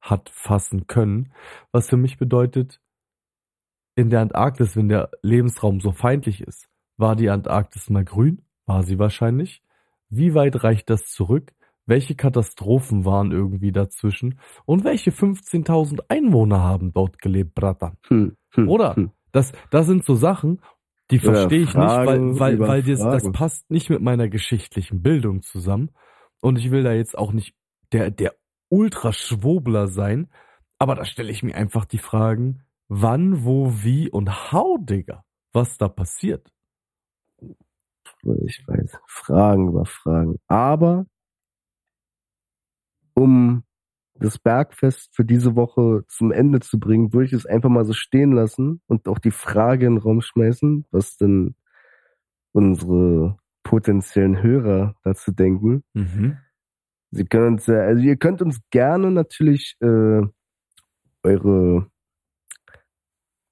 [0.02, 1.32] hat fassen können,
[1.72, 2.82] was für mich bedeutet,
[3.96, 6.68] in der Antarktis, wenn der Lebensraum so feindlich ist,
[6.98, 8.42] war die Antarktis mal grün?
[8.66, 9.62] War sie wahrscheinlich.
[10.10, 11.54] Wie weit reicht das zurück?
[11.86, 14.40] Welche Katastrophen waren irgendwie dazwischen?
[14.66, 17.98] Und welche 15.000 Einwohner haben dort gelebt, Bratan?
[18.08, 18.96] Hm, hm, Oder?
[18.96, 19.12] Hm.
[19.32, 20.62] Das, das sind so Sachen,
[21.12, 25.42] die verstehe ich nicht, weil, weil, weil das, das passt nicht mit meiner geschichtlichen Bildung
[25.42, 25.92] zusammen.
[26.42, 27.56] Und ich will da jetzt auch nicht
[27.92, 28.36] der, der
[28.70, 30.30] Ultraschwobler sein.
[30.80, 35.78] Aber da stelle ich mir einfach die Fragen, wann, wo, wie und how, Digga, was
[35.78, 36.54] da passiert
[38.46, 40.40] ich weiß, Fragen über Fragen.
[40.48, 41.06] Aber
[43.14, 43.64] um
[44.16, 47.94] das Bergfest für diese Woche zum Ende zu bringen, würde ich es einfach mal so
[47.94, 51.56] stehen lassen und auch die Frage in den Raum schmeißen, was denn
[52.52, 55.84] unsere potenziellen Hörer dazu denken.
[55.94, 56.38] Mhm.
[57.12, 60.22] Sie können uns, also ihr könnt uns gerne natürlich äh,
[61.24, 61.88] eure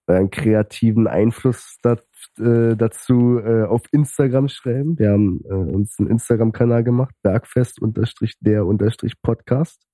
[0.08, 1.94] euren kreativen Einfluss da,
[2.38, 4.98] äh, dazu äh, auf Instagram schreiben.
[5.00, 9.86] Wir haben äh, uns einen Instagram-Kanal gemacht, Bergfest unterstrich der unterstrich Podcast.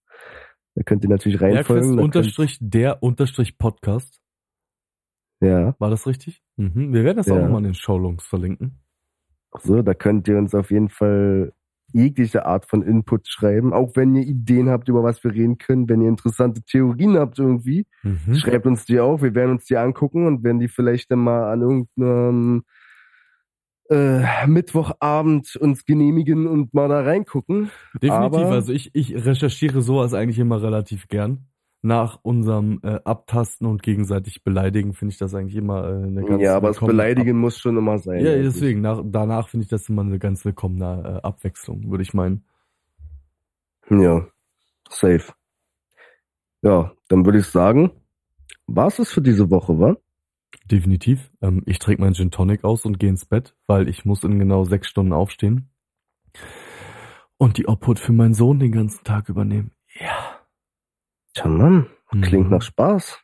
[0.77, 1.95] Da könnt ihr natürlich reinfolgen.
[1.95, 4.21] Bergfest unterstrich der unterstrich Podcast.
[5.39, 5.75] Ja.
[5.79, 6.43] War das richtig?
[6.55, 6.93] Mhm.
[6.93, 7.33] Wir werden das ja.
[7.33, 8.77] auch nochmal in den Showlungs verlinken.
[9.51, 11.51] Ach so, da könnt ihr uns auf jeden Fall
[11.93, 13.73] jegliche Art von Input schreiben.
[13.73, 17.39] Auch wenn ihr Ideen habt, über was wir reden können, wenn ihr interessante Theorien habt
[17.39, 18.35] irgendwie, mhm.
[18.35, 19.23] schreibt uns die auch.
[19.23, 22.65] Wir werden uns die angucken und werden die vielleicht dann mal an irgendeinem
[23.89, 27.71] äh, Mittwochabend uns genehmigen und mal da reingucken.
[27.93, 31.47] Definitiv, Aber, also ich, ich recherchiere sowas eigentlich immer relativ gern
[31.81, 36.41] nach unserem äh, Abtasten und gegenseitig beleidigen finde ich das eigentlich immer äh, eine ganz
[36.41, 38.23] Ja, aber das Beleidigen Ab muss schon immer sein.
[38.23, 38.53] Ja, eigentlich.
[38.53, 42.43] deswegen, nach, danach finde ich das immer eine ganz willkommene äh, Abwechslung, würde ich meinen.
[43.89, 44.27] Ja,
[44.89, 45.33] safe.
[46.61, 47.91] Ja, dann würde ich sagen,
[48.65, 49.95] war es für diese Woche, wa?
[50.69, 51.31] Definitiv.
[51.41, 54.39] Ähm, ich trinke meinen Gin Tonic aus und gehe ins Bett, weil ich muss in
[54.39, 55.69] genau sechs Stunden aufstehen
[57.37, 59.71] und die Obhut für meinen Sohn den ganzen Tag übernehmen.
[59.99, 60.41] Ja.
[61.33, 61.87] Tja, Mann,
[62.21, 62.51] klingt mhm.
[62.51, 63.23] nach Spaß.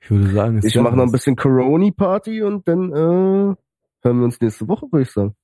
[0.00, 3.56] Ich würde sagen, ich mache noch ein bisschen Corona-Party und dann äh,
[4.02, 5.34] hören wir uns nächste Woche, würde ich sagen.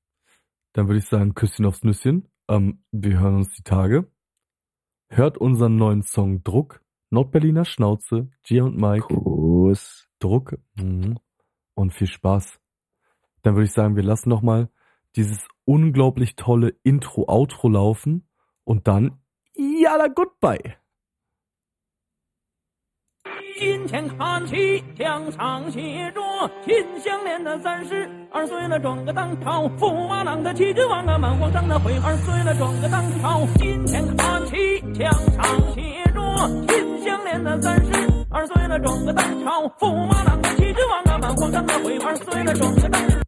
[0.75, 2.29] Dann würde ich sagen, Küsschen aufs Nüsschen.
[2.49, 4.07] Ähm, wir hören uns die Tage.
[5.09, 6.83] Hört unseren neuen Song Druck.
[7.09, 9.07] Nordberliner Schnauze, Gia und Mike.
[9.15, 10.09] Kuss.
[10.21, 10.59] Druck.
[10.77, 11.19] Mhm
[11.80, 12.60] Und viel Spaß.
[13.42, 14.70] Dann würde ich sagen, wir lassen noch mal
[15.16, 18.28] dieses unglaublich tolle Intro-Outro laufen
[18.64, 19.20] und dann
[19.56, 20.78] Yalla Goodbye.
[23.58, 26.22] 今天看起墙上写着
[26.66, 33.48] 秦香莲的三十二岁了，转个当朝，驸马郎的齐君王啊，满皇上的回二岁了，转个当朝。
[33.58, 36.20] 今天看起墙上写着
[36.68, 41.99] 秦香莲的三十 二岁了，装个大；朝驸马郎，骑骏王啊，满皇上了回。
[41.99, 43.20] 二岁了，装个大。